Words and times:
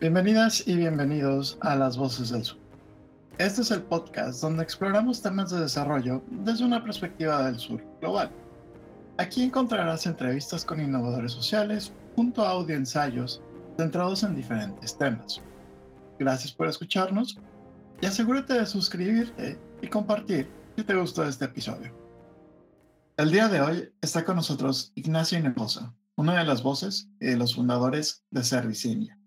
Bienvenidas 0.00 0.66
y 0.66 0.76
bienvenidos 0.76 1.58
a 1.60 1.76
Las 1.76 1.98
Voces 1.98 2.30
del 2.30 2.42
Sur. 2.42 2.56
Este 3.36 3.60
es 3.60 3.70
el 3.70 3.82
podcast 3.82 4.40
donde 4.40 4.62
exploramos 4.62 5.20
temas 5.20 5.50
de 5.50 5.60
desarrollo 5.60 6.22
desde 6.30 6.64
una 6.64 6.82
perspectiva 6.82 7.44
del 7.44 7.58
sur 7.58 7.84
global. 8.00 8.30
Aquí 9.18 9.42
encontrarás 9.42 10.06
entrevistas 10.06 10.64
con 10.64 10.80
innovadores 10.80 11.32
sociales 11.32 11.92
junto 12.16 12.42
a 12.42 12.52
audio 12.52 12.76
ensayos 12.76 13.42
centrados 13.76 14.22
en 14.22 14.36
diferentes 14.36 14.96
temas. 14.96 15.42
Gracias 16.18 16.50
por 16.50 16.66
escucharnos 16.66 17.38
y 18.00 18.06
asegúrate 18.06 18.54
de 18.54 18.64
suscribirte 18.64 19.58
y 19.82 19.86
compartir 19.88 20.48
si 20.78 20.82
te 20.82 20.94
gustó 20.94 21.24
este 21.24 21.44
episodio. 21.44 21.92
El 23.18 23.30
día 23.30 23.48
de 23.48 23.60
hoy 23.60 23.92
está 24.00 24.24
con 24.24 24.36
nosotros 24.36 24.92
Ignacio 24.94 25.38
Hinojosa, 25.38 25.92
una 26.16 26.38
de 26.38 26.46
las 26.46 26.62
voces 26.62 27.10
y 27.20 27.26
de 27.26 27.36
los 27.36 27.54
fundadores 27.54 28.24
de 28.30 28.42
Service 28.42 28.88
Senior. 28.88 29.19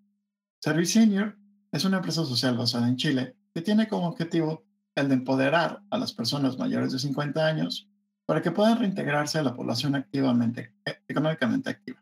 Service 0.63 0.93
Senior 0.93 1.37
es 1.73 1.83
una 1.83 1.97
empresa 1.97 2.23
social 2.23 2.55
basada 2.55 2.87
en 2.87 2.95
Chile 2.95 3.35
que 3.53 3.61
tiene 3.61 3.89
como 3.89 4.07
objetivo 4.07 4.63
el 4.95 5.09
de 5.09 5.15
empoderar 5.15 5.81
a 5.89 5.97
las 5.97 6.13
personas 6.13 6.57
mayores 6.57 6.93
de 6.93 6.99
50 6.99 7.45
años 7.45 7.89
para 8.25 8.41
que 8.41 8.51
puedan 8.51 8.79
reintegrarse 8.79 9.37
a 9.37 9.43
la 9.43 9.53
población 9.53 9.93
activamente, 9.93 10.73
eh, 10.85 10.99
económicamente 11.09 11.69
activa. 11.69 12.01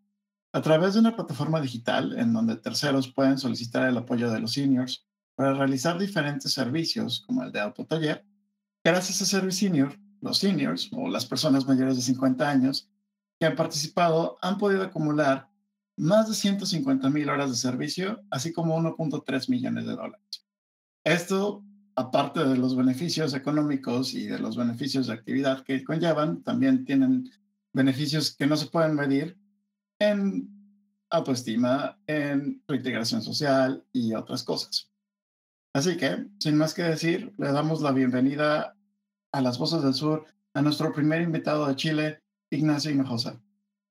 A 0.54 0.62
través 0.62 0.94
de 0.94 1.00
una 1.00 1.16
plataforma 1.16 1.60
digital 1.60 2.20
en 2.20 2.34
donde 2.34 2.56
terceros 2.56 3.12
pueden 3.12 3.40
solicitar 3.40 3.90
el 3.90 3.98
apoyo 3.98 4.30
de 4.30 4.40
los 4.40 4.52
seniors 4.52 5.08
para 5.34 5.56
realizar 5.56 5.98
diferentes 5.98 6.54
servicios 6.54 7.24
como 7.26 7.42
el 7.42 7.52
de 7.52 7.62
autotaller, 7.62 8.24
gracias 8.84 9.24
a 9.24 9.26
Service 9.26 9.58
Senior, 9.58 9.98
los 10.22 10.38
seniors 10.38 10.92
o 10.94 11.10
las 11.10 11.26
personas 11.26 11.66
mayores 11.66 11.96
de 11.96 12.04
50 12.04 12.48
años 12.48 12.88
que 13.40 13.48
han 13.48 13.56
participado 13.56 14.38
han 14.40 14.60
podido 14.60 14.84
acumular 14.84 15.50
más 15.98 16.28
de 16.28 16.34
150 16.34 17.10
mil 17.10 17.30
horas 17.30 17.50
de 17.50 17.56
servicio, 17.56 18.24
así 18.30 18.52
como 18.54 18.78
1.3 18.78 19.50
millones 19.50 19.86
de 19.86 19.96
dólares. 19.96 20.46
Esto, 21.04 21.64
aparte 21.96 22.44
de 22.44 22.58
los 22.58 22.76
beneficios 22.76 23.34
económicos 23.34 24.14
y 24.14 24.28
de 24.28 24.40
los 24.40 24.56
beneficios 24.56 25.08
de 25.08 25.14
actividad 25.14 25.64
que 25.64 25.84
conllevan, 25.84 26.44
también 26.44 26.86
tienen 26.86 27.30
beneficios 27.74 28.36
que 28.36 28.48
no 28.48 28.58
se 28.58 28.68
pueden 28.68 28.96
medir 28.96 29.38
en 30.00 30.50
autoestima, 31.10 32.00
en 32.08 32.64
reintegración 32.68 33.22
social 33.22 33.84
y 33.92 34.14
otras 34.14 34.44
cosas. 34.44 34.90
Así 35.74 35.96
que, 35.98 36.28
sin 36.40 36.58
más 36.58 36.74
que 36.74 36.84
decir, 36.84 37.34
le 37.38 37.52
damos 37.52 37.82
la 37.82 37.92
bienvenida 37.92 38.76
a 39.32 39.42
las 39.42 39.58
Voces 39.58 39.84
del 39.84 39.94
Sur 39.94 40.26
a 40.54 40.62
nuestro 40.62 40.92
primer 40.94 41.22
invitado 41.22 41.68
de 41.68 41.76
Chile, 41.76 42.24
Ignacio 42.50 42.92
Hinojosa. 42.92 43.42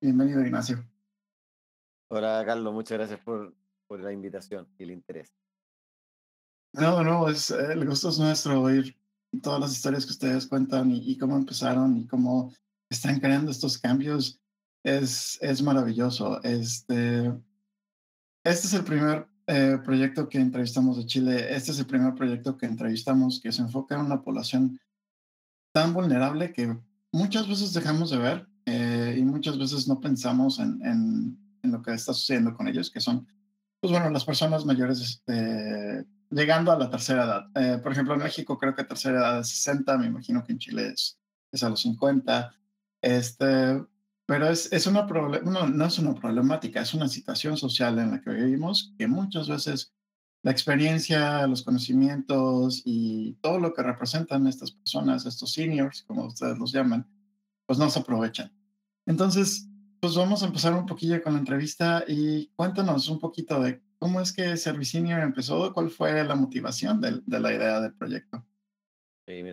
Bienvenido, 0.01 0.45
Ignacio. 0.45 0.90
Hola, 2.13 2.43
Carlos, 2.45 2.75
muchas 2.75 2.99
gracias 2.99 3.21
por, 3.21 3.55
por 3.87 4.01
la 4.01 4.13
invitación 4.13 4.67
y 4.77 4.83
el 4.83 4.91
interés. 4.91 5.33
No, 6.73 7.05
no, 7.05 7.29
es, 7.29 7.53
el 7.53 7.87
gusto 7.87 8.09
es 8.09 8.19
nuestro 8.19 8.63
oír 8.63 8.97
todas 9.41 9.61
las 9.61 9.71
historias 9.71 10.07
que 10.07 10.11
ustedes 10.11 10.49
cuentan 10.49 10.91
y, 10.91 11.17
cómo 11.17 11.37
empezaron 11.37 11.97
y 11.97 12.09
cómo 12.09 12.53
están 12.91 13.21
creando 13.21 13.53
estos 13.53 13.79
cambios. 13.79 14.41
Es, 14.83 15.39
es 15.41 15.63
maravilloso. 15.63 16.43
Este, 16.43 17.33
este 18.43 18.67
es 18.67 18.75
el 18.75 18.83
primer 18.83 19.29
eh, 19.47 19.79
proyecto 19.85 20.29
que 20.29 20.39
entrevistamos 20.39 20.97
de 20.97 21.07
Chile. 21.07 21.55
Este 21.55 21.71
es 21.71 21.79
el 21.79 21.87
primer 21.87 22.17
proyecto 22.17 22.57
que 22.57 22.67
entrevistamos 22.67 23.41
que 23.41 23.53
se 23.53 23.63
enfoca 23.63 23.95
en 23.95 24.07
una 24.07 24.21
población 24.21 24.81
tan 25.73 25.95
vulnerable 25.95 26.53
que 26.53 26.77
muchas 27.13 27.47
veces 27.47 27.73
dejamos 27.73 28.11
de 28.11 28.19
ver 28.19 28.49
eh, 28.67 29.15
y 29.17 29.23
muchas 29.23 29.57
veces 29.57 29.87
no 29.87 30.01
pensamos 30.01 30.59
en, 30.59 30.85
en, 30.85 31.50
en, 31.63 31.73
lo 31.73 31.83
que 31.83 31.93
está 31.93 32.13
sucediendo 32.13 32.55
con 32.55 32.69
ellos, 32.69 32.91
que 32.91 33.01
son, 33.01 33.27
pues 33.81 33.93
bueno, 33.93 34.11
las 34.11 34.25
personas 34.25 34.65
mayores 34.65 35.01
este, 35.01 36.07
llegando 36.31 36.73
a 36.73 36.79
la 36.79 36.91
tercera 36.91 37.25
edad. 37.25 37.47
Eh, 37.55 37.79
por 37.79 37.93
ejemplo, 37.93 38.15
en 38.15 38.21
México 38.21 38.59
creo 38.59 38.75
que 38.75 38.85
tercera 38.85 39.19
edad 39.19 39.41
es 39.41 39.49
60, 39.49 39.99
me 39.99 40.07
imagino 40.07 40.45
que 40.45 40.53
en 40.53 40.59
Chile 40.59 40.89
es, 40.89 41.19
es 41.53 41.63
a 41.63 41.69
los 41.69 41.81
50. 41.81 42.53
Este, 43.03 43.83
pero 44.27 44.49
es, 44.49 44.73
es 44.73 44.87
una 44.87 45.03
no, 45.07 45.67
no 45.67 45.85
es 45.85 45.99
una 45.99 46.15
problemática, 46.15 46.81
es 46.81 46.95
una 46.95 47.09
situación 47.09 47.57
social 47.57 47.99
en 47.99 48.13
la 48.13 48.21
que 48.21 48.31
vivimos 48.31 48.95
que 48.97 49.09
muchas 49.09 49.49
veces 49.49 49.93
la 50.43 50.51
experiencia, 50.51 51.47
los 51.47 51.63
conocimientos 51.63 52.83
y 52.85 53.35
todo 53.43 53.59
lo 53.59 53.75
que 53.75 53.83
representan 53.83 54.47
estas 54.47 54.73
personas, 54.73 55.27
estos 55.27 55.53
seniors, 55.53 56.03
como 56.05 56.27
ustedes 56.27 56.59
los 56.59 56.73
llaman, 56.73 57.07
pues 57.67 57.79
no 57.79 57.91
se 57.91 57.99
aprovechan. 57.99 58.53
Entonces, 59.07 59.69
pues 60.01 60.15
vamos 60.17 60.43
a 60.43 60.47
empezar 60.47 60.75
un 60.75 60.87
poquillo 60.87 61.23
con 61.23 61.35
la 61.35 61.39
entrevista 61.39 62.05
y 62.07 62.49
cuéntanos 62.57 63.09
un 63.09 63.19
poquito 63.19 63.61
de 63.61 63.83
cómo 63.99 64.21
es 64.21 64.33
que 64.33 64.57
Servicinio 64.57 65.19
empezó, 65.19 65.73
cuál 65.73 65.91
fue 65.91 66.25
la 66.25 66.35
motivación 66.35 67.01
de, 67.01 67.21
de 67.25 67.41
la 67.41 67.53
idea 67.53 67.81
del 67.81 67.95
proyecto. 67.95 68.45
Sí. 69.27 69.45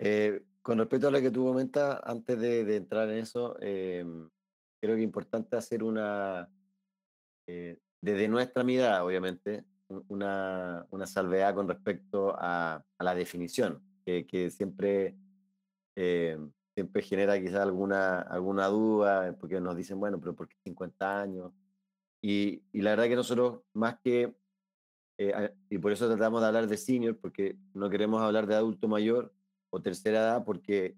Eh, 0.00 0.42
con 0.62 0.78
respecto 0.78 1.08
a 1.08 1.10
lo 1.10 1.20
que 1.20 1.30
tú 1.30 1.44
comentas, 1.46 2.00
antes 2.04 2.38
de, 2.38 2.64
de 2.64 2.76
entrar 2.76 3.08
en 3.08 3.18
eso, 3.18 3.56
eh, 3.60 4.04
creo 4.80 4.96
que 4.96 5.02
es 5.02 5.06
importante 5.06 5.56
hacer 5.56 5.82
una, 5.82 6.48
eh, 7.46 7.78
desde 8.00 8.28
nuestra 8.28 8.64
mirada, 8.64 9.04
obviamente, 9.04 9.64
una, 10.08 10.86
una 10.90 11.06
salvedad 11.06 11.54
con 11.54 11.68
respecto 11.68 12.36
a, 12.38 12.84
a 12.98 13.04
la 13.04 13.14
definición, 13.14 13.82
que, 14.04 14.26
que 14.26 14.50
siempre, 14.50 15.16
eh, 15.96 16.38
siempre 16.78 17.02
genera 17.02 17.40
quizás 17.40 17.62
alguna, 17.62 18.20
alguna 18.20 18.68
duda, 18.68 19.36
porque 19.40 19.60
nos 19.60 19.74
dicen, 19.74 19.98
bueno, 19.98 20.20
pero 20.20 20.36
¿por 20.36 20.46
qué 20.46 20.54
50 20.62 21.20
años? 21.20 21.52
Y, 22.22 22.62
y 22.72 22.82
la 22.82 22.90
verdad 22.90 23.06
que 23.06 23.16
nosotros, 23.16 23.62
más 23.72 23.98
que, 23.98 24.32
eh, 25.18 25.54
y 25.70 25.78
por 25.78 25.90
eso 25.90 26.06
tratamos 26.06 26.40
de 26.40 26.46
hablar 26.46 26.68
de 26.68 26.76
senior, 26.76 27.18
porque 27.18 27.58
no 27.74 27.90
queremos 27.90 28.22
hablar 28.22 28.46
de 28.46 28.54
adulto 28.54 28.86
mayor 28.86 29.34
o 29.70 29.82
tercera 29.82 30.20
edad, 30.20 30.44
porque 30.44 30.96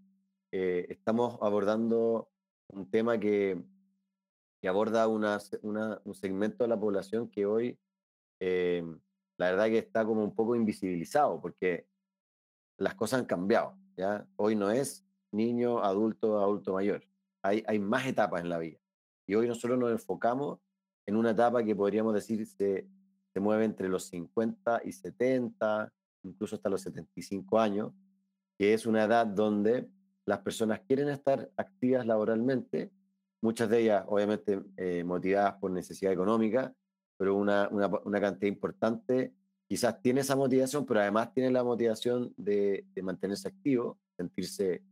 eh, 0.52 0.84
estamos 0.90 1.38
abordando 1.40 2.30
un 2.68 2.90
tema 2.90 3.18
que, 3.18 3.64
que 4.60 4.68
aborda 4.68 5.08
una, 5.08 5.38
una, 5.62 5.98
un 6.04 6.14
segmento 6.14 6.62
de 6.62 6.68
la 6.68 6.78
población 6.78 7.30
que 7.30 7.46
hoy, 7.46 7.78
eh, 8.38 8.84
la 9.38 9.50
verdad 9.50 9.68
que 9.68 9.78
está 9.78 10.04
como 10.04 10.24
un 10.24 10.34
poco 10.34 10.54
invisibilizado, 10.54 11.40
porque 11.40 11.86
las 12.76 12.94
cosas 12.94 13.20
han 13.20 13.26
cambiado. 13.26 13.78
¿ya? 13.96 14.28
Hoy 14.36 14.54
no 14.54 14.70
es 14.70 15.06
niño, 15.32 15.82
adulto, 15.82 16.40
adulto 16.40 16.74
mayor. 16.74 17.02
Hay, 17.42 17.62
hay 17.66 17.78
más 17.78 18.06
etapas 18.06 18.42
en 18.42 18.48
la 18.48 18.58
vida. 18.58 18.78
Y 19.26 19.34
hoy 19.34 19.46
nosotros 19.46 19.78
nos 19.78 19.90
enfocamos 19.90 20.58
en 21.06 21.16
una 21.16 21.30
etapa 21.30 21.64
que 21.64 21.74
podríamos 21.74 22.14
decir 22.14 22.46
se, 22.46 22.86
se 23.32 23.40
mueve 23.40 23.64
entre 23.64 23.88
los 23.88 24.04
50 24.04 24.82
y 24.84 24.92
70, 24.92 25.92
incluso 26.24 26.56
hasta 26.56 26.68
los 26.68 26.82
75 26.82 27.58
años, 27.58 27.92
que 28.58 28.74
es 28.74 28.86
una 28.86 29.04
edad 29.04 29.26
donde 29.26 29.88
las 30.26 30.40
personas 30.40 30.80
quieren 30.80 31.08
estar 31.08 31.50
activas 31.56 32.06
laboralmente, 32.06 32.90
muchas 33.40 33.70
de 33.70 33.80
ellas 33.80 34.04
obviamente 34.06 34.62
eh, 34.76 35.02
motivadas 35.04 35.54
por 35.54 35.70
necesidad 35.70 36.12
económica, 36.12 36.74
pero 37.16 37.34
una, 37.34 37.68
una, 37.70 37.88
una, 38.04 38.20
cantidad 38.20 38.52
importante 38.52 39.34
quizás 39.66 40.00
tiene 40.02 40.20
esa 40.20 40.36
motivación, 40.36 40.86
pero 40.86 41.00
además 41.00 41.32
tiene 41.32 41.50
la 41.50 41.64
motivación 41.64 42.32
de, 42.36 42.86
de 42.94 43.02
mantenerse 43.02 43.48
activo, 43.48 43.98
sentirse 44.16 44.82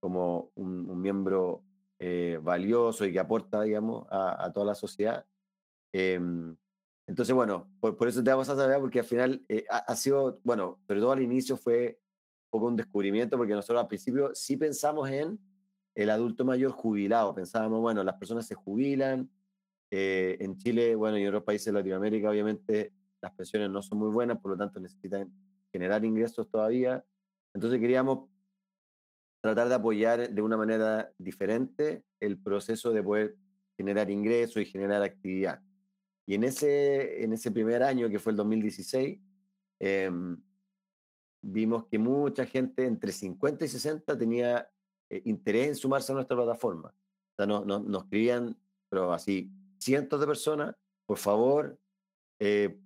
como 0.00 0.50
un, 0.54 0.88
un 0.90 1.00
miembro 1.00 1.62
eh, 1.98 2.38
valioso 2.42 3.04
y 3.04 3.12
que 3.12 3.20
aporta, 3.20 3.62
digamos, 3.62 4.06
a, 4.10 4.44
a 4.44 4.52
toda 4.52 4.66
la 4.66 4.74
sociedad. 4.74 5.24
Eh, 5.92 6.20
entonces, 7.06 7.34
bueno, 7.34 7.68
por, 7.80 7.96
por, 7.96 8.08
eso 8.08 8.22
te 8.22 8.30
vamos 8.30 8.48
a 8.48 8.56
saber, 8.56 8.78
porque 8.80 9.00
al 9.00 9.04
final 9.04 9.44
eh, 9.48 9.64
ha, 9.68 9.78
ha, 9.78 9.96
sido, 9.96 10.40
bueno, 10.44 10.78
sobre 10.86 11.00
todo 11.00 11.12
al 11.12 11.22
inicio 11.22 11.56
fue 11.56 11.98
un 12.46 12.50
poco 12.50 12.66
un 12.66 12.76
descubrimiento, 12.76 13.36
porque 13.36 13.54
nosotros 13.54 13.80
al 13.80 13.88
principio 13.88 14.30
sí 14.34 14.56
pensamos 14.56 15.10
en 15.10 15.38
el 15.94 16.10
adulto 16.10 16.44
mayor 16.44 16.70
jubilado, 16.70 17.34
pensábamos, 17.34 17.80
bueno, 17.80 18.02
las 18.04 18.14
personas 18.14 18.46
se 18.46 18.54
jubilan, 18.54 19.28
eh, 19.90 20.36
en 20.40 20.56
Chile, 20.56 20.94
bueno, 20.94 21.18
y 21.18 21.22
en 21.22 21.28
otros 21.28 21.42
países 21.42 21.66
de 21.66 21.72
Latinoamérica, 21.72 22.30
obviamente 22.30 22.92
las 23.20 23.32
pensiones 23.32 23.70
no 23.70 23.82
son 23.82 23.98
muy 23.98 24.10
buenas, 24.10 24.38
por 24.38 24.52
lo 24.52 24.56
tanto 24.56 24.78
necesitan 24.78 25.32
generar 25.72 26.04
ingresos 26.04 26.48
todavía. 26.48 27.04
Entonces 27.52 27.80
queríamos 27.80 28.28
tratar 29.40 29.68
de 29.68 29.74
apoyar 29.74 30.30
de 30.30 30.42
una 30.42 30.56
manera 30.56 31.12
diferente 31.18 32.02
el 32.20 32.38
proceso 32.38 32.92
de 32.92 33.02
poder 33.02 33.36
generar 33.76 34.10
ingresos 34.10 34.62
y 34.62 34.66
generar 34.66 35.02
actividad. 35.02 35.60
Y 36.26 36.34
en 36.34 36.44
ese, 36.44 37.24
en 37.24 37.32
ese 37.32 37.50
primer 37.50 37.82
año, 37.82 38.08
que 38.08 38.18
fue 38.18 38.32
el 38.32 38.36
2016, 38.36 39.18
eh, 39.80 40.10
vimos 41.42 41.86
que 41.86 41.98
mucha 41.98 42.44
gente 42.46 42.86
entre 42.86 43.12
50 43.12 43.64
y 43.64 43.68
60 43.68 44.18
tenía 44.18 44.70
eh, 45.08 45.22
interés 45.24 45.68
en 45.68 45.74
sumarse 45.74 46.12
a 46.12 46.14
nuestra 46.14 46.36
plataforma. 46.36 46.88
O 46.88 47.34
sea, 47.36 47.46
no, 47.46 47.64
no, 47.64 47.80
nos 47.80 48.04
escribían, 48.04 48.56
pero 48.88 49.12
así, 49.12 49.50
cientos 49.78 50.20
de 50.20 50.26
personas, 50.26 50.76
por 51.06 51.18
favor, 51.18 51.78
eh, 52.38 52.78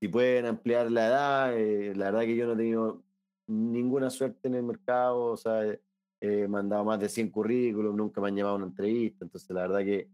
si 0.00 0.08
pueden 0.08 0.46
ampliar 0.46 0.90
la 0.90 1.06
edad, 1.06 1.58
eh, 1.58 1.94
la 1.94 2.06
verdad 2.06 2.22
que 2.22 2.36
yo 2.36 2.46
no 2.46 2.52
he 2.54 2.56
tenido 2.56 3.02
ninguna 3.46 4.10
suerte 4.10 4.48
en 4.48 4.54
el 4.54 4.62
mercado, 4.62 5.24
o 5.24 5.36
sea, 5.36 5.62
he 6.20 6.46
mandado 6.48 6.84
más 6.84 7.00
de 7.00 7.08
100 7.08 7.30
currículums, 7.30 7.96
nunca 7.96 8.20
me 8.20 8.28
han 8.28 8.36
llamado 8.36 8.54
a 8.54 8.58
una 8.58 8.66
entrevista, 8.66 9.24
entonces 9.24 9.50
la 9.50 9.62
verdad 9.62 9.80
que 9.80 10.08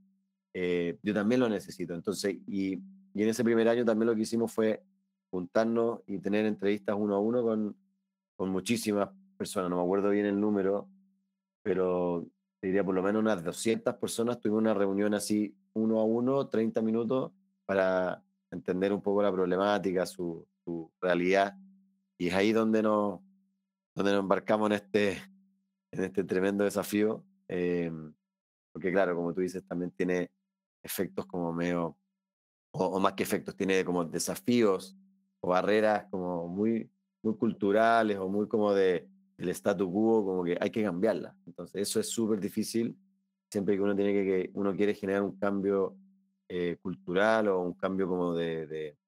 eh, 0.54 0.98
yo 1.02 1.12
también 1.12 1.40
lo 1.40 1.48
necesito. 1.48 1.94
Entonces, 1.94 2.36
y, 2.46 2.80
y 3.14 3.22
en 3.22 3.28
ese 3.28 3.44
primer 3.44 3.68
año 3.68 3.84
también 3.84 4.08
lo 4.08 4.14
que 4.14 4.22
hicimos 4.22 4.52
fue 4.52 4.82
juntarnos 5.30 6.00
y 6.06 6.18
tener 6.18 6.46
entrevistas 6.46 6.96
uno 6.98 7.16
a 7.16 7.20
uno 7.20 7.42
con, 7.42 7.76
con 8.36 8.50
muchísimas 8.50 9.10
personas, 9.36 9.70
no 9.70 9.76
me 9.76 9.82
acuerdo 9.82 10.10
bien 10.10 10.26
el 10.26 10.40
número, 10.40 10.88
pero 11.62 12.26
diría 12.62 12.84
por 12.84 12.94
lo 12.94 13.02
menos 13.02 13.20
unas 13.20 13.42
200 13.44 13.94
personas, 13.96 14.40
tuvimos 14.40 14.60
una 14.60 14.74
reunión 14.74 15.14
así 15.14 15.54
uno 15.74 16.00
a 16.00 16.04
uno, 16.04 16.48
30 16.48 16.80
minutos, 16.80 17.32
para 17.66 18.22
entender 18.50 18.92
un 18.92 19.02
poco 19.02 19.22
la 19.22 19.32
problemática, 19.32 20.06
su, 20.06 20.46
su 20.64 20.90
realidad, 21.00 21.54
y 22.16 22.28
es 22.28 22.34
ahí 22.34 22.52
donde 22.52 22.82
nos, 22.82 23.20
donde 23.94 24.12
nos 24.12 24.20
embarcamos 24.20 24.70
en 24.70 24.76
este, 24.76 25.18
en 25.98 26.04
este 26.04 26.24
tremendo 26.24 26.64
desafío, 26.64 27.24
eh, 27.48 27.90
porque 28.72 28.92
claro, 28.92 29.14
como 29.16 29.32
tú 29.32 29.40
dices, 29.40 29.66
también 29.66 29.90
tiene 29.90 30.30
efectos 30.82 31.26
como 31.26 31.52
medio, 31.52 31.96
o, 32.72 33.00
más 33.00 33.14
que 33.14 33.22
efectos, 33.22 33.56
tiene 33.56 33.84
como 33.84 34.04
desafíos 34.04 34.96
o 35.40 35.48
barreras 35.48 36.06
como 36.10 36.48
muy, 36.48 36.90
muy 37.22 37.36
culturales 37.36 38.18
o 38.18 38.28
muy 38.28 38.48
como 38.48 38.72
de 38.74 39.08
el 39.38 39.48
statu 39.50 39.90
quo, 39.90 40.24
como 40.24 40.44
que 40.44 40.56
hay 40.60 40.70
que 40.70 40.82
cambiarla. 40.82 41.36
Entonces 41.46 41.82
eso 41.82 42.00
es 42.00 42.08
súper 42.08 42.40
difícil 42.40 42.96
siempre 43.50 43.76
que 43.76 43.82
uno 43.82 43.94
tiene 43.94 44.12
que, 44.12 44.50
uno 44.54 44.74
quiere 44.74 44.94
generar 44.94 45.22
un 45.22 45.38
cambio 45.38 45.96
eh, 46.48 46.76
cultural 46.82 47.48
o 47.48 47.60
un 47.60 47.74
cambio 47.74 48.08
como 48.08 48.34
de, 48.34 48.66
de, 48.66 48.98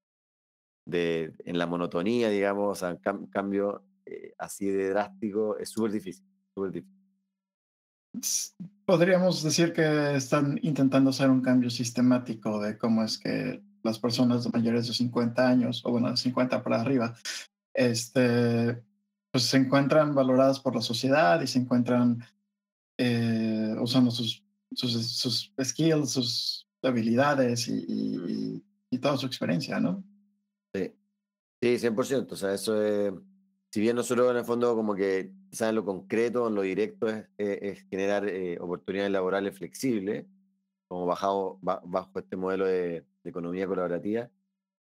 de 0.85 1.35
en 1.45 1.59
la 1.59 1.67
monotonía, 1.67 2.31
digamos, 2.31 2.73
o 2.73 2.75
sea, 2.75 2.91
un 2.91 2.99
cam, 2.99 3.27
cambio 3.29 3.85
eh, 4.07 4.35
así 4.39 4.67
de 4.69 4.91
drástico, 4.91 5.59
es 5.59 5.71
súper 5.71 5.93
difícil. 5.93 6.27
Podríamos 8.85 9.43
decir 9.43 9.73
que 9.73 10.17
están 10.17 10.59
intentando 10.63 11.11
hacer 11.11 11.31
un 11.31 11.43
cambio 11.43 11.71
sistemático 11.71 12.61
de 12.61 12.79
cómo 12.79 13.03
es 13.05 13.19
que 13.19 13.63
las 13.83 13.99
personas 13.99 14.53
mayores 14.53 14.89
de 14.89 14.95
50 14.95 15.49
años, 15.49 15.83
o 15.85 15.93
bueno, 15.93 16.11
de 16.11 16.17
50 16.17 16.63
para 16.63 16.81
arriba, 16.81 17.15
este, 17.75 18.83
pues 19.31 19.45
se 19.45 19.59
encuentran 19.59 20.15
valoradas 20.15 20.59
por 20.61 20.75
la 20.75 20.83
sociedad 20.83 21.41
y 21.41 21.47
se 21.47 21.59
encuentran 21.59 22.25
eh, 22.99 23.77
usando 23.81 24.11
sus, 24.11 24.45
sus, 24.73 24.93
sus, 24.93 25.53
skills, 25.63 26.11
sus 26.11 26.69
habilidades 26.83 27.69
y, 27.69 27.85
y, 27.89 28.65
y, 28.91 28.99
toda 28.99 29.17
su 29.17 29.27
experiencia, 29.27 29.79
¿no? 29.79 30.03
Sí, 30.75 30.93
sí, 31.63 31.87
100%. 31.87 32.33
O 32.33 32.37
sea, 32.37 32.55
eso 32.55 32.83
es, 32.83 33.13
si 33.71 33.81
bien 33.81 33.97
nosotros 33.97 34.31
en 34.31 34.39
el 34.39 34.45
fondo 34.45 34.75
como 34.75 34.95
que 34.95 35.33
quizás 35.51 35.71
en 35.71 35.77
lo 35.77 35.85
concreto, 35.85 36.47
en 36.49 36.55
lo 36.55 36.63
directo 36.63 37.09
es, 37.09 37.27
es, 37.39 37.59
es 37.63 37.89
generar 37.89 38.29
eh, 38.29 38.59
oportunidades 38.61 39.13
laborales 39.13 39.57
flexibles, 39.57 40.27
como 40.89 41.07
bajado, 41.07 41.59
bajo 41.61 42.19
este 42.19 42.37
modelo 42.37 42.67
de, 42.67 43.05
de 43.23 43.31
economía 43.31 43.67
colaborativa. 43.67 44.31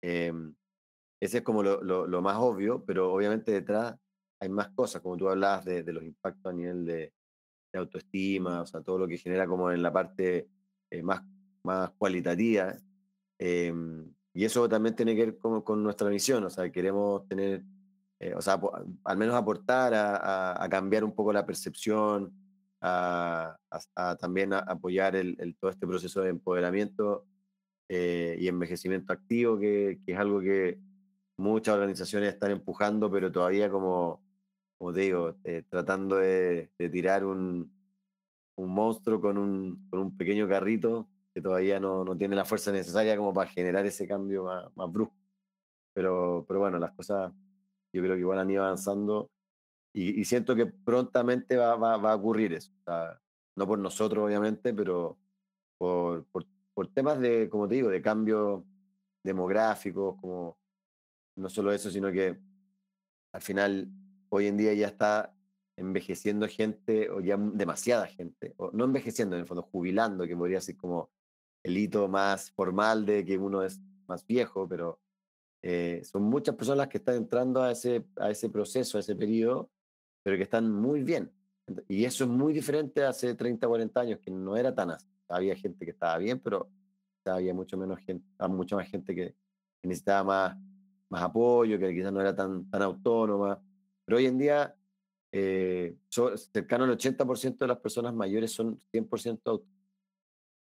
Eh, 0.01 0.33
ese 1.21 1.37
es 1.39 1.43
como 1.43 1.61
lo, 1.61 1.83
lo, 1.83 2.07
lo, 2.07 2.21
más 2.21 2.37
obvio, 2.37 2.83
pero 2.83 3.13
obviamente 3.13 3.51
detrás 3.51 3.95
hay 4.39 4.49
más 4.49 4.69
cosas, 4.69 5.01
como 5.01 5.17
tú 5.17 5.29
hablabas 5.29 5.65
de, 5.65 5.83
de 5.83 5.93
los 5.93 6.03
impactos 6.03 6.51
a 6.51 6.55
nivel 6.55 6.83
de, 6.83 7.13
de, 7.71 7.79
autoestima, 7.79 8.61
o 8.61 8.65
sea, 8.65 8.81
todo 8.81 8.97
lo 8.97 9.07
que 9.07 9.17
genera 9.17 9.45
como 9.45 9.71
en 9.71 9.83
la 9.83 9.93
parte 9.93 10.49
eh, 10.89 11.03
más, 11.03 11.21
más 11.63 11.91
cualitativa. 11.91 12.75
Eh, 13.37 13.71
y 14.33 14.45
eso 14.45 14.67
también 14.67 14.95
tiene 14.95 15.15
que 15.15 15.25
ver 15.25 15.37
con, 15.37 15.61
con, 15.61 15.83
nuestra 15.83 16.09
misión, 16.09 16.43
o 16.43 16.49
sea, 16.49 16.71
queremos 16.71 17.27
tener, 17.27 17.63
eh, 18.21 18.35
o 18.35 18.41
sea, 18.41 18.61
al 19.03 19.17
menos 19.17 19.33
aportar 19.33 19.95
a, 19.95 20.15
a, 20.15 20.63
a, 20.63 20.69
cambiar 20.69 21.03
un 21.03 21.15
poco 21.15 21.33
la 21.33 21.43
percepción, 21.43 22.31
a, 22.79 23.57
a 23.95 24.15
también 24.17 24.53
apoyar 24.53 25.15
el, 25.15 25.35
el, 25.39 25.55
todo 25.55 25.71
este 25.71 25.87
proceso 25.87 26.21
de 26.21 26.29
empoderamiento 26.29 27.25
eh, 27.89 28.37
y 28.39 28.47
envejecimiento 28.47 29.11
activo, 29.11 29.57
que, 29.57 29.99
que, 30.05 30.11
es 30.11 30.19
algo 30.19 30.39
que 30.39 30.79
muchas 31.35 31.73
organizaciones 31.73 32.33
están 32.33 32.51
empujando, 32.51 33.09
pero 33.09 33.31
todavía 33.31 33.71
como, 33.71 34.23
como 34.77 34.93
te 34.93 35.01
digo, 35.01 35.35
eh, 35.43 35.63
tratando 35.67 36.17
de, 36.17 36.71
de 36.77 36.89
tirar 36.89 37.25
un, 37.25 37.73
un, 38.55 38.69
monstruo 38.69 39.19
con 39.19 39.39
un, 39.39 39.87
con 39.89 39.99
un 39.99 40.15
pequeño 40.15 40.47
carrito 40.47 41.09
que 41.33 41.41
todavía 41.41 41.79
no, 41.79 42.03
no, 42.03 42.15
tiene 42.15 42.35
la 42.35 42.45
fuerza 42.45 42.71
necesaria 42.71 43.17
como 43.17 43.33
para 43.33 43.49
generar 43.49 43.83
ese 43.87 44.07
cambio 44.07 44.43
más, 44.43 44.65
más 44.75 44.91
brusco. 44.91 45.15
Pero, 45.93 46.45
pero 46.47 46.59
bueno, 46.59 46.77
las 46.77 46.91
cosas 46.91 47.33
yo 47.93 48.01
creo 48.01 48.15
que 48.15 48.21
igual 48.21 48.39
han 48.39 48.49
ido 48.49 48.63
avanzando 48.63 49.29
y, 49.93 50.21
y 50.21 50.25
siento 50.25 50.55
que 50.55 50.65
prontamente 50.65 51.57
va, 51.57 51.75
va, 51.75 51.97
va 51.97 52.13
a 52.13 52.15
ocurrir 52.15 52.53
eso. 52.53 52.71
O 52.81 52.83
sea, 52.83 53.19
no 53.55 53.67
por 53.67 53.79
nosotros, 53.79 54.23
obviamente, 54.25 54.73
pero 54.73 55.17
por, 55.77 56.25
por 56.27 56.45
por 56.73 56.87
temas 56.87 57.19
de, 57.19 57.49
como 57.49 57.67
te 57.67 57.75
digo, 57.75 57.89
de 57.89 58.01
cambio 58.01 58.65
demográficos, 59.23 60.15
como 60.19 60.57
no 61.35 61.49
solo 61.49 61.71
eso, 61.71 61.91
sino 61.91 62.11
que 62.11 62.39
al 63.33 63.41
final 63.41 63.87
hoy 64.29 64.47
en 64.47 64.57
día 64.57 64.73
ya 64.73 64.87
está 64.87 65.35
envejeciendo 65.77 66.47
gente, 66.47 67.09
o 67.09 67.19
ya 67.21 67.37
demasiada 67.37 68.07
gente, 68.07 68.53
o 68.57 68.71
no 68.71 68.85
envejeciendo, 68.85 69.35
en 69.35 69.41
el 69.41 69.47
fondo, 69.47 69.63
jubilando, 69.63 70.25
que 70.25 70.35
podría 70.35 70.61
ser 70.61 70.77
como 70.77 71.11
el 71.63 71.77
hito 71.77 72.07
más 72.07 72.51
formal 72.51 73.05
de 73.05 73.25
que 73.25 73.37
uno 73.37 73.63
es 73.63 73.79
más 74.07 74.25
viejo, 74.25 74.67
pero 74.67 74.99
eh, 75.61 76.01
son 76.03 76.23
muchas 76.23 76.55
personas 76.55 76.79
las 76.79 76.87
que 76.87 76.97
están 76.97 77.15
entrando 77.15 77.61
a 77.61 77.71
ese, 77.71 78.05
a 78.17 78.29
ese 78.29 78.49
proceso, 78.49 78.97
a 78.97 79.01
ese 79.01 79.15
periodo, 79.15 79.69
pero 80.23 80.37
que 80.37 80.43
están 80.43 80.71
muy 80.71 81.03
bien. 81.03 81.31
Y 81.87 82.05
eso 82.05 82.23
es 82.23 82.29
muy 82.29 82.53
diferente 82.53 83.03
a 83.03 83.09
hace 83.09 83.35
30, 83.35 83.67
40 83.67 83.99
años, 83.99 84.19
que 84.19 84.31
no 84.31 84.57
era 84.57 84.73
tan 84.73 84.91
así 84.91 85.11
había 85.31 85.55
gente 85.55 85.85
que 85.85 85.91
estaba 85.91 86.17
bien, 86.17 86.39
pero 86.39 86.69
había 87.25 87.53
mucho 87.53 87.77
menos 87.77 87.99
gente, 87.99 88.25
mucha 88.49 88.75
más 88.75 88.89
gente 88.89 89.15
que, 89.15 89.35
necesitaba 89.83 90.23
más, 90.23 90.57
más 91.09 91.23
apoyo, 91.23 91.79
que 91.79 91.93
quizás 91.93 92.13
no 92.13 92.21
era 92.21 92.35
tan, 92.35 92.69
tan 92.69 92.81
autónoma. 92.83 93.59
Pero 94.05 94.17
hoy 94.17 94.25
en 94.27 94.37
día, 94.37 94.75
eh, 95.31 95.95
so, 96.07 96.37
cercano 96.37 96.83
al 96.83 96.91
80% 96.91 97.57
de 97.57 97.67
las 97.67 97.79
personas 97.79 98.13
mayores 98.13 98.51
son 98.51 98.79
100% 98.91 99.39
autónomas. 99.45 99.67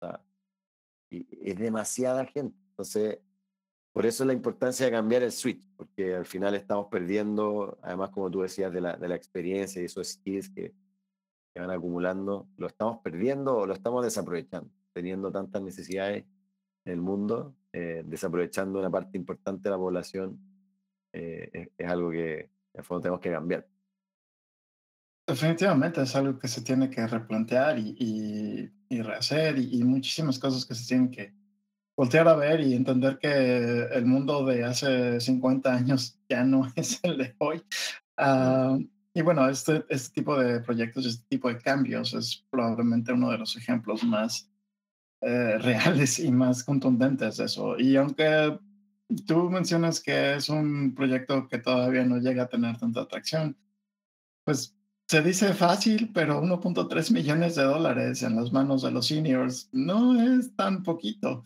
O 0.00 0.06
sea, 0.06 0.24
y 1.10 1.26
es 1.50 1.58
demasiada 1.58 2.26
gente. 2.26 2.56
Entonces, 2.70 3.18
por 3.98 4.06
eso 4.06 4.24
la 4.24 4.32
importancia 4.32 4.86
de 4.86 4.92
cambiar 4.92 5.24
el 5.24 5.32
switch, 5.32 5.60
porque 5.76 6.14
al 6.14 6.24
final 6.24 6.54
estamos 6.54 6.86
perdiendo, 6.86 7.80
además, 7.82 8.10
como 8.10 8.30
tú 8.30 8.42
decías, 8.42 8.72
de 8.72 8.80
la, 8.80 8.96
de 8.96 9.08
la 9.08 9.16
experiencia 9.16 9.82
y 9.82 9.86
esos 9.86 10.06
skills 10.06 10.50
que, 10.50 10.72
que 11.52 11.60
van 11.60 11.72
acumulando, 11.72 12.48
lo 12.58 12.68
estamos 12.68 13.00
perdiendo 13.02 13.56
o 13.56 13.66
lo 13.66 13.74
estamos 13.74 14.04
desaprovechando, 14.04 14.70
teniendo 14.92 15.32
tantas 15.32 15.62
necesidades 15.62 16.24
en 16.84 16.92
el 16.92 17.00
mundo, 17.00 17.56
eh, 17.72 18.04
desaprovechando 18.06 18.78
una 18.78 18.88
parte 18.88 19.18
importante 19.18 19.64
de 19.64 19.70
la 19.70 19.78
población, 19.78 20.38
eh, 21.12 21.50
es, 21.52 21.68
es, 21.76 21.90
algo 21.90 22.12
que 22.12 22.38
en 22.42 22.50
el 22.74 22.84
fondo 22.84 23.02
tenemos 23.02 23.20
que 23.20 23.32
cambiar. 23.32 23.66
Definitivamente 25.26 26.02
es 26.02 26.14
algo 26.14 26.38
que 26.38 26.46
se 26.46 26.62
tiene 26.62 26.88
que 26.88 27.04
replantear 27.04 27.76
y, 27.80 27.96
y, 27.98 28.72
y 28.90 29.02
rehacer 29.02 29.58
y, 29.58 29.80
y, 29.80 29.82
muchísimas 29.82 30.38
cosas 30.38 30.64
que 30.64 30.76
se 30.76 30.86
tienen 30.86 31.10
que 31.10 31.37
voltear 31.98 32.28
a 32.28 32.36
ver 32.36 32.60
y 32.60 32.74
entender 32.74 33.18
que 33.18 33.88
el 33.92 34.06
mundo 34.06 34.46
de 34.46 34.62
hace 34.62 35.20
50 35.20 35.74
años 35.74 36.16
ya 36.28 36.44
no 36.44 36.70
es 36.76 37.00
el 37.02 37.18
de 37.18 37.34
hoy. 37.38 37.60
Uh, 38.16 38.86
y 39.12 39.22
bueno, 39.22 39.48
este, 39.48 39.84
este 39.88 40.14
tipo 40.14 40.38
de 40.38 40.60
proyectos, 40.60 41.06
este 41.06 41.24
tipo 41.28 41.48
de 41.48 41.58
cambios 41.58 42.14
es 42.14 42.46
probablemente 42.50 43.12
uno 43.12 43.32
de 43.32 43.38
los 43.38 43.56
ejemplos 43.56 44.04
más 44.04 44.48
eh, 45.22 45.58
reales 45.58 46.20
y 46.20 46.30
más 46.30 46.62
contundentes 46.62 47.38
de 47.38 47.46
eso. 47.46 47.76
Y 47.76 47.96
aunque 47.96 48.56
tú 49.26 49.50
mencionas 49.50 50.00
que 50.00 50.34
es 50.34 50.48
un 50.48 50.94
proyecto 50.94 51.48
que 51.48 51.58
todavía 51.58 52.04
no 52.04 52.18
llega 52.18 52.44
a 52.44 52.48
tener 52.48 52.78
tanta 52.78 53.00
atracción, 53.00 53.56
pues 54.44 54.78
se 55.08 55.22
dice 55.22 55.54
fácil, 55.54 56.12
pero 56.12 56.42
1.3 56.42 57.12
millones 57.12 57.56
de 57.56 57.62
dólares 57.62 58.22
en 58.22 58.36
las 58.36 58.52
manos 58.52 58.82
de 58.82 58.90
los 58.90 59.06
seniors 59.06 59.68
no 59.72 60.22
es 60.22 60.54
tan 60.54 60.82
poquito. 60.82 61.42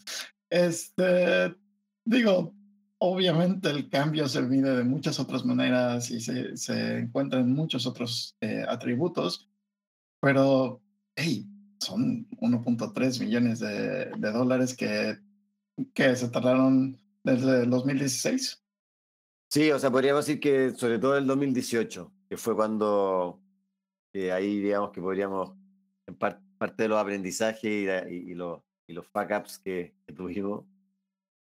Este, 0.53 1.57
digo, 2.05 2.55
obviamente 2.99 3.71
el 3.71 3.89
cambio 3.89 4.29
se 4.29 4.43
mide 4.43 4.77
de 4.77 4.85
muchas 4.85 5.19
otras 5.19 5.47
maneras 5.47 6.11
y 6.11 6.21
se, 6.21 6.59
se 6.59 6.99
encuentran 6.99 7.51
muchos 7.51 7.87
otros 7.87 8.37
eh, 8.43 8.63
atributos, 8.69 9.49
pero, 10.21 10.83
hey, 11.17 11.47
son 11.81 12.29
1.3 12.33 13.21
millones 13.21 13.61
de, 13.61 14.11
dólares 14.31 14.77
que, 14.77 15.19
que 15.95 16.15
se 16.17 16.29
tardaron 16.29 17.01
desde 17.25 17.63
el 17.63 17.71
2016. 17.71 18.63
Sí, 19.51 19.71
o 19.71 19.79
sea, 19.79 19.91
podríamos 19.91 20.27
decir 20.27 20.39
que 20.39 20.73
sobre 20.73 20.99
todo 20.99 21.17
el 21.17 21.27
2018, 21.27 22.13
que 22.29 22.37
fue 22.37 22.55
cuando 22.55 23.41
eh, 24.13 24.33
ahí 24.33 24.61
digamos 24.61 24.91
que 24.93 25.01
podríamos, 25.01 25.55
en 26.07 26.15
par, 26.15 26.43
parte 26.59 26.83
de 26.83 26.91
los 26.91 26.99
aprendizajes 26.99 27.65
y, 27.65 27.87
y, 28.15 28.33
y 28.33 28.35
los, 28.35 28.61
y 28.87 28.93
los 28.93 29.07
fuck-ups 29.07 29.59
que, 29.59 29.95
que 30.07 30.13
tuvimos, 30.13 30.65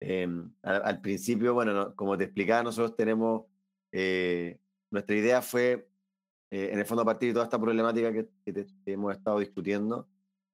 eh, 0.01 0.27
al, 0.63 0.83
al, 0.83 1.01
principio, 1.01 1.55
bueno, 1.55 1.73
no, 1.73 1.95
como 1.95 2.17
te 2.17 2.25
explicaba, 2.25 2.63
nosotros 2.63 2.97
tenemos, 2.97 3.45
eh, 3.93 4.59
nuestra 4.91 5.15
idea 5.17 5.43
fue, 5.43 5.89
eh, 6.51 6.71
en 6.73 6.79
el 6.79 6.87
fondo, 6.87 7.03
a 7.03 7.07
partir 7.07 7.29
de 7.29 7.35
toda 7.35 7.45
esta 7.45 7.61
problemática 7.61 8.13
que, 8.13 8.29
que, 8.45 8.53
te, 8.53 8.67
que 8.85 8.93
hemos 8.93 9.15
estado 9.15 9.39
discutiendo, 9.39 10.09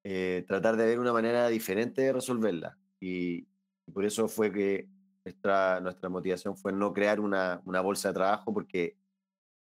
eh, 0.05 0.45
tratar 0.47 0.77
de 0.77 0.87
ver 0.87 1.01
una 1.01 1.13
manera 1.13 1.49
diferente 1.49 2.03
de 2.03 2.13
resolverla. 2.13 2.79
Y, 3.01 3.49
por 3.93 4.05
eso 4.05 4.29
fue 4.29 4.53
que 4.53 4.89
nuestra, 5.25 5.81
nuestra 5.81 6.09
motivación 6.09 6.57
fue 6.57 6.73
no 6.73 6.93
crear 6.93 7.21
una, 7.21 7.61
una 7.65 7.81
bolsa 7.81 8.09
de 8.09 8.15
trabajo 8.15 8.53
porque 8.53 8.97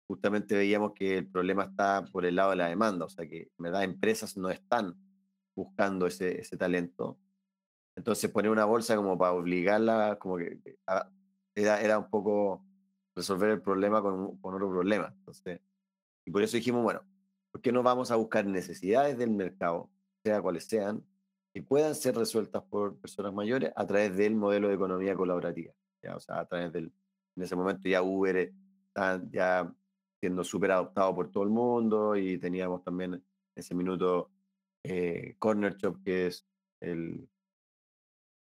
justamente 0.08 0.54
veíamos 0.54 0.92
que 0.94 1.18
el 1.18 1.26
problema 1.26 1.64
está 1.64 2.04
por 2.04 2.24
el 2.24 2.36
lado 2.36 2.50
de 2.50 2.56
la 2.56 2.68
demanda, 2.68 3.06
o 3.06 3.08
sea 3.08 3.26
que 3.28 3.42
en 3.42 3.62
verdad 3.62 3.82
empresas 3.82 4.36
no 4.36 4.50
están 4.50 4.96
buscando 5.54 6.06
ese, 6.06 6.40
ese 6.40 6.56
talento. 6.56 7.18
Entonces 7.96 8.30
poner 8.30 8.50
una 8.50 8.64
bolsa 8.64 8.96
como 8.96 9.18
para 9.18 9.32
obligarla, 9.32 10.18
como 10.18 10.38
que 10.38 10.58
era, 11.54 11.80
era 11.80 11.98
un 11.98 12.08
poco 12.08 12.64
resolver 13.14 13.50
el 13.50 13.62
problema 13.62 14.02
con, 14.02 14.38
otro 14.40 14.70
problema. 14.70 15.12
Entonces, 15.18 15.60
y 16.24 16.30
por 16.30 16.42
eso 16.42 16.56
dijimos, 16.56 16.82
bueno, 16.82 17.02
¿por 17.50 17.60
qué 17.60 17.72
no 17.72 17.82
vamos 17.82 18.10
a 18.10 18.16
buscar 18.16 18.46
necesidades 18.46 19.18
del 19.18 19.30
mercado, 19.30 19.90
sea 20.24 20.40
cuales 20.40 20.64
sean, 20.64 21.04
que 21.52 21.62
puedan 21.62 21.94
ser 21.94 22.16
resueltas 22.16 22.62
por 22.62 22.96
personas 22.98 23.34
mayores 23.34 23.72
a 23.76 23.86
través 23.86 24.16
del 24.16 24.34
modelo 24.34 24.68
de 24.68 24.74
economía 24.74 25.14
colaborativa? 25.14 25.72
¿ya? 26.02 26.16
O 26.16 26.20
sea, 26.20 26.40
a 26.40 26.46
través 26.46 26.72
del, 26.72 26.92
en 27.36 27.42
ese 27.42 27.56
momento 27.56 27.88
ya 27.88 28.02
Uber 28.02 28.52
está 28.88 29.22
ya 29.30 29.72
siendo 30.20 30.44
súper 30.44 30.72
adoptado 30.72 31.14
por 31.14 31.30
todo 31.30 31.44
el 31.44 31.50
mundo 31.50 32.16
y 32.16 32.38
teníamos 32.38 32.82
también 32.84 33.22
ese 33.54 33.74
minuto 33.74 34.30
eh, 34.84 35.36
Corner 35.38 35.76
Shop, 35.76 36.02
que 36.04 36.26
es 36.26 36.46
el, 36.80 37.28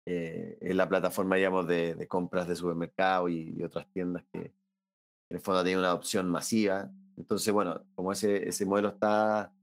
eh, 0.05 0.57
la 0.61 0.87
plataforma, 0.87 1.35
digamos, 1.35 1.67
de, 1.67 1.95
de, 1.95 2.07
compras 2.07 2.47
de 2.47 2.55
supermercado 2.55 3.29
y, 3.29 3.55
y, 3.57 3.63
otras 3.63 3.87
tiendas 3.91 4.23
que 4.31 4.39
en 4.39 5.37
el 5.37 5.39
fondo 5.41 5.63
tienen 5.63 5.79
una 5.79 5.89
adopción 5.89 6.29
masiva. 6.29 6.89
Entonces, 7.17 7.53
bueno, 7.53 7.83
como 7.95 8.11
ese, 8.11 8.47
ese 8.47 8.65
modelo 8.65 8.89
está, 8.89 9.53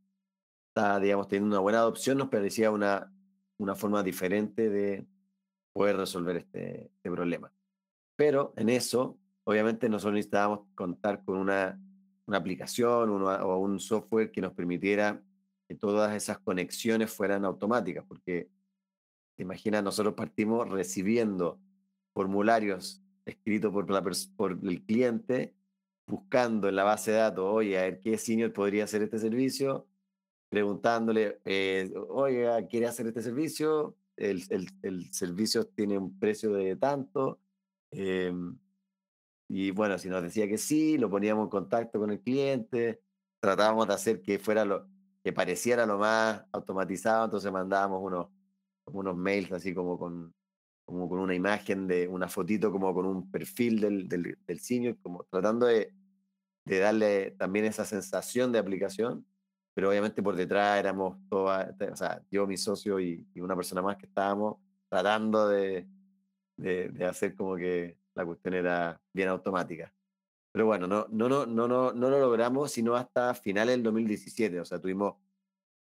está, 0.69 1.01
digamos, 1.01 1.29
teniendo 1.29 1.55
una 1.57 1.61
buena 1.61 1.79
adopción, 1.79 2.19
nos 2.19 2.29
parecía 2.29 2.71
una, 2.71 3.13
una 3.59 3.75
forma 3.75 4.03
diferente 4.03 4.69
de 4.69 5.07
poder 5.73 5.97
resolver 5.97 6.37
este, 6.37 6.91
este 6.95 7.11
problema. 7.11 7.53
Pero 8.17 8.53
en 8.57 8.69
eso, 8.69 9.19
obviamente, 9.45 9.89
nosotros 9.89 10.15
necesitábamos 10.15 10.61
contar 10.75 11.25
con 11.25 11.39
una 11.39 11.79
una 12.27 12.39
aplicación 12.39 13.11
o 13.11 13.59
un 13.59 13.79
software 13.79 14.31
que 14.31 14.41
nos 14.41 14.53
permitiera 14.53 15.23
que 15.69 15.75
todas 15.75 16.15
esas 16.15 16.39
conexiones 16.39 17.11
fueran 17.11 17.45
automáticas, 17.45 18.05
porque 18.07 18.49
te 19.37 19.43
imaginas, 19.43 19.83
nosotros 19.83 20.15
partimos 20.15 20.69
recibiendo 20.69 21.61
formularios 22.15 23.03
escritos 23.25 23.73
por, 23.73 23.91
la 23.91 24.03
por 24.37 24.59
el 24.63 24.83
cliente, 24.83 25.55
buscando 26.07 26.69
en 26.69 26.77
la 26.77 26.85
base 26.85 27.11
de 27.11 27.19
datos, 27.19 27.45
oye, 27.47 27.79
a 27.79 27.83
ver 27.83 28.01
qué 28.01 28.17
senior 28.17 28.53
podría 28.53 28.85
hacer 28.85 29.03
este 29.03 29.19
servicio, 29.19 29.87
preguntándole, 30.49 31.41
eh, 31.45 31.93
oiga, 32.09 32.67
¿quiere 32.67 32.87
hacer 32.87 33.09
este 33.09 33.23
servicio? 33.23 33.97
El, 34.17 34.43
el, 34.51 34.69
el, 34.83 35.13
servicio 35.13 35.67
tiene 35.67 35.99
un 35.99 36.19
precio 36.19 36.53
de 36.53 36.77
tanto. 36.77 37.41
Eh, 37.91 38.33
y 39.49 39.71
bueno, 39.73 39.99
si 39.99 40.09
nos 40.09 40.23
decía 40.23 40.49
que 40.49 40.59
sí, 40.59 40.97
lo 40.99 41.11
poníamos 41.11 41.45
en 41.45 41.51
contacto 41.51 41.99
con 41.99 42.11
el 42.11 42.21
cliente, 42.21 43.01
tratábamos 43.41 43.89
de 43.89 43.95
hacer 43.95 44.23
que 44.23 44.39
fuera 44.39 44.65
lo 44.65 44.89
que 45.27 45.33
pareciera 45.33 45.85
lo 45.87 45.99
más 45.99 46.41
automatizado, 46.53 47.25
entonces 47.25 47.51
mandábamos 47.51 48.01
unos, 48.01 48.29
unos 48.85 49.17
mails 49.17 49.51
así 49.51 49.75
como 49.75 49.99
con, 49.99 50.33
como 50.85 51.09
con 51.09 51.19
una 51.19 51.35
imagen 51.35 51.89
de 51.89 52.07
una 52.07 52.29
fotito, 52.29 52.71
como 52.71 52.95
con 52.95 53.07
un 53.07 53.29
perfil 53.29 53.81
del, 53.81 54.09
del, 54.09 54.39
del 54.47 54.99
como 55.03 55.25
tratando 55.25 55.67
de, 55.67 55.93
de 56.65 56.79
darle 56.79 57.33
también 57.33 57.65
esa 57.65 57.85
sensación 57.85 58.53
de 58.53 58.61
aplicación, 58.61 59.27
pero 59.75 59.89
obviamente 59.89 60.23
por 60.23 60.37
detrás 60.37 60.79
éramos 60.79 61.19
todas, 61.29 61.75
o 61.91 61.97
sea, 61.97 62.23
yo, 62.31 62.47
mi 62.47 62.57
socio 62.57 63.01
y, 63.01 63.27
y 63.35 63.41
una 63.41 63.57
persona 63.57 63.83
más 63.83 63.97
que 63.97 64.07
estábamos 64.07 64.59
tratando 64.89 65.49
de, 65.49 65.89
de, 66.57 66.89
de 66.91 67.05
hacer 67.05 67.35
como 67.35 67.57
que 67.57 67.99
la 68.15 68.25
cuestión 68.25 68.55
era 68.55 69.01
bien 69.13 69.29
automática. 69.31 69.93
Pero 70.57 70.65
bueno, 70.65 70.87
no, 70.87 71.07
no, 71.11 71.29
no, 71.29 71.45
no, 71.45 71.69
no, 71.69 71.93
no 71.93 72.09
lo 72.09 72.19
logramos 72.19 72.73
sino 72.73 72.97
hasta 72.97 73.35
finales 73.35 73.75
del 73.75 73.83
2017. 73.83 74.59
O 74.59 74.65
sea, 74.65 74.81
tuvimos, 74.81 75.17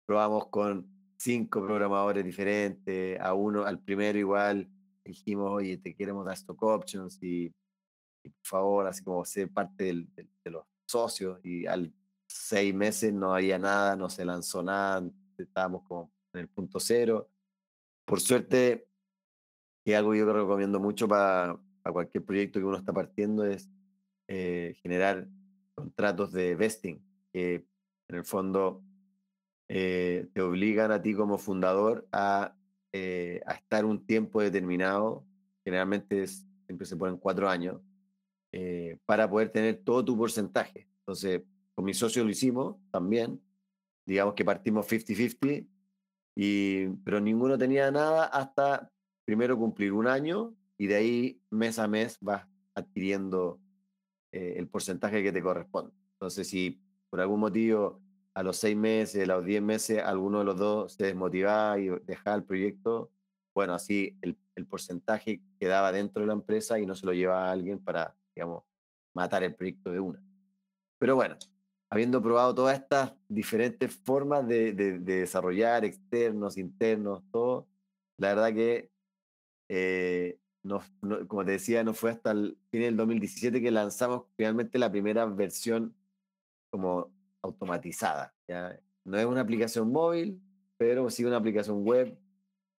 probamos 0.04 0.48
con 0.48 0.84
cinco 1.16 1.64
programadores 1.64 2.24
diferentes, 2.24 3.20
a 3.20 3.34
uno, 3.34 3.64
al 3.64 3.78
primero 3.78 4.18
igual, 4.18 4.68
dijimos, 5.04 5.48
oye, 5.52 5.78
te 5.78 5.94
queremos 5.94 6.24
dar 6.26 6.34
stock 6.34 6.60
options 6.60 7.22
y, 7.22 7.50
por 8.24 8.32
favor, 8.42 8.86
así 8.88 9.04
como 9.04 9.24
ser 9.24 9.48
parte 9.48 9.94
de, 9.94 10.50
los 10.50 10.64
socios. 10.88 11.38
Y 11.44 11.64
al 11.64 11.94
seis 12.26 12.74
meses 12.74 13.12
no 13.12 13.32
había 13.32 13.60
nada, 13.60 13.94
no 13.94 14.10
se 14.10 14.24
lanzó 14.24 14.60
nada, 14.60 15.08
estábamos 15.36 15.84
como 15.84 16.10
en 16.32 16.40
el 16.40 16.48
punto 16.48 16.80
cero. 16.80 17.30
Por 18.04 18.18
suerte, 18.18 18.88
que 19.84 19.94
algo 19.94 20.16
yo 20.16 20.32
recomiendo 20.32 20.80
mucho 20.80 21.06
para, 21.06 21.56
a 21.84 21.92
cualquier 21.92 22.24
proyecto 22.24 22.58
que 22.58 22.64
uno 22.64 22.78
está 22.78 22.92
partiendo 22.92 23.44
es 23.44 23.70
eh, 24.28 24.76
generar 24.82 25.26
contratos 25.74 26.32
de 26.32 26.54
vesting, 26.54 27.02
que 27.32 27.66
en 28.08 28.16
el 28.16 28.24
fondo 28.24 28.82
eh, 29.68 30.28
te 30.34 30.42
obligan 30.42 30.92
a 30.92 31.00
ti 31.00 31.14
como 31.14 31.38
fundador 31.38 32.06
a, 32.12 32.54
eh, 32.92 33.40
a, 33.46 33.54
estar 33.54 33.86
un 33.86 34.04
tiempo 34.04 34.42
determinado, 34.42 35.24
generalmente 35.64 36.22
es, 36.22 36.46
siempre 36.66 36.86
se 36.86 36.96
ponen 36.96 37.16
cuatro 37.16 37.48
años, 37.48 37.80
para 39.04 39.28
poder 39.28 39.50
tener 39.50 39.76
todo 39.84 40.04
tu 40.04 40.16
porcentaje. 40.16 40.88
Entonces, 41.00 41.42
con 41.74 41.84
mi 41.84 41.94
socio 41.94 42.24
lo 42.24 42.30
hicimos 42.30 42.76
también, 42.90 43.40
digamos 44.06 44.34
que 44.34 44.44
partimos 44.44 44.86
50-50, 44.86 45.66
pero 47.04 47.20
ninguno 47.20 47.56
tenía 47.56 47.90
nada 47.90 48.24
hasta 48.24 48.90
primero 49.24 49.56
cumplir 49.58 49.92
un 49.92 50.06
año 50.06 50.54
y 50.78 50.86
de 50.86 50.94
ahí 50.96 51.42
mes 51.50 51.78
a 51.78 51.86
mes 51.86 52.16
vas 52.20 52.46
adquiriendo 52.74 53.60
eh, 54.32 54.54
el 54.56 54.68
porcentaje 54.68 55.22
que 55.22 55.32
te 55.32 55.42
corresponde. 55.42 55.92
Entonces, 56.12 56.48
si 56.48 56.80
por 57.10 57.20
algún 57.20 57.40
motivo 57.40 58.00
a 58.34 58.42
los 58.42 58.56
seis 58.56 58.76
meses, 58.76 59.28
a 59.28 59.34
los 59.34 59.44
diez 59.44 59.62
meses, 59.62 60.02
alguno 60.02 60.40
de 60.40 60.44
los 60.44 60.56
dos 60.56 60.92
se 60.92 61.06
desmotivaba 61.06 61.78
y 61.78 61.88
dejaba 62.06 62.36
el 62.36 62.44
proyecto, 62.44 63.10
bueno, 63.54 63.74
así 63.74 64.16
el, 64.22 64.36
porcentaje 64.66 65.40
quedaba 65.58 65.92
dentro 65.92 66.20
de 66.20 66.26
la 66.26 66.32
empresa 66.32 66.80
y 66.80 66.86
no 66.86 66.94
se 66.94 67.06
lo 67.06 67.12
llevaba 67.12 67.48
a 67.48 67.52
alguien 67.52 67.78
para, 67.78 68.14
digamos, 68.34 68.64
matar 69.14 69.44
el 69.44 69.54
proyecto 69.54 69.92
de 69.92 70.00
una. 70.00 70.20
Pero 70.98 71.14
bueno, 71.14 71.36
habiendo 71.88 72.20
probado 72.20 72.54
todas 72.54 72.78
estas 72.78 73.14
diferentes 73.28 73.94
formas 73.94 74.46
de 74.46 74.72
desarrollar, 75.00 75.84
externos, 75.84 76.58
internos, 76.58 77.22
todo, 77.30 77.68
la 78.18 78.34
verdad 78.34 78.52
que 78.52 78.90
eh, 79.68 80.38
no, 80.62 80.82
como 81.28 81.44
te 81.44 81.52
decía, 81.52 81.84
no 81.84 81.94
fue 81.94 82.10
hasta 82.10 82.32
el 82.32 82.58
fin 82.70 82.82
del 82.82 82.96
2017 82.96 83.60
que 83.60 83.70
lanzamos 83.70 84.24
finalmente 84.36 84.78
la 84.78 84.90
primera 84.90 85.24
versión 85.26 85.94
como 86.70 87.10
automatizada. 87.42 88.34
¿ya? 88.46 88.78
No 89.04 89.18
es 89.18 89.26
una 89.26 89.40
aplicación 89.40 89.90
móvil, 89.90 90.40
pero 90.76 91.10
sí 91.10 91.24
una 91.24 91.36
aplicación 91.36 91.84
web 91.84 92.18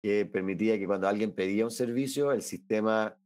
que 0.01 0.25
permitía 0.25 0.77
que 0.77 0.87
cuando 0.87 1.07
alguien 1.07 1.31
pedía 1.31 1.65
un 1.65 1.71
servicio, 1.71 2.31
el 2.31 2.41
sistema 2.41 3.17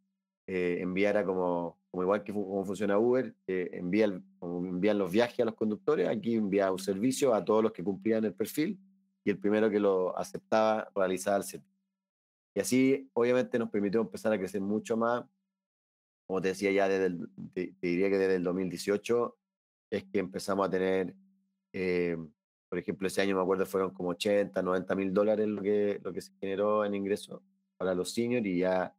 eh, 0.48 0.78
enviara 0.82 1.24
como, 1.24 1.78
igual 1.94 2.24
que 2.24 2.34
como 2.34 2.66
funciona 2.66 2.98
Uber, 2.98 3.36
eh, 3.48 3.70
envía 3.74 4.06
envían 4.42 4.98
los 4.98 5.12
viajes 5.12 5.40
a 5.40 5.46
los 5.46 5.56
conductores, 5.56 6.08
aquí 6.08 6.36
envía 6.36 6.72
un 6.72 6.80
servicio 6.80 7.34
a 7.34 7.46
todos 7.46 7.64
los 7.64 7.72
que 7.72 7.84
cumplían 7.84 8.26
el 8.26 8.34
perfil 8.34 8.80
y 9.24 9.30
el 9.30 9.38
primero 9.38 9.70
que 9.70 9.80
lo 9.80 10.18
aceptaba 10.18 10.90
realizaba 10.96 11.38
el 11.38 11.44
servicio. 11.44 11.73
Y 12.56 12.60
así, 12.60 13.10
obviamente, 13.14 13.58
nos 13.58 13.70
permitió 13.70 14.02
empezar 14.02 14.32
a 14.34 14.38
crecer 14.38 14.62
mucho 14.62 14.96
más. 14.96 15.26
Como 16.28 16.42
te 16.42 16.50
decía 16.50 16.72
ya, 16.72 16.88
desde 16.88 17.08
el, 17.08 17.30
te, 17.54 17.74
te, 17.80 17.88
diría 17.88 18.10
que 18.10 18.18
desde 18.18 18.36
el 18.36 18.44
2018 18.44 19.38
es 19.90 20.04
que 20.06 20.20
empezamos 20.20 20.68
a 20.68 20.70
tener, 20.70 21.16
eh, 21.74 22.18
por 22.70 22.80
ejemplo, 22.80 23.08
ese 23.08 23.22
año 23.22 23.36
me 23.36 23.42
acuerdo 23.42 23.66
fueron 23.66 23.92
como 23.92 24.10
80, 24.10 24.62
90 24.62 24.96
mil 24.96 25.14
dólares 25.14 25.48
lo 25.48 25.62
que, 25.62 26.00
lo 26.04 26.14
que 26.14 26.22
se 26.22 26.32
generó 26.40 26.86
en 26.86 26.96
ingresos 26.96 27.42
para 27.78 27.94
los 27.94 28.14
seniors 28.14 28.46
y 28.46 28.60
ya 28.60 28.96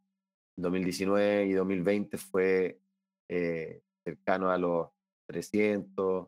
2019 0.55 1.47
y 1.47 1.53
2020 1.53 2.17
fue 2.17 2.79
eh, 3.27 3.81
cercano 4.03 4.49
a 4.49 4.57
los 4.57 4.89
300 5.27 6.27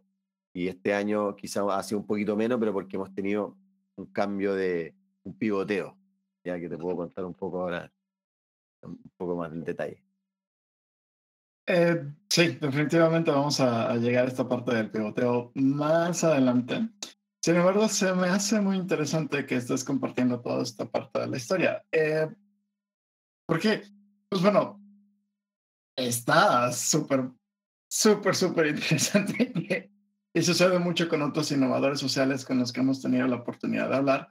y 0.54 0.68
este 0.68 0.94
año 0.94 1.36
quizá 1.36 1.64
ha 1.78 1.84
sido 1.84 2.00
un 2.00 2.08
poquito 2.08 2.36
menos, 2.36 2.60
pero 2.60 2.74
porque 2.74 2.96
hemos 2.96 3.14
tenido 3.14 3.56
un 3.96 4.08
cambio 4.08 4.56
de 4.56 4.96
un 5.24 5.38
pivoteo 5.38 5.98
ya 6.48 6.60
que 6.60 6.70
te 6.70 6.78
puedo 6.78 6.98
contar 6.98 7.26
un 7.26 7.34
poco 7.34 7.62
ahora, 7.62 7.92
un 8.82 9.12
poco 9.18 9.36
más 9.36 9.52
en 9.52 9.64
detalle. 9.64 10.04
Eh, 11.68 12.02
sí, 12.30 12.58
definitivamente 12.62 13.30
vamos 13.30 13.60
a, 13.60 13.92
a, 13.92 13.98
llegar 13.98 14.26
a 14.26 14.30
esta 14.30 14.48
parte 14.48 14.74
del 14.74 14.90
pivoteo 14.90 15.52
más 15.56 16.24
adelante. 16.24 16.90
Sin 17.42 17.56
embargo, 17.56 17.88
se 17.90 18.14
me 18.14 18.30
hace 18.30 18.62
muy 18.62 18.78
interesante 18.78 19.46
que 19.46 19.56
estés 19.56 19.84
compartiendo 19.84 20.40
toda 20.40 20.64
esta 20.64 20.86
parte 20.86 21.20
de 21.20 21.28
la 21.28 21.38
historia. 21.38 21.86
Eh, 21.92 22.28
porque, 23.46 23.84
pues 24.30 24.42
bueno, 24.42 24.82
está 25.96 26.72
súper, 26.72 27.30
súper, 27.90 28.36
súper 28.36 28.68
interesante. 28.68 29.92
y 30.34 30.42
sucede 30.42 30.80
mucho 30.80 31.10
con 31.10 31.22
otros 31.22 31.52
innovadores 31.52 32.00
sociales 32.00 32.46
con 32.46 32.60
los 32.60 32.72
que 32.72 32.82
hemos 32.82 33.02
tenido 33.02 33.28
la 33.28 33.38
oportunidad 33.38 33.90
de 33.90 33.96
hablar, 33.96 34.30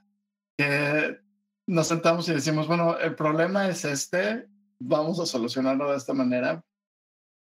que 0.56 1.18
nos 1.66 1.88
sentamos 1.88 2.28
y 2.28 2.32
decimos, 2.32 2.68
bueno, 2.68 2.98
el 2.98 3.14
problema 3.14 3.68
es 3.68 3.84
este, 3.84 4.46
vamos 4.78 5.20
a 5.20 5.26
solucionarlo 5.26 5.90
de 5.90 5.96
esta 5.96 6.14
manera. 6.14 6.64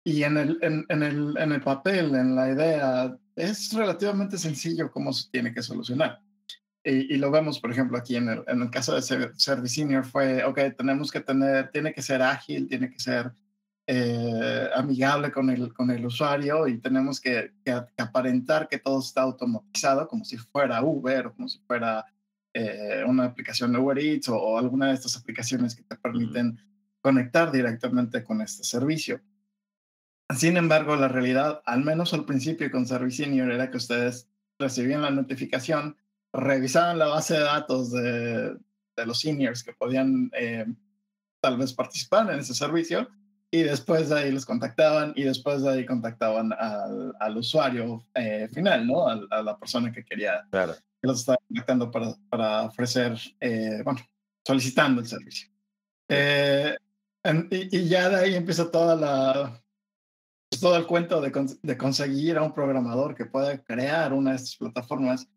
Y 0.04 0.22
en 0.22 0.36
el, 0.36 0.58
en, 0.62 0.84
en 0.88 1.02
el, 1.02 1.36
en 1.38 1.52
el 1.52 1.60
papel, 1.62 2.14
en 2.14 2.34
la 2.34 2.50
idea, 2.50 3.16
es 3.36 3.72
relativamente 3.72 4.38
sencillo 4.38 4.90
cómo 4.90 5.12
se 5.12 5.30
tiene 5.30 5.52
que 5.52 5.62
solucionar. 5.62 6.20
Y, 6.82 7.14
y, 7.14 7.16
lo 7.16 7.30
vemos, 7.30 7.58
por 7.60 7.70
ejemplo, 7.70 7.96
aquí 7.96 8.16
en 8.16 8.28
el, 8.28 8.44
en 8.46 8.60
el 8.60 8.70
caso 8.70 8.94
de 8.94 9.00
Service 9.00 9.74
Senior 9.74 10.04
fue, 10.04 10.44
ok, 10.44 10.60
tenemos 10.76 11.10
que 11.10 11.20
tener, 11.20 11.70
tiene 11.70 11.94
que 11.94 12.02
ser 12.02 12.20
ágil, 12.20 12.68
tiene 12.68 12.90
que 12.90 12.98
ser 12.98 13.32
eh, 13.86 14.68
amigable 14.74 15.30
con 15.30 15.50
el, 15.50 15.74
con 15.74 15.90
el 15.90 16.06
usuario 16.06 16.66
y 16.66 16.78
tenemos 16.78 17.20
que, 17.20 17.52
que, 17.62 17.72
aparentar 17.98 18.66
que 18.66 18.78
todo 18.78 18.98
está 19.00 19.22
automatizado, 19.22 20.08
como 20.08 20.24
si 20.24 20.38
fuera 20.38 20.82
Uber 20.82 21.26
o 21.26 21.34
como 21.34 21.48
si 21.48 21.58
fuera 21.66 22.04
eh, 22.54 23.04
una 23.06 23.24
aplicación 23.24 23.72
de 23.72 23.78
Uber 23.78 23.98
Eats 23.98 24.28
o, 24.28 24.36
o, 24.36 24.58
alguna 24.58 24.88
de 24.88 24.94
estas 24.94 25.16
aplicaciones 25.16 25.74
que 25.74 25.82
te 25.82 25.96
permiten 25.96 26.58
conectar 27.02 27.52
directamente 27.52 28.24
con 28.24 28.40
este 28.40 28.64
servicio. 28.64 29.20
Sin 30.34 30.56
embargo, 30.56 30.96
la 30.96 31.08
realidad, 31.08 31.60
al 31.66 31.84
menos 31.84 32.14
al 32.14 32.24
principio 32.24 32.70
con 32.70 32.86
Service 32.86 33.22
Senior, 33.22 33.52
era 33.52 33.70
que 33.70 33.76
ustedes 33.76 34.28
recibían 34.58 35.02
la 35.02 35.10
notificación 35.10 35.96
revisaban 36.34 36.98
la 36.98 37.06
base 37.06 37.34
de 37.34 37.40
datos 37.40 37.92
de, 37.92 38.56
de 38.96 39.06
los 39.06 39.20
seniors 39.20 39.62
que 39.62 39.72
podían 39.72 40.30
eh, 40.34 40.66
tal 41.40 41.56
vez 41.56 41.72
participar 41.72 42.30
en 42.32 42.40
ese 42.40 42.54
servicio 42.54 43.08
y 43.50 43.62
después 43.62 44.08
de 44.08 44.18
ahí 44.18 44.32
los 44.32 44.44
contactaban 44.44 45.12
y 45.14 45.22
después 45.22 45.62
de 45.62 45.70
ahí 45.70 45.86
contactaban 45.86 46.52
al, 46.52 47.14
al 47.20 47.36
usuario 47.36 48.04
eh, 48.14 48.48
final, 48.52 48.84
¿no? 48.84 49.08
A, 49.08 49.20
a, 49.30 49.42
la 49.42 49.56
persona 49.56 49.92
que 49.92 50.04
quería, 50.04 50.44
claro. 50.50 50.74
Que 51.04 51.08
los 51.08 51.20
estaba 51.20 51.38
contactando 51.46 51.90
para, 51.90 52.14
para 52.28 52.62
ofrecer, 52.62 53.18
eh, 53.40 53.82
bueno, 53.84 54.00
solicitando 54.46 55.00
el 55.00 55.06
servicio. 55.06 55.50
Eh, 56.08 56.76
en, 57.22 57.48
y, 57.50 57.78
y, 57.78 57.88
ya 57.88 58.08
de 58.08 58.16
ahí 58.16 58.34
empieza 58.34 58.70
toda 58.70 58.96
la, 58.96 59.62
pues 60.50 60.60
todo 60.60 60.76
el 60.76 60.86
cuento 60.86 61.20
de, 61.20 61.32
de 61.62 61.78
conseguir 61.78 62.36
a 62.36 62.42
un 62.42 62.52
programador 62.52 63.14
que 63.14 63.26
pueda 63.26 63.56
crear 63.62 64.12
una 64.12 64.30
de 64.30 64.36
estas 64.36 64.56
plataformas 64.56 65.28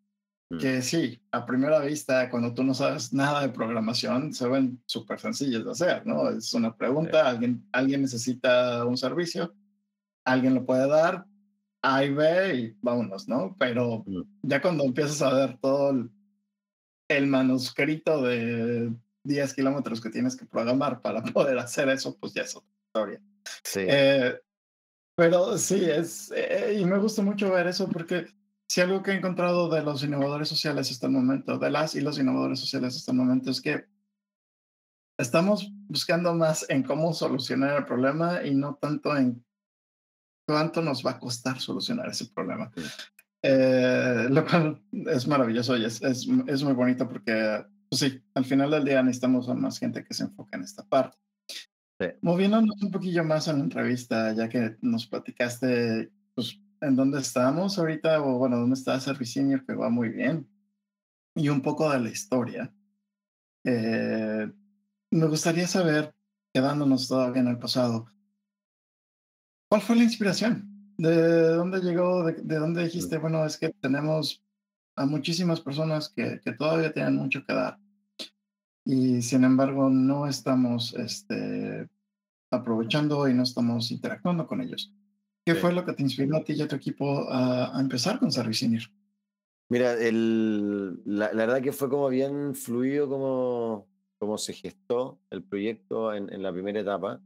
Mm. 0.49 0.57
que 0.59 0.81
sí, 0.81 1.21
a 1.31 1.45
primera 1.45 1.79
vista, 1.79 2.29
cuando 2.29 2.53
tú 2.53 2.63
no 2.63 2.73
sabes 2.73 3.11
nada 3.11 3.41
de 3.41 3.49
programación, 3.49 4.33
se 4.33 4.47
ven 4.47 4.81
súper 4.85 5.19
sencillos 5.19 5.65
de 5.65 5.71
hacer, 5.71 6.07
¿no? 6.07 6.29
Es 6.29 6.53
una 6.53 6.75
pregunta, 6.75 7.21
sí. 7.21 7.27
alguien, 7.27 7.67
alguien 7.73 8.01
necesita 8.01 8.85
un 8.85 8.97
servicio, 8.97 9.53
alguien 10.23 10.53
lo 10.53 10.65
puede 10.65 10.87
dar, 10.87 11.25
ahí 11.81 12.13
ve 12.13 12.55
y 12.55 12.77
vámonos, 12.81 13.27
¿no? 13.27 13.55
Pero 13.57 14.03
ya 14.41 14.61
cuando 14.61 14.83
empiezas 14.83 15.21
a 15.21 15.33
ver 15.33 15.57
todo 15.59 15.91
el, 15.91 16.11
el 17.09 17.27
manuscrito 17.27 18.21
de 18.21 18.93
10 19.23 19.53
kilómetros 19.53 20.01
que 20.01 20.09
tienes 20.09 20.35
que 20.35 20.45
programar 20.45 21.01
para 21.01 21.23
poder 21.23 21.57
hacer 21.59 21.89
eso, 21.89 22.17
pues 22.19 22.33
ya 22.33 22.43
es 22.43 22.55
otra 22.55 22.69
historia. 22.87 23.21
Sí. 23.63 23.81
Eh, 23.87 24.39
pero 25.15 25.57
sí, 25.57 25.83
es, 25.85 26.31
eh, 26.35 26.77
y 26.79 26.85
me 26.85 26.99
gusta 26.99 27.21
mucho 27.21 27.51
ver 27.51 27.67
eso 27.67 27.89
porque 27.89 28.27
si 28.69 28.81
algo 28.81 29.01
que 29.01 29.11
he 29.11 29.15
encontrado 29.15 29.69
de 29.69 29.81
los 29.81 30.03
innovadores 30.03 30.49
sociales 30.49 30.91
hasta 30.91 31.07
el 31.07 31.13
momento, 31.13 31.57
de 31.57 31.71
las 31.71 31.95
y 31.95 32.01
los 32.01 32.19
innovadores 32.19 32.59
sociales 32.59 32.95
hasta 32.95 33.11
el 33.11 33.17
momento, 33.17 33.49
es 33.49 33.61
que 33.61 33.85
estamos 35.17 35.71
buscando 35.87 36.33
más 36.35 36.69
en 36.69 36.83
cómo 36.83 37.13
solucionar 37.13 37.77
el 37.77 37.85
problema 37.85 38.45
y 38.45 38.53
no 38.53 38.75
tanto 38.75 39.15
en 39.15 39.43
cuánto 40.47 40.81
nos 40.81 41.05
va 41.05 41.11
a 41.11 41.19
costar 41.19 41.59
solucionar 41.59 42.07
ese 42.09 42.27
problema. 42.27 42.71
Eh, 43.43 44.27
lo 44.29 44.45
cual 44.45 44.81
es 44.91 45.27
maravilloso 45.27 45.77
y 45.77 45.85
es, 45.85 46.01
es, 46.01 46.27
es 46.47 46.63
muy 46.63 46.73
bonito 46.73 47.07
porque, 47.07 47.65
pues 47.89 47.99
sí, 47.99 48.21
al 48.33 48.45
final 48.45 48.71
del 48.71 48.85
día 48.85 49.03
necesitamos 49.03 49.47
a 49.49 49.53
más 49.53 49.77
gente 49.77 50.03
que 50.03 50.13
se 50.13 50.23
enfoque 50.23 50.55
en 50.55 50.63
esta 50.63 50.83
parte. 50.83 51.17
Sí. 51.99 52.07
Moviéndonos 52.21 52.81
un 52.81 52.91
poquillo 52.91 53.23
más 53.23 53.47
en 53.47 53.57
la 53.57 53.63
entrevista, 53.65 54.33
ya 54.33 54.47
que 54.47 54.77
nos 54.81 55.07
platicaste, 55.07 56.11
pues, 56.33 56.59
en 56.81 56.95
dónde 56.95 57.19
estamos 57.19 57.77
ahorita, 57.77 58.21
o 58.21 58.37
bueno, 58.37 58.57
dónde 58.57 58.75
está 58.75 58.99
Service 58.99 59.33
Senior, 59.33 59.65
que 59.65 59.73
va 59.73 59.89
muy 59.89 60.09
bien, 60.09 60.47
y 61.35 61.49
un 61.49 61.61
poco 61.61 61.91
de 61.91 61.99
la 61.99 62.09
historia. 62.09 62.73
Eh, 63.63 64.51
me 65.11 65.25
gustaría 65.27 65.67
saber, 65.67 66.13
quedándonos 66.53 67.07
todavía 67.07 67.41
en 67.41 67.47
el 67.47 67.57
pasado, 67.57 68.07
¿cuál 69.69 69.81
fue 69.81 69.95
la 69.95 70.03
inspiración? 70.03 70.93
¿De 70.97 71.49
dónde 71.49 71.79
llegó? 71.79 72.23
¿De, 72.23 72.33
de 72.33 72.57
dónde 72.57 72.83
dijiste, 72.83 73.17
bueno, 73.17 73.45
es 73.45 73.57
que 73.57 73.69
tenemos 73.69 74.43
a 74.95 75.05
muchísimas 75.05 75.61
personas 75.61 76.09
que, 76.09 76.41
que, 76.43 76.53
todavía 76.53 76.91
tienen 76.91 77.15
mucho 77.15 77.45
que 77.45 77.53
dar? 77.53 77.77
Y 78.83 79.21
sin 79.21 79.43
embargo, 79.43 79.89
no 79.89 80.27
estamos 80.27 80.93
este, 80.95 81.87
aprovechando 82.51 83.27
y 83.27 83.33
no 83.33 83.43
estamos 83.43 83.91
interactuando 83.91 84.47
con 84.47 84.61
ellos. 84.61 84.93
¿Qué 85.45 85.53
sí. 85.53 85.59
fue 85.59 85.73
lo 85.73 85.85
que 85.85 85.93
te 85.93 86.03
inspiró 86.03 86.37
a 86.37 86.43
ti 86.43 86.53
y 86.53 86.61
a 86.61 86.67
tu 86.67 86.75
equipo 86.75 87.29
a, 87.29 87.77
a 87.77 87.81
empezar 87.81 88.19
con 88.19 88.31
Service 88.31 88.59
Senior? 88.59 88.83
Mira, 89.69 89.93
el, 89.93 91.01
la, 91.05 91.33
la, 91.33 91.45
verdad 91.45 91.61
que 91.61 91.73
fue 91.73 91.89
como 91.89 92.07
bien 92.07 92.55
fluido 92.55 93.09
como, 93.09 93.87
como 94.17 94.37
se 94.37 94.53
gestó 94.53 95.19
el 95.29 95.43
proyecto 95.43 96.13
en, 96.13 96.31
en 96.31 96.41
la 96.41 96.53
primera 96.53 96.79
etapa, 96.79 97.21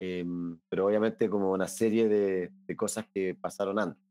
eh, 0.00 0.24
pero 0.68 0.86
obviamente 0.86 1.28
como 1.28 1.52
una 1.52 1.68
serie 1.68 2.08
de, 2.08 2.50
de 2.66 2.76
cosas 2.76 3.06
que 3.12 3.34
pasaron 3.34 3.78
antes, 3.78 4.04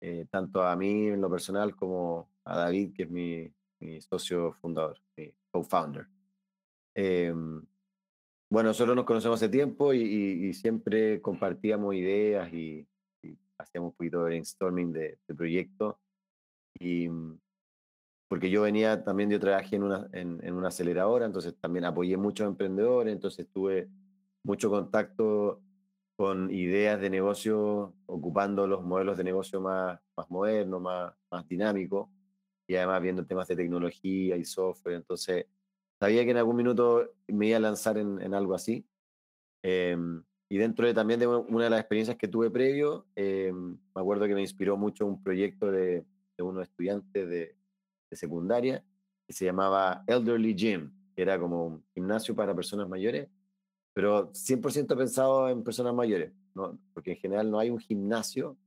eh, 0.00 0.26
tanto 0.30 0.62
a 0.62 0.76
mí 0.76 1.08
en 1.08 1.20
lo 1.20 1.30
personal 1.30 1.74
como 1.74 2.30
a 2.44 2.56
David, 2.56 2.92
que 2.94 3.04
es 3.04 3.10
mi, 3.10 3.52
mi 3.80 4.00
socio 4.00 4.52
fundador, 4.54 4.98
mi 5.16 5.32
co-founder. 5.50 6.06
Eh, 6.94 7.32
bueno, 8.48 8.70
nosotros 8.70 8.94
nos 8.94 9.04
conocemos 9.04 9.42
hace 9.42 9.48
tiempo 9.48 9.92
y, 9.92 10.02
y, 10.02 10.46
y 10.48 10.54
siempre 10.54 11.20
compartíamos 11.20 11.94
ideas 11.94 12.52
y, 12.52 12.86
y, 13.22 13.36
hacíamos 13.58 13.90
un 13.90 13.96
poquito 13.96 14.18
de 14.18 14.24
brainstorming 14.24 14.92
de, 14.92 15.18
de 15.26 15.34
proyectos. 15.34 15.96
Y 16.78 17.08
porque 18.28 18.50
yo 18.50 18.62
venía 18.62 19.02
también, 19.02 19.30
yo 19.30 19.40
trabajé 19.40 19.76
en 19.76 19.82
una, 19.84 20.08
en, 20.12 20.40
en 20.44 20.54
una 20.54 20.68
aceleradora, 20.68 21.26
entonces 21.26 21.56
también 21.60 21.84
apoyé 21.84 22.16
muchos 22.16 22.46
emprendedores, 22.46 23.12
entonces 23.12 23.48
tuve 23.48 23.88
mucho 24.46 24.70
contacto 24.70 25.60
con 26.16 26.50
ideas 26.50 27.00
de 27.00 27.10
negocio, 27.10 27.94
ocupando 28.06 28.66
los 28.66 28.82
modelos 28.82 29.18
de 29.18 29.24
negocio 29.24 29.60
más, 29.60 30.00
más 30.16 30.30
modernos, 30.30 30.80
más, 30.80 31.12
más 31.30 31.46
dinámicos, 31.46 32.08
y 32.66 32.76
además 32.76 33.02
viendo 33.02 33.26
temas 33.26 33.48
de 33.48 33.56
tecnología 33.56 34.36
y 34.36 34.44
software. 34.44 34.96
Entonces, 34.96 35.46
sabía 36.00 36.24
que 36.24 36.30
en 36.30 36.38
algún 36.38 36.56
minuto 36.56 37.12
me 37.28 37.48
iba 37.48 37.58
a 37.58 37.60
lanzar 37.60 37.98
en, 37.98 38.22
en 38.22 38.34
algo 38.34 38.54
así. 38.54 38.86
Eh, 39.62 39.96
y 40.48 40.58
dentro 40.58 40.86
de 40.86 40.94
también 40.94 41.18
de 41.18 41.26
una 41.26 41.64
de 41.64 41.70
las 41.70 41.80
experiencias 41.80 42.16
que 42.16 42.28
tuve 42.28 42.50
previo, 42.50 43.06
eh, 43.16 43.52
me 43.52 44.00
acuerdo 44.00 44.26
que 44.26 44.34
me 44.34 44.40
inspiró 44.40 44.76
mucho 44.76 45.04
un 45.04 45.22
proyecto 45.22 45.72
de, 45.72 46.06
de 46.36 46.42
unos 46.42 46.62
estudiantes 46.68 47.28
de, 47.28 47.56
de, 48.10 48.16
secundaria 48.16 48.84
que 49.26 49.32
se 49.32 49.44
llamaba 49.44 50.04
Elderly 50.06 50.54
Gym, 50.54 50.92
que 51.16 51.22
era 51.22 51.38
como 51.40 51.66
un 51.66 51.84
gimnasio 51.94 52.36
para 52.36 52.54
personas 52.54 52.88
mayores, 52.88 53.28
pero 53.96 54.30
100% 54.34 54.94
pensado 54.94 55.48
en 55.48 55.64
personas 55.64 55.94
mayores, 55.94 56.30
¿no? 56.54 56.78
porque 56.92 57.12
en 57.12 57.16
general 57.16 57.50
no 57.50 57.58
hay 57.58 57.70
un 57.70 57.78
gimnasio 57.78 58.58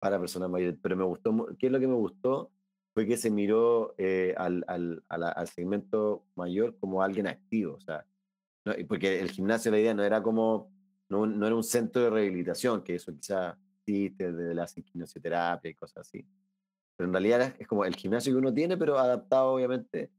para 0.00 0.18
personas 0.18 0.50
mayores, 0.50 0.76
pero 0.82 0.96
me 0.96 1.04
gustó, 1.04 1.46
¿qué 1.60 1.66
es 1.66 1.72
lo 1.72 1.78
que 1.78 1.86
me 1.86 1.94
gustó? 1.94 2.50
fue 2.92 3.06
que 3.06 3.16
se 3.16 3.30
miró 3.30 3.94
eh, 3.98 4.34
al, 4.36 4.64
al, 4.66 5.04
al, 5.08 5.46
segmento 5.46 6.24
mayor 6.34 6.76
como 6.80 7.00
alguien 7.00 7.28
activo, 7.28 7.74
o 7.74 7.80
sea, 7.80 8.04
no, 8.64 8.72
porque 8.88 9.20
el 9.20 9.30
gimnasio 9.30 9.70
la 9.70 9.78
idea 9.78 9.94
no 9.94 10.02
era 10.02 10.20
como, 10.20 10.72
no, 11.08 11.24
no 11.24 11.46
era 11.46 11.54
un 11.54 11.62
centro 11.62 12.02
de 12.02 12.10
rehabilitación, 12.10 12.82
que 12.82 12.96
eso 12.96 13.14
quizá 13.14 13.56
existe 13.86 14.32
de 14.32 14.56
la 14.56 14.66
quimioterapia 14.66 15.70
y 15.70 15.74
cosas 15.74 15.98
así, 15.98 16.26
pero 16.96 17.06
en 17.06 17.12
realidad 17.12 17.54
es 17.56 17.68
como 17.68 17.84
el 17.84 17.94
gimnasio 17.94 18.32
que 18.32 18.38
uno 18.38 18.52
tiene, 18.52 18.76
pero 18.76 18.98
adaptado 18.98 19.52
obviamente 19.52 20.10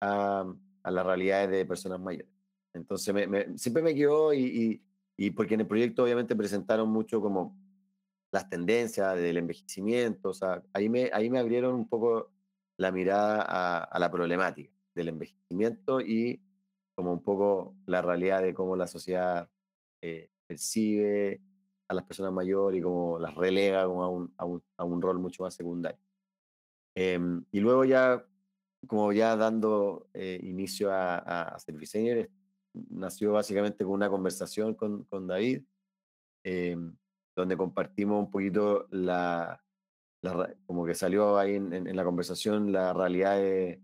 a, 0.00 0.50
a 0.82 0.90
las 0.90 1.04
realidades 1.04 1.50
de 1.50 1.66
personas 1.66 2.00
mayores. 2.00 2.31
Entonces 2.74 3.12
me, 3.14 3.26
me, 3.26 3.58
siempre 3.58 3.82
me 3.82 3.94
quedó 3.94 4.32
y, 4.32 4.40
y, 4.44 4.82
y 5.16 5.30
porque 5.30 5.54
en 5.54 5.60
el 5.60 5.66
proyecto 5.66 6.04
obviamente 6.04 6.34
presentaron 6.36 6.88
mucho 6.88 7.20
como 7.20 7.56
las 8.32 8.48
tendencias 8.48 9.14
del 9.16 9.36
envejecimiento, 9.36 10.30
o 10.30 10.34
sea, 10.34 10.62
ahí 10.72 10.88
me, 10.88 11.10
ahí 11.12 11.28
me 11.28 11.38
abrieron 11.38 11.74
un 11.74 11.86
poco 11.86 12.32
la 12.78 12.90
mirada 12.90 13.42
a, 13.42 13.84
a, 13.84 13.98
la 13.98 14.10
problemática 14.10 14.72
del 14.94 15.08
envejecimiento 15.08 16.00
y 16.00 16.40
como 16.94 17.12
un 17.12 17.22
poco 17.22 17.76
la 17.86 18.00
realidad 18.00 18.42
de 18.42 18.54
cómo 18.54 18.74
la 18.74 18.86
sociedad 18.86 19.50
eh, 20.00 20.30
percibe 20.46 21.42
a 21.88 21.94
las 21.94 22.04
personas 22.04 22.32
mayores 22.32 22.80
y 22.80 22.82
cómo 22.82 23.18
las 23.18 23.34
relega 23.34 23.86
como 23.86 24.02
a, 24.02 24.08
un, 24.08 24.32
a, 24.38 24.46
un, 24.46 24.62
a 24.78 24.84
un 24.84 25.02
rol 25.02 25.18
mucho 25.18 25.42
más 25.42 25.54
secundario. 25.54 26.00
Eh, 26.94 27.20
y 27.50 27.60
luego 27.60 27.84
ya, 27.84 28.26
como 28.86 29.12
ya 29.12 29.36
dando 29.36 30.08
eh, 30.14 30.40
inicio 30.42 30.90
a, 30.90 31.18
a, 31.18 31.42
a 31.54 31.58
Service 31.58 31.92
Senior, 31.92 32.30
nació 32.74 33.32
básicamente 33.32 33.84
con 33.84 33.94
una 33.94 34.08
conversación 34.08 34.74
con, 34.74 35.04
con 35.04 35.26
David, 35.26 35.62
eh, 36.44 36.76
donde 37.36 37.56
compartimos 37.56 38.18
un 38.18 38.30
poquito 38.30 38.86
la, 38.90 39.62
como 40.66 40.84
que 40.84 40.94
salió 40.94 41.38
ahí 41.38 41.56
en, 41.56 41.72
en, 41.72 41.96
la 41.96 42.04
conversación 42.04 42.72
la 42.72 42.92
realidad 42.92 43.36
de, 43.36 43.80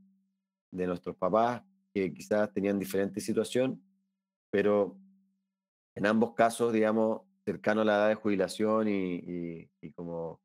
de 0.71 0.87
nuestros 0.87 1.17
papás, 1.17 1.63
que 1.93 2.13
quizás 2.13 2.53
tenían 2.53 2.79
diferente 2.79 3.21
situación, 3.21 3.83
pero 4.51 4.97
en 5.95 6.07
ambos 6.07 6.35
casos, 6.35 6.73
digamos, 6.73 7.23
cercano 7.45 7.81
a 7.81 7.85
la 7.85 7.97
edad 7.97 8.09
de 8.09 8.15
jubilación 8.15 8.89
y, 8.89 9.69
y, 9.81 9.93
como 9.93 10.41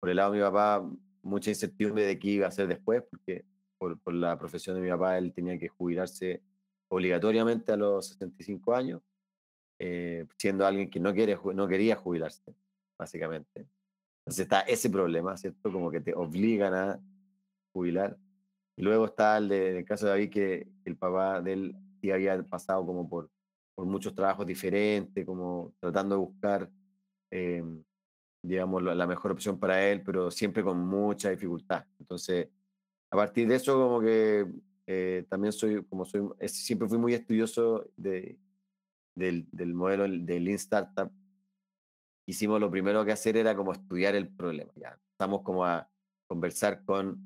por 0.00 0.10
el 0.10 0.16
lado 0.16 0.32
de 0.32 0.38
mi 0.38 0.44
papá, 0.44 0.86
mucha 1.22 1.50
incertidumbre 1.50 2.04
de 2.04 2.18
qué 2.18 2.28
iba 2.28 2.46
a 2.46 2.48
hacer 2.48 2.66
después, 2.66 3.02
porque 3.08 3.44
por, 3.78 3.98
por, 4.00 4.14
la 4.14 4.38
profesión 4.38 4.76
de 4.76 4.82
mi 4.82 4.90
papá 4.90 5.16
él 5.16 5.32
tenía 5.32 5.58
que 5.58 5.68
jubilarse 5.68 6.42
obligatoriamente 6.90 7.72
a 7.72 7.76
los 7.76 8.08
65 8.08 8.74
años, 8.74 9.00
eh, 9.78 10.26
siendo 10.36 10.66
alguien 10.66 10.90
que 10.90 11.00
no, 11.00 11.14
quiere, 11.14 11.38
no 11.54 11.68
quería 11.68 11.96
jubilarse, 11.96 12.54
básicamente. 12.98 13.66
Entonces 14.20 14.42
está 14.42 14.60
ese 14.62 14.90
problema, 14.90 15.36
¿cierto? 15.36 15.72
Como 15.72 15.90
que 15.90 16.00
te 16.00 16.14
obligan 16.14 16.74
a 16.74 17.00
jubilar. 17.72 18.18
Luego 18.76 19.06
está 19.06 19.38
el, 19.38 19.48
de, 19.48 19.84
caso 19.84 20.06
de 20.06 20.12
David, 20.12 20.30
que 20.30 20.68
el 20.84 20.96
papá 20.96 21.40
de 21.40 21.52
él 21.52 21.76
sí 22.00 22.10
había 22.10 22.42
pasado 22.42 22.84
como 22.84 23.08
por, 23.08 23.30
por 23.74 23.86
muchos 23.86 24.14
trabajos 24.14 24.46
diferentes, 24.46 25.24
como 25.24 25.72
tratando 25.78 26.16
de 26.16 26.20
buscar, 26.20 26.70
eh, 27.30 27.62
digamos, 28.42 28.82
la 28.82 29.06
mejor 29.06 29.32
opción 29.32 29.58
para 29.58 29.86
él, 29.88 30.02
pero 30.02 30.30
siempre 30.30 30.64
con 30.64 30.78
mucha 30.78 31.30
dificultad. 31.30 31.84
Entonces, 31.98 32.48
a 33.10 33.16
partir 33.16 33.46
de 33.46 33.56
eso, 33.56 33.74
como 33.74 34.00
que 34.00 34.46
eh, 34.92 35.24
también 35.28 35.52
soy, 35.52 35.84
como 35.84 36.04
soy, 36.04 36.28
siempre 36.48 36.88
fui 36.88 36.98
muy 36.98 37.14
estudioso 37.14 37.88
de, 37.96 38.36
del, 39.14 39.46
del 39.52 39.72
modelo 39.72 40.02
del 40.02 40.44
Lean 40.44 40.56
Startup. 40.56 41.08
Hicimos 42.26 42.60
lo 42.60 42.72
primero 42.72 43.04
que 43.04 43.12
hacer 43.12 43.36
era 43.36 43.54
como 43.54 43.70
estudiar 43.70 44.16
el 44.16 44.26
problema. 44.26 44.72
Ya 44.74 44.98
estamos 45.12 45.42
como 45.42 45.64
a 45.64 45.88
conversar 46.26 46.84
con 46.84 47.20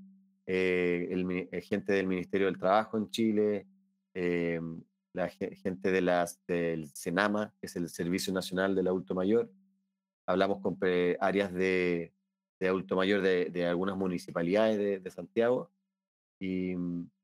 eh, 0.45 1.09
el, 1.11 1.49
gente 1.63 1.95
del 1.95 2.07
Ministerio 2.07 2.49
del 2.49 2.59
Trabajo 2.59 2.99
en 2.99 3.09
Chile, 3.09 3.67
eh, 4.13 4.61
la 5.15 5.31
gente 5.31 5.91
de 5.91 6.03
las, 6.03 6.45
del 6.47 6.89
SENAMA, 6.89 7.55
que 7.59 7.67
es 7.67 7.77
el 7.77 7.89
Servicio 7.89 8.31
Nacional 8.35 8.75
del 8.75 8.89
Adulto 8.89 9.15
Mayor. 9.15 9.51
Hablamos 10.27 10.61
con 10.61 10.77
áreas 11.19 11.51
de, 11.51 12.13
de 12.61 12.69
adulto 12.69 12.95
mayor 12.95 13.23
de, 13.23 13.47
de 13.47 13.65
algunas 13.65 13.97
municipalidades 13.97 14.77
de, 14.77 15.01
de 15.01 15.11
Santiago 15.11 15.71
y, 16.39 16.73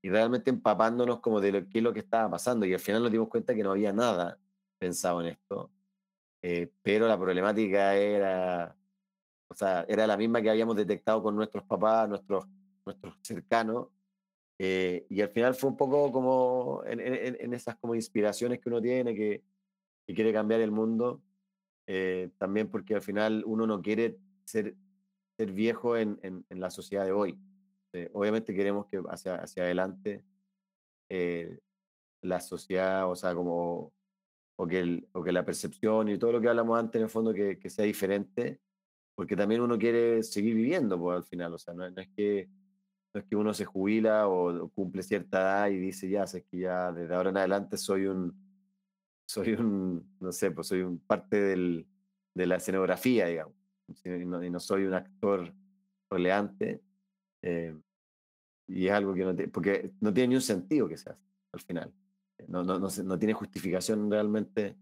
y, 0.02 0.08
realmente 0.08 0.50
empapándonos 0.50 1.20
como 1.20 1.40
de 1.40 1.52
lo, 1.52 1.68
qué 1.68 1.78
es 1.78 1.84
lo 1.84 1.92
que 1.92 2.00
estaba 2.00 2.30
pasando. 2.30 2.66
Y 2.66 2.72
al 2.72 2.80
final 2.80 3.02
nos 3.02 3.12
dimos 3.12 3.28
cuenta 3.28 3.54
que 3.54 3.62
no 3.62 3.72
había 3.72 3.92
nada 3.92 4.38
pensado 4.78 5.20
en 5.20 5.28
esto, 5.28 5.70
eh, 6.42 6.70
pero 6.82 7.06
la 7.06 7.18
problemática 7.18 7.94
era, 7.96 8.76
o 9.48 9.54
sea, 9.54 9.84
era 9.88 10.06
la 10.06 10.16
misma 10.16 10.40
que 10.40 10.50
habíamos 10.50 10.76
detectado 10.76 11.22
con 11.22 11.36
nuestros 11.36 11.64
papás, 11.64 12.08
nuestros 12.08 12.46
nuestros 12.84 13.14
cercanos. 13.22 13.88
Eh, 14.58 15.06
y 15.08 15.20
al 15.22 15.30
final 15.30 15.54
fue 15.54 15.70
un 15.70 15.76
poco 15.76 16.12
como 16.12 16.82
en, 16.84 17.00
en, 17.00 17.54
esas 17.54 17.76
como 17.76 17.94
inspiraciones 17.94 18.60
que 18.60 18.68
uno 18.68 18.80
tiene, 18.80 19.14
que, 19.14 19.42
que 20.06 20.14
quiere 20.14 20.32
cambiar 20.32 20.60
el 20.60 20.70
mundo, 20.70 21.22
eh, 21.86 22.30
también 22.36 22.68
porque 22.68 22.94
al 22.94 23.02
final 23.02 23.42
uno 23.46 23.66
no 23.66 23.80
quiere 23.80 24.18
ser, 24.44 24.74
ser 25.38 25.52
viejo 25.52 25.96
en, 25.96 26.18
en 26.22 26.60
la 26.60 26.70
sociedad 26.70 27.06
de 27.06 27.12
hoy. 27.12 27.38
Eh, 27.92 28.08
obviamente 28.12 28.54
queremos 28.54 28.86
que 28.86 29.02
hacia, 29.08 29.36
hacia 29.36 29.64
adelante 29.64 30.24
la 32.22 32.40
sociedad, 32.40 33.10
o 33.10 33.16
sea, 33.16 33.34
como, 33.34 33.92
o 34.56 34.66
que, 34.66 35.08
o 35.12 35.22
que 35.22 35.32
la 35.32 35.44
percepción 35.44 36.08
y 36.08 36.18
todo 36.18 36.32
lo 36.32 36.40
que 36.40 36.48
hablamos 36.48 36.78
antes 36.78 36.96
en 36.96 37.04
el 37.04 37.10
fondo 37.10 37.32
que, 37.32 37.58
que 37.58 37.70
sea 37.70 37.84
diferente, 37.84 38.60
porque 39.14 39.36
también 39.36 39.60
uno 39.60 39.78
quiere 39.78 40.22
seguir 40.22 40.54
viviendo, 40.54 40.98
pues 40.98 41.16
al 41.16 41.24
final, 41.24 41.54
o 41.54 41.58
sea, 41.58 41.74
no, 41.74 41.86
es 41.86 42.08
que 42.16 42.48
no 43.12 43.20
es 43.20 43.26
que 43.26 43.36
uno 43.36 43.52
se 43.52 43.64
jubila 43.64 44.28
o, 44.28 44.68
cumple 44.70 45.02
cierta 45.02 45.40
edad 45.40 45.70
y 45.70 45.78
dice, 45.78 46.08
ya, 46.08 46.26
sé 46.26 46.44
que 46.44 46.60
ya 46.60 46.92
desde 46.92 47.14
ahora 47.14 47.30
en 47.30 47.38
adelante 47.38 47.76
soy 47.76 48.06
un, 48.06 48.34
soy 49.26 49.52
un, 49.54 50.16
no 50.20 50.32
sé, 50.32 50.50
pues 50.52 50.68
soy 50.68 50.82
un 50.82 50.98
parte 51.00 51.40
del, 51.40 51.86
de 52.34 52.46
la 52.46 52.56
escenografía, 52.56 53.26
digamos, 53.26 53.54
y 54.04 54.08
no, 54.24 54.60
soy 54.60 54.84
un 54.84 54.94
actor 54.94 55.52
releante. 56.08 56.80
Eh, 57.42 57.74
y 58.68 58.86
es 58.86 58.92
algo 58.92 59.14
que 59.14 59.24
no 59.24 59.34
tiene, 59.34 59.50
porque 59.50 59.92
no 60.00 60.12
tiene 60.12 60.28
ni 60.28 60.34
un 60.36 60.40
sentido 60.42 60.88
que 60.88 60.96
se 60.96 61.10
al 61.10 61.60
final. 61.60 61.92
No, 62.48 62.62
no, 62.62 62.78
no, 62.78 62.88
no 63.04 63.18
tiene 63.18 63.34
justificación 63.34 64.10
realmente, 64.10 64.76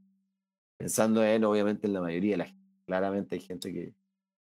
pensando 0.76 1.24
en, 1.24 1.44
obviamente, 1.44 1.86
en 1.86 1.94
la 1.94 2.00
mayoría 2.00 2.32
de 2.32 2.36
la 2.38 2.44
gente. 2.46 2.68
Claramente 2.86 3.34
hay 3.34 3.40
gente 3.40 3.72
que 3.72 3.94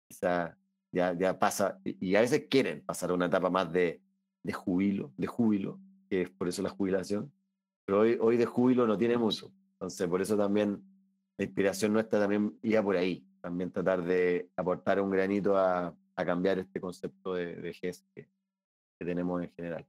quizá 0.07 0.57
ya, 0.91 1.13
ya 1.13 1.37
pasa, 1.39 1.79
y 1.83 2.15
a 2.15 2.21
veces 2.21 2.47
quieren 2.49 2.81
pasar 2.81 3.11
a 3.11 3.13
una 3.13 3.27
etapa 3.27 3.49
más 3.49 3.71
de, 3.71 4.01
de 4.43 4.53
júbilo, 4.53 5.13
de 5.17 5.27
júbilo, 5.27 5.79
que 6.09 6.23
es 6.23 6.29
por 6.29 6.47
eso 6.47 6.61
la 6.61 6.69
jubilación, 6.69 7.31
pero 7.85 8.01
hoy, 8.01 8.17
hoy 8.19 8.37
de 8.37 8.45
júbilo 8.45 8.87
no 8.87 8.97
tiene 8.97 9.17
mucho. 9.17 9.51
Entonces, 9.73 10.07
por 10.07 10.21
eso 10.21 10.37
también 10.37 10.83
la 11.37 11.45
inspiración 11.45 11.93
nuestra 11.93 12.19
también 12.19 12.57
iba 12.61 12.81
por 12.81 12.95
ahí, 12.95 13.25
también 13.41 13.71
tratar 13.71 14.03
de 14.03 14.49
aportar 14.55 15.01
un 15.01 15.09
granito 15.09 15.57
a, 15.57 15.95
a 16.15 16.25
cambiar 16.25 16.59
este 16.59 16.79
concepto 16.79 17.33
de 17.33 17.55
vejez 17.55 18.03
que, 18.13 18.27
que 18.97 19.05
tenemos 19.05 19.43
en 19.43 19.51
general. 19.51 19.85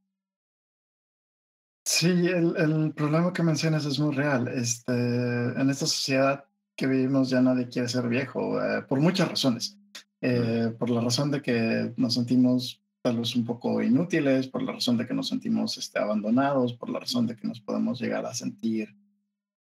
Sí, 1.85 2.09
el, 2.09 2.57
el, 2.57 2.93
problema 2.95 3.33
que 3.33 3.45
mencionas 3.45 3.85
es 3.87 3.99
muy 3.99 4.15
real. 4.15 4.49
Este, 4.49 4.93
en 4.93 5.71
esta 5.71 5.87
sociedad 5.87 6.45
que 6.75 6.87
vivimos 6.87 7.31
ya 7.31 7.41
nadie 7.41 7.69
quiere 7.69 7.89
ser 7.89 8.09
viejo, 8.09 8.61
eh, 8.61 8.83
por 8.83 9.01
muchas 9.01 9.29
razones. 9.29 9.79
Eh, 10.21 10.75
por 10.79 10.91
la 10.91 11.01
razón 11.01 11.31
de 11.31 11.43
que 11.43 11.93
nos 11.97 12.15
sentimos 12.15 12.83
tal 13.03 13.19
vez 13.19 13.37
un 13.37 13.45
poco 13.45 13.81
inútiles, 13.83 14.49
por 14.49 14.63
la 14.63 14.73
razón 14.73 14.97
de 14.97 15.07
que 15.07 15.15
nos 15.15 15.29
sentimos 15.29 15.79
este, 15.79 15.99
abandonados, 15.99 16.73
por 16.73 16.91
la 16.91 16.99
razón 16.99 17.27
de 17.27 17.37
que 17.37 17.47
nos 17.47 17.61
podemos 17.61 18.01
llegar 18.01 18.27
a 18.27 18.35
sentir, 18.35 18.97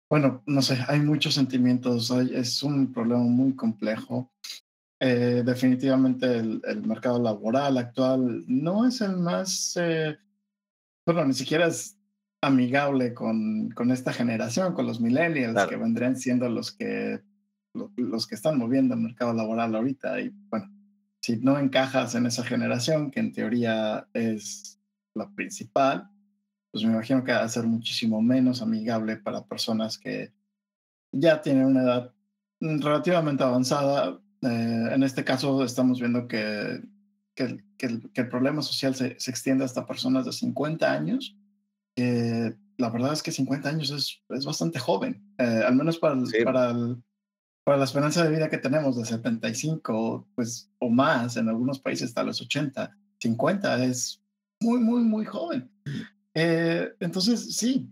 bueno, 0.10 0.42
no 0.46 0.62
sé, 0.62 0.78
hay 0.88 1.02
muchos 1.02 1.34
sentimientos, 1.34 2.10
hay, 2.12 2.32
es 2.34 2.64
un 2.64 2.92
problema 2.94 3.22
muy 3.22 3.56
complejo. 3.56 4.32
Eh, 5.00 5.44
definitivamente 5.46 6.38
el, 6.38 6.62
el, 6.66 6.82
mercado 6.82 7.22
laboral 7.22 7.78
actual 7.78 8.44
no 8.48 8.88
es 8.88 9.00
el 9.02 9.18
más, 9.18 9.78
eh, 9.80 10.18
bueno, 11.06 11.26
ni 11.26 11.34
siquiera 11.34 11.68
es 11.68 12.00
amigable 12.42 13.14
con, 13.14 13.70
con 13.72 13.92
esta 13.92 14.12
generación, 14.12 14.74
con 14.74 14.88
los 14.88 15.00
millennials, 15.00 15.54
claro. 15.54 15.70
que 15.70 15.76
vendrían 15.76 16.16
siendo 16.16 16.50
los 16.50 16.72
que 16.72 17.22
los 17.96 18.28
que 18.28 18.36
están 18.36 18.58
moviendo 18.58 18.96
el 18.96 19.02
mercado 19.02 19.34
laboral 19.34 19.76
ahorita. 19.76 20.20
Y 20.20 20.30
bueno, 20.50 20.72
si 21.22 21.38
no 21.38 21.60
encajas 21.60 22.16
en 22.16 22.26
esa 22.26 22.44
generación, 22.44 23.12
que 23.12 23.20
en 23.20 23.34
teoría 23.34 24.08
es 24.14 24.80
la 25.14 25.30
principal, 25.30 26.10
pues 26.72 26.84
me 26.84 26.92
imagino 26.92 27.24
que 27.24 27.32
va 27.32 27.44
a 27.44 27.50
ser 27.50 27.66
muchísimo 27.66 28.22
menos 28.22 28.62
amigable 28.62 29.18
para 29.18 29.46
personas 29.46 29.98
que 29.98 30.34
ya 31.12 31.42
tienen 31.42 31.66
una 31.66 31.84
edad 31.84 32.14
relativamente 32.60 33.44
avanzada. 33.44 34.20
Eh, 34.42 34.90
en 34.94 35.04
este 35.04 35.24
caso 35.24 35.64
estamos 35.64 36.00
viendo 36.00 36.28
que, 36.28 36.82
que, 37.36 37.64
que, 37.78 37.86
el, 37.86 38.12
que 38.12 38.22
el, 38.22 38.30
problema 38.30 38.62
social 38.62 38.96
se, 38.96 39.20
se, 39.20 39.32
extiende 39.32 39.66
hasta 39.66 39.86
personas 39.86 40.26
de 40.26 40.32
50 40.32 40.92
años. 40.92 41.36
que 41.96 42.56
la 42.78 42.90
verdad 42.90 43.14
es 43.14 43.24
que 43.24 43.32
50 43.32 43.70
años 43.70 43.90
es, 43.92 44.22
es 44.30 44.46
bastante 44.46 44.80
joven, 44.80 45.24
eh, 45.38 45.64
al 45.66 45.76
menos 45.76 45.98
para 45.98 46.14
el, 46.14 46.28
sí. 46.28 46.44
para 46.44 46.72
el, 46.72 47.02
para 47.64 47.78
la 47.78 47.86
esperanza 47.86 48.24
de 48.24 48.30
vida 48.30 48.50
que 48.50 48.60
tenemos 48.60 48.98
de 48.98 49.06
75 49.06 50.28
pues, 50.36 50.72
o 50.80 50.90
más, 50.90 51.38
en 51.38 51.50
algunos 51.50 51.80
países 51.80 52.10
hasta 52.10 52.24
los 52.24 52.42
80, 52.42 52.96
50, 53.20 53.84
es 53.84 54.22
muy, 54.62 54.80
muy, 54.80 55.02
muy 55.02 55.26
joven. 55.26 55.70
Eh, 56.34 56.94
entonces, 57.00 57.56
sí, 57.56 57.90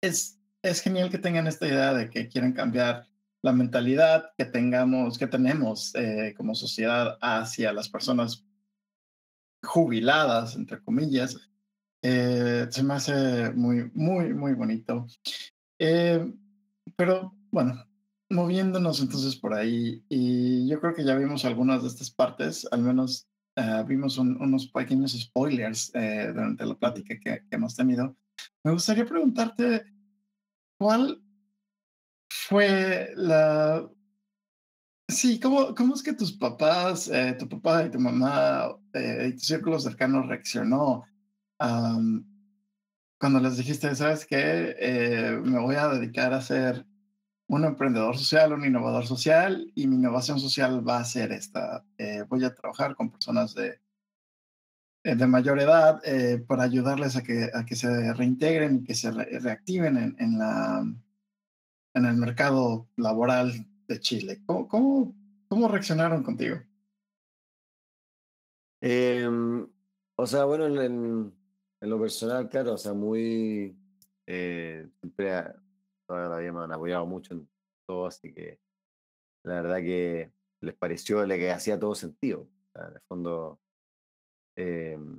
es, 0.00 0.40
es 0.62 0.80
genial 0.80 1.10
que 1.10 1.18
tengan 1.18 1.46
esta 1.46 1.66
idea 1.68 1.92
de 1.92 2.08
que 2.08 2.28
quieren 2.28 2.52
cambiar 2.52 3.06
la 3.46 3.52
mentalidad 3.52 4.32
que 4.36 4.44
tengamos, 4.44 5.18
que 5.18 5.28
tenemos 5.28 5.94
eh, 5.94 6.34
como 6.36 6.56
sociedad 6.56 7.16
hacia 7.20 7.72
las 7.72 7.88
personas 7.88 8.44
jubiladas, 9.62 10.56
entre 10.56 10.82
comillas. 10.82 11.38
Eh, 12.02 12.66
se 12.68 12.82
me 12.82 12.94
hace 12.94 13.52
muy, 13.52 13.88
muy, 13.94 14.34
muy 14.34 14.54
bonito. 14.54 15.06
Eh, 15.78 16.28
pero 16.96 17.36
bueno, 17.52 17.86
moviéndonos 18.30 19.00
entonces 19.00 19.36
por 19.36 19.54
ahí, 19.54 20.04
y 20.08 20.66
yo 20.66 20.80
creo 20.80 20.94
que 20.94 21.04
ya 21.04 21.14
vimos 21.14 21.44
algunas 21.44 21.82
de 21.82 21.88
estas 21.88 22.10
partes, 22.10 22.66
al 22.72 22.82
menos 22.82 23.28
uh, 23.58 23.84
vimos 23.86 24.18
un, 24.18 24.42
unos 24.42 24.66
pequeños 24.66 25.12
spoilers 25.12 25.92
eh, 25.94 26.32
durante 26.34 26.66
la 26.66 26.74
plática 26.74 27.14
que, 27.20 27.44
que, 27.48 27.56
hemos 27.56 27.76
tenido. 27.76 28.16
Me 28.64 28.72
gustaría 28.72 29.06
preguntarte, 29.06 29.84
¿cuál 30.80 31.22
fue 32.28 33.12
la... 33.16 33.88
Sí, 35.08 35.38
¿cómo, 35.38 35.74
cómo 35.74 35.94
es 35.94 36.02
que 36.02 36.14
tus 36.14 36.32
papás, 36.32 37.08
eh, 37.08 37.36
tu 37.38 37.48
papá 37.48 37.84
y 37.84 37.90
tu 37.90 38.00
mamá 38.00 38.76
eh, 38.92 39.28
y 39.30 39.32
tu 39.34 39.44
círculo 39.44 39.78
cercano 39.78 40.22
reaccionó 40.22 41.04
um, 41.60 42.24
cuando 43.18 43.38
les 43.40 43.56
dijiste, 43.56 43.94
sabes 43.94 44.26
qué, 44.26 45.40
me 45.44 45.60
voy 45.60 45.76
a 45.76 45.88
dedicar 45.88 46.32
a 46.34 46.38
hacer 46.38 46.84
un 47.46 47.64
emprendedor 47.64 48.18
social, 48.18 48.52
un 48.52 48.64
innovador 48.64 49.06
social, 49.06 49.70
y 49.74 49.86
mi 49.86 49.96
innovación 49.96 50.40
social 50.40 50.86
va 50.86 50.98
a 50.98 51.04
ser 51.04 51.32
esta. 51.32 51.84
Eh, 51.96 52.24
voy 52.28 52.44
a 52.44 52.54
trabajar 52.54 52.94
con 52.96 53.10
personas 53.10 53.54
de 53.54 53.80
de 55.04 55.26
mayor 55.28 55.60
edad 55.60 56.02
para 56.48 56.64
ayudarles 56.64 57.14
a 57.14 57.22
que, 57.22 57.48
a 57.54 57.64
que 57.64 57.76
se 57.76 58.12
reintegren 58.14 58.78
y 58.78 58.82
que 58.82 58.96
se 58.96 59.12
reactiven 59.12 59.96
en, 59.96 60.16
en, 60.18 60.36
la, 60.36 60.84
en 61.96 62.04
el 62.04 62.16
mercado 62.16 62.86
laboral 62.96 63.66
de 63.88 64.00
Chile. 64.00 64.42
¿Cómo, 64.44 64.68
cómo, 64.68 65.14
cómo 65.48 65.66
reaccionaron 65.66 66.22
contigo? 66.22 66.58
Em, 68.82 69.66
o 70.16 70.26
sea, 70.26 70.44
bueno, 70.44 70.66
en, 70.66 71.32
lo 71.80 72.00
personal, 72.00 72.48
claro, 72.50 72.74
o 72.74 72.78
sea, 72.78 72.92
muy... 72.92 73.74
Eh, 74.26 74.86
siempre 75.00 75.42
todavía 76.06 76.52
me 76.52 76.64
han 76.64 76.72
apoyado 76.72 77.06
mucho 77.06 77.32
en 77.32 77.48
todo, 77.86 78.06
así 78.06 78.32
que 78.32 78.60
la 79.44 79.62
verdad 79.62 79.78
que 79.78 80.32
les 80.60 80.74
pareció 80.74 81.26
que 81.26 81.50
hacía 81.50 81.80
todo 81.80 81.94
sentido. 81.94 82.46
en 82.74 82.94
el 82.94 83.00
fondo, 83.08 83.58
em, 84.54 85.18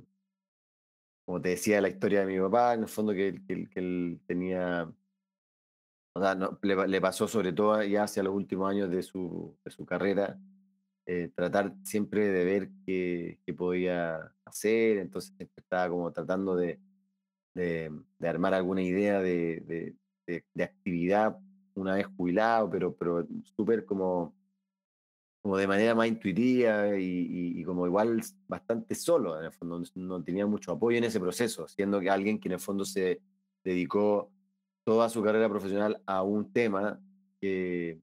como 1.26 1.40
te 1.42 1.50
decía 1.50 1.80
la 1.80 1.88
historia 1.88 2.20
de 2.20 2.26
mi 2.26 2.38
papá, 2.38 2.74
en 2.74 2.82
el 2.82 2.88
fondo 2.88 3.12
que, 3.12 3.42
que, 3.46 3.68
que 3.68 3.80
él 3.80 4.20
tenía, 4.26 4.88
o 6.18 6.20
sea, 6.20 6.34
no, 6.34 6.58
le, 6.62 6.88
le, 6.88 7.00
pasó 7.00 7.28
sobre 7.28 7.52
todo 7.52 7.82
ya 7.84 8.02
hacia 8.02 8.24
los 8.24 8.34
últimos 8.34 8.68
años 8.68 8.90
de 8.90 9.02
su, 9.02 9.56
de 9.64 9.70
su 9.70 9.86
carrera, 9.86 10.36
eh, 11.06 11.30
tratar 11.34 11.74
siempre 11.84 12.28
de 12.28 12.44
ver 12.44 12.70
qué, 12.84 13.38
qué, 13.46 13.54
podía 13.54 14.34
hacer, 14.44 14.98
entonces 14.98 15.32
estaba 15.56 15.88
como 15.88 16.12
tratando 16.12 16.56
de, 16.56 16.80
de, 17.54 17.92
de 18.18 18.28
armar 18.28 18.52
alguna 18.52 18.82
idea 18.82 19.20
de, 19.20 19.94
de, 20.26 20.64
actividad 20.64 21.38
una 21.74 21.94
vez 21.94 22.06
jubilado, 22.16 22.68
pero, 22.68 22.96
pero 22.96 23.26
súper 23.56 23.84
como, 23.84 24.34
como 25.40 25.56
de 25.56 25.68
manera 25.68 25.94
más 25.94 26.08
intuitiva 26.08 26.98
y, 26.98 27.60
y, 27.60 27.62
como 27.62 27.86
igual 27.86 28.20
bastante 28.48 28.96
solo, 28.96 29.38
en 29.38 29.46
el 29.46 29.52
fondo 29.52 29.80
no 29.94 30.22
tenía 30.24 30.46
mucho 30.46 30.72
apoyo 30.72 30.98
en 30.98 31.04
ese 31.04 31.20
proceso, 31.20 31.68
siendo 31.68 32.00
que 32.00 32.10
alguien 32.10 32.40
que 32.40 32.48
en 32.48 32.54
el 32.54 32.60
fondo 32.60 32.84
se 32.84 33.22
dedicó 33.62 34.32
toda 34.88 35.10
su 35.10 35.22
carrera 35.22 35.50
profesional 35.50 36.02
a 36.06 36.22
un 36.22 36.50
tema 36.50 36.98
que 37.42 37.90
en 37.90 38.00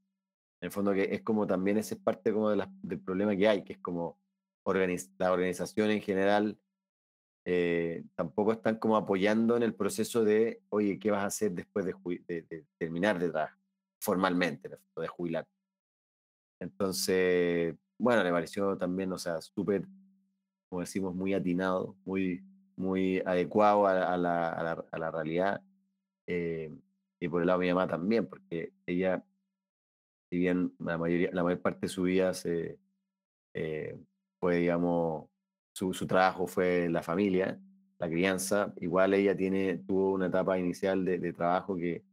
el 0.62 0.70
fondo 0.70 0.94
que 0.94 1.16
es 1.16 1.24
como 1.24 1.48
también 1.48 1.80
ese 1.80 1.96
es 1.96 2.00
parte 2.00 2.32
como 2.32 2.52
de 2.52 2.64
del 2.84 3.00
problema 3.00 3.36
que 3.36 3.48
hay, 3.48 3.64
que 3.64 3.74
es 3.74 3.80
como 3.80 4.20
la 5.18 5.32
organización 5.32 5.90
en 5.90 6.00
general 6.00 6.60
eh, 7.44 8.04
tampoco 8.14 8.52
están 8.52 8.78
como 8.78 8.98
apoyando 8.98 9.58
en 9.58 9.64
el 9.64 9.74
proceso 9.74 10.24
de, 10.24 10.62
oye, 10.70 11.00
¿qué 11.00 11.10
vas 11.10 11.24
a 11.24 11.26
hacer 11.26 11.54
después 11.54 11.88
de, 11.88 12.66
terminar 12.78 13.18
de 13.18 13.32
trabajar 13.32 13.58
formalmente, 14.00 14.70
de 14.96 15.08
jubilar? 15.08 15.48
Entonces, 16.60 17.74
bueno, 17.98 18.24
le 18.24 18.30
pareció 18.30 18.78
también, 18.78 19.12
o 19.12 19.18
sea, 19.18 19.42
súper, 19.42 19.88
como 20.70 20.82
decimos, 20.82 21.16
muy 21.16 21.34
atinado, 21.34 21.96
muy, 22.06 22.44
muy 22.76 23.24
adecuado 23.26 23.88
la, 23.88 24.14
a, 24.14 24.98
la, 25.00 25.12
realidad. 25.12 25.64
Eh, 26.28 26.72
y 27.20 27.28
por 27.30 27.42
el 27.42 27.48
lado 27.48 27.60
de 27.60 27.68
mi 27.68 27.74
mamá 27.74 27.88
también, 27.88 28.28
porque 28.28 28.74
ella, 28.86 29.24
si 30.30 30.38
bien 30.38 30.74
la, 30.80 30.98
mayoría, 30.98 31.30
la 31.32 31.44
mayor 31.44 31.62
parte 31.62 31.82
de 31.82 31.90
su 31.90 32.04
vida 32.04 32.34
se, 32.34 32.80
eh, 33.54 33.98
fue, 34.40 34.58
digamos, 34.58 35.30
su, 35.74 35.94
su, 35.94 36.08
trabajo 36.08 36.48
fue 36.48 36.90
la 36.90 37.04
familia, 37.04 37.60
la 38.00 38.10
crianza. 38.10 38.74
Igual 38.82 39.14
ella 39.14 39.36
tiene, 39.36 39.78
tuvo 39.80 40.14
una 40.14 40.28
etapa 40.28 40.58
inicial 40.58 41.06
de, 41.06 41.20
de 41.20 41.34
trabajo 41.34 41.76
que 41.76 42.04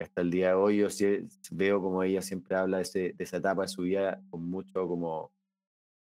hasta 0.00 0.22
el 0.22 0.30
día 0.30 0.48
de 0.48 0.54
hoy 0.54 0.78
yo 0.78 0.88
veo 1.50 1.80
como 1.82 2.02
ella 2.02 2.22
siempre 2.22 2.56
habla 2.56 2.78
de, 2.78 2.82
ese, 2.84 2.98
de, 3.12 3.24
esa 3.24 3.36
etapa 3.36 3.62
de 3.62 3.68
su 3.68 3.82
vida 3.82 4.22
con 4.30 4.48
mucho, 4.48 4.88
como, 4.88 5.30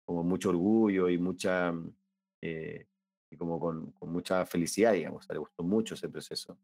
como 0.04 0.24
mucho 0.24 0.50
orgullo 0.50 1.08
y 1.08 1.18
mucha, 1.18 1.72
eh, 2.42 2.86
y 3.30 3.36
como 3.36 3.60
con, 3.60 3.92
con, 3.92 4.10
mucha 4.10 4.44
felicidad, 4.46 4.92
digamos. 4.92 5.26
le 5.28 5.38
gustó 5.38 5.62
mucho 5.62 5.94
ese 5.94 6.08
proceso. 6.08 6.58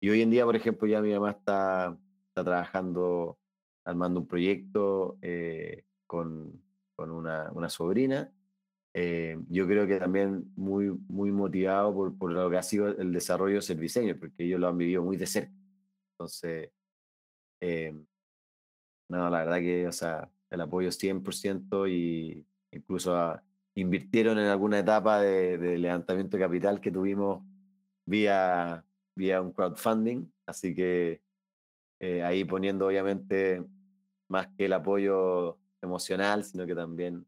Y 0.00 0.10
hoy 0.10 0.22
en 0.22 0.30
día, 0.30 0.44
por 0.44 0.56
ejemplo, 0.56 0.86
ya 0.86 1.00
mi 1.00 1.12
mamá 1.12 1.32
está, 1.32 1.96
está 2.28 2.44
trabajando, 2.44 3.38
armando 3.84 4.20
un 4.20 4.28
proyecto 4.28 5.18
eh, 5.22 5.84
con, 6.06 6.62
con 6.94 7.10
una, 7.10 7.50
una 7.52 7.68
sobrina 7.68 8.32
eh, 8.94 9.38
yo 9.48 9.66
creo 9.66 9.86
que 9.86 9.98
también 9.98 10.52
muy, 10.56 10.90
muy 11.08 11.30
motivado 11.30 11.94
por, 11.94 12.18
por, 12.18 12.32
lo 12.32 12.50
que 12.50 12.56
ha 12.56 12.62
sido 12.62 12.88
el 12.88 13.12
desarrollo 13.12 13.56
de 13.56 13.62
Serviceño, 13.62 14.16
porque 14.18 14.44
ellos 14.44 14.58
lo 14.58 14.68
han 14.68 14.78
vivido 14.78 15.02
muy 15.02 15.16
de 15.16 15.26
cerca. 15.26 15.52
Entonces, 16.14 16.70
eh, 17.60 17.94
no, 19.08 19.30
la 19.30 19.38
verdad 19.44 19.58
que, 19.58 19.86
o 19.86 19.92
sea, 19.92 20.30
el 20.50 20.60
apoyo 20.60 20.90
100% 20.90 21.88
y 21.88 22.44
incluso 22.72 23.40
invirtieron 23.74 24.38
en 24.38 24.46
alguna 24.46 24.80
etapa 24.80 25.20
de, 25.20 25.78
levantamiento 25.78 26.36
de 26.36 26.42
capital 26.42 26.80
que 26.80 26.90
tuvimos 26.90 27.44
vía, 28.04 28.84
vía 29.18 29.42
un 29.42 29.52
crowdfunding, 29.52 30.32
así 30.46 30.74
que 30.74 31.20
eh, 32.00 32.22
ahí 32.22 32.44
poniendo 32.44 32.86
obviamente 32.86 33.64
más 34.28 34.46
que 34.56 34.66
el 34.66 34.72
apoyo 34.72 35.58
emocional, 35.82 36.44
sino 36.44 36.64
que 36.64 36.74
también 36.74 37.26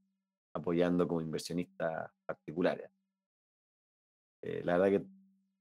apoyando 0.55 1.09
como 1.09 1.21
inversionistas 1.21 2.11
particulares. 2.25 2.89
Eh, 4.43 4.63
la 4.65 4.79
verdad 4.79 5.01
que 5.01 5.07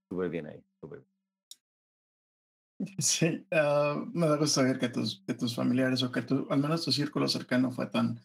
súper 0.08 0.30
bien 0.30 0.48
ahí, 0.48 0.64
Sí, 3.00 3.46
uh, 3.52 4.06
me 4.14 4.28
da 4.28 4.38
gusto 4.38 4.62
saber 4.62 4.80
que 4.80 4.90
tus, 4.90 5.22
que 5.26 5.34
tus 5.34 5.56
familiares 5.56 6.02
o 6.04 6.12
que 6.12 6.22
tu, 6.22 6.48
al 6.50 6.60
menos 6.60 6.86
tu 6.86 6.92
círculo 6.92 7.28
cercano 7.28 7.72
fue 7.72 7.88
tan, 7.88 8.22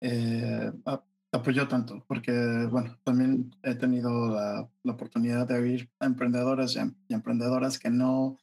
eh, 0.00 0.72
apoyó 1.32 1.66
tanto, 1.66 2.04
porque 2.06 2.32
bueno, 2.70 2.98
también 3.04 3.54
he 3.62 3.74
tenido 3.74 4.28
la, 4.28 4.68
la 4.82 4.92
oportunidad 4.92 5.46
de 5.46 5.54
oír 5.54 5.90
a 5.98 6.06
emprendedores 6.06 6.76
y, 6.76 6.80
em, 6.80 6.94
emprendedoras 7.08 7.78
que 7.78 7.90
no, 7.90 8.38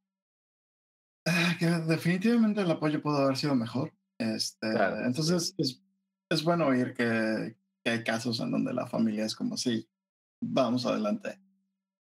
eh, 1.25 1.55
que 1.59 1.67
definitivamente 1.67 2.61
el 2.61 2.71
apoyo 2.71 3.01
pudo 3.01 3.17
haber 3.17 3.37
sido 3.37 3.55
mejor. 3.55 3.93
Este, 4.17 4.67
entonces, 5.05 5.53
es, 5.57 5.81
es 6.29 6.43
bueno 6.43 6.67
oír 6.67 6.93
que, 6.93 7.55
que, 7.83 7.91
hay 7.91 8.03
casos 8.03 8.39
en 8.39 8.51
donde 8.51 8.73
la 8.73 8.87
familia 8.87 9.25
es 9.25 9.35
como, 9.35 9.55
sí, 9.55 9.87
vamos 10.41 10.85
adelante. 10.85 11.39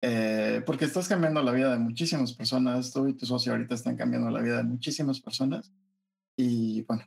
Eh, 0.04 0.62
porque 0.66 0.84
estás 0.84 1.06
cambiando 1.08 1.42
la 1.42 1.52
vida 1.52 1.70
de 1.70 1.78
muchísimas 1.78 2.32
personas, 2.32 2.92
tú 2.92 3.06
y 3.06 3.14
tu 3.14 3.24
socio 3.24 3.52
ahorita 3.52 3.76
están 3.76 3.96
cambiando 3.96 4.30
la 4.30 4.42
vida 4.42 4.56
de 4.56 4.64
muchísimas 4.64 5.20
personas. 5.20 5.72
Y 6.36 6.82
bueno, 6.82 7.04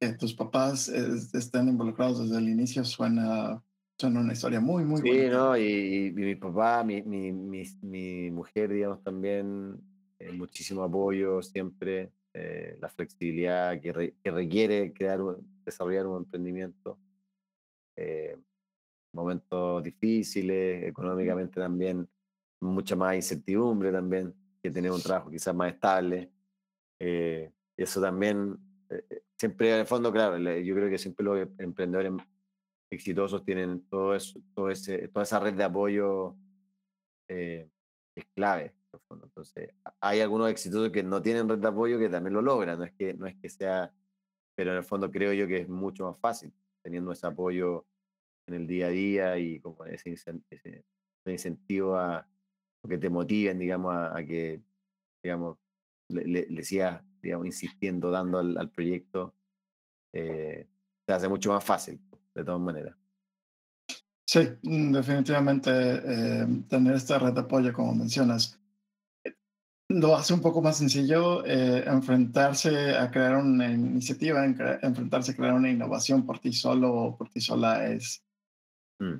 que 0.00 0.12
tus 0.12 0.34
papás 0.34 0.88
estén 0.88 1.68
involucrados 1.68 2.20
desde 2.20 2.38
el 2.38 2.48
inicio 2.48 2.84
suena, 2.84 3.62
suena 3.98 4.20
una 4.20 4.32
historia 4.32 4.60
muy, 4.60 4.84
muy 4.84 5.00
Sí, 5.00 5.28
¿no? 5.30 5.56
Y, 5.56 6.12
mi 6.14 6.34
papá, 6.36 6.84
mi, 6.84 7.02
mi, 7.02 7.32
mi, 7.32 7.64
mi, 7.82 8.30
mujer, 8.30 8.72
digamos, 8.72 9.02
también, 9.02 9.80
eh, 10.18 10.32
muchísimo 10.32 10.82
apoyo 10.82 11.42
siempre, 11.42 12.12
eh, 12.34 12.76
la 12.80 12.88
flexibilidad 12.88 13.80
que, 13.80 14.14
que 14.22 14.30
requiere 14.30 14.92
crear 14.92 15.20
desarrollar 15.64 16.06
un 16.06 16.18
emprendimiento. 16.18 16.98
Eh, 17.96 18.36
momentos 19.12 19.82
difíciles, 19.82 20.84
económicamente 20.84 21.60
también, 21.60 22.08
mucha 22.60 22.96
más 22.96 23.16
incertidumbre 23.16 23.90
también, 23.92 24.34
que 24.62 24.70
tener 24.70 24.90
un 24.90 25.02
trabajo 25.02 25.30
quizás 25.30 25.54
más 25.54 25.72
estable. 25.72 26.30
Eh, 27.00 27.50
eso 27.76 28.00
también, 28.00 28.56
eh, 28.90 29.22
siempre 29.38 29.72
en 29.72 29.80
el 29.80 29.86
fondo, 29.86 30.12
claro, 30.12 30.38
yo 30.38 30.74
creo 30.74 30.90
que 30.90 30.98
siempre 30.98 31.24
los 31.24 31.48
emprendedores 31.58 32.12
exitosos 32.90 33.44
tienen 33.44 33.86
todo 33.88 34.14
eso, 34.14 34.40
todo 34.54 34.70
ese, 34.70 35.08
toda 35.08 35.24
esa 35.24 35.40
red 35.40 35.54
de 35.54 35.64
apoyo 35.64 36.36
es 37.28 37.68
clave. 38.34 38.74
Entonces, 39.10 39.70
hay 40.00 40.20
algunos 40.20 40.50
exitosos 40.50 40.90
que 40.90 41.02
no 41.02 41.22
tienen 41.22 41.48
red 41.48 41.58
de 41.58 41.68
apoyo 41.68 41.98
que 41.98 42.08
también 42.08 42.34
lo 42.34 42.42
logran, 42.42 42.78
no 42.78 42.84
es 42.84 42.92
que, 42.92 43.14
no 43.14 43.26
es 43.26 43.36
que 43.36 43.48
sea 43.48 43.92
pero 44.58 44.72
en 44.72 44.78
el 44.78 44.82
fondo 44.82 45.08
creo 45.08 45.32
yo 45.32 45.46
que 45.46 45.58
es 45.58 45.68
mucho 45.68 46.04
más 46.04 46.18
fácil 46.18 46.52
teniendo 46.82 47.12
ese 47.12 47.28
apoyo 47.28 47.86
en 48.48 48.54
el 48.54 48.66
día 48.66 48.86
a 48.86 48.90
día 48.90 49.38
y 49.38 49.60
como 49.60 49.84
ese, 49.84 50.10
ese, 50.10 50.84
incentivo 51.24 51.96
a 51.96 52.26
que 52.88 52.98
te 52.98 53.08
motiven, 53.08 53.56
digamos, 53.56 53.94
a, 53.94 54.16
que, 54.24 54.60
digamos, 55.22 55.58
le, 56.08 56.46
le, 56.48 56.62
sigas, 56.64 57.04
digamos, 57.22 57.46
insistiendo, 57.46 58.10
dando 58.10 58.38
al, 58.38 58.70
proyecto, 58.70 59.34
eh, 60.12 60.66
se 61.06 61.12
hace 61.12 61.28
mucho 61.28 61.52
más 61.52 61.64
fácil, 61.64 62.00
de 62.34 62.44
todas 62.44 62.60
maneras. 62.60 62.96
Sí, 64.26 64.40
mm, 64.62 64.92
definitivamente 64.92 65.70
eh, 65.72 66.46
tener 66.68 66.94
esta 66.96 67.18
red 67.18 67.32
de 67.32 67.40
apoyo, 67.40 67.72
como 67.72 67.94
mencionas, 67.94 68.58
lo 69.88 70.14
hace 70.14 70.34
un 70.34 70.40
poco 70.40 70.60
más 70.60 70.76
sencillo 70.76 71.44
eh, 71.46 71.84
enfrentarse 71.86 72.94
a 72.94 73.10
crear 73.10 73.36
una 73.36 73.70
iniciativa, 73.72 74.44
enfrentarse 74.44 75.32
a 75.32 75.34
crear 75.34 75.54
una 75.54 75.70
innovación 75.70 76.26
por 76.26 76.38
ti 76.38 76.52
solo 76.52 76.92
o 76.92 77.16
por 77.16 77.30
ti 77.30 77.40
sola 77.40 77.86
es, 77.86 78.22
mm. 78.98 79.14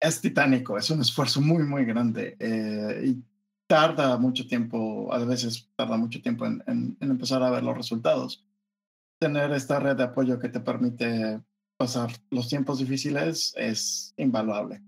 es 0.00 0.20
titánico, 0.20 0.76
es 0.76 0.90
un 0.90 1.00
esfuerzo 1.00 1.40
muy, 1.40 1.62
muy 1.62 1.86
grande 1.86 2.36
eh, 2.38 3.06
y 3.06 3.24
tarda 3.72 4.18
mucho 4.18 4.46
tiempo, 4.46 5.10
a 5.14 5.24
veces 5.24 5.66
tarda 5.76 5.96
mucho 5.96 6.20
tiempo 6.20 6.44
en, 6.44 6.62
en, 6.66 6.94
empezar 7.00 7.42
a 7.42 7.48
ver 7.48 7.62
los 7.62 7.74
resultados. 7.74 8.44
Tener 9.18 9.50
esta 9.52 9.80
red 9.80 9.96
de 9.96 10.02
apoyo 10.02 10.38
que 10.38 10.50
te 10.50 10.60
permite 10.60 11.40
pasar 11.78 12.10
los 12.28 12.50
tiempos 12.50 12.80
difíciles 12.80 13.54
es 13.56 14.12
invaluable. 14.18 14.82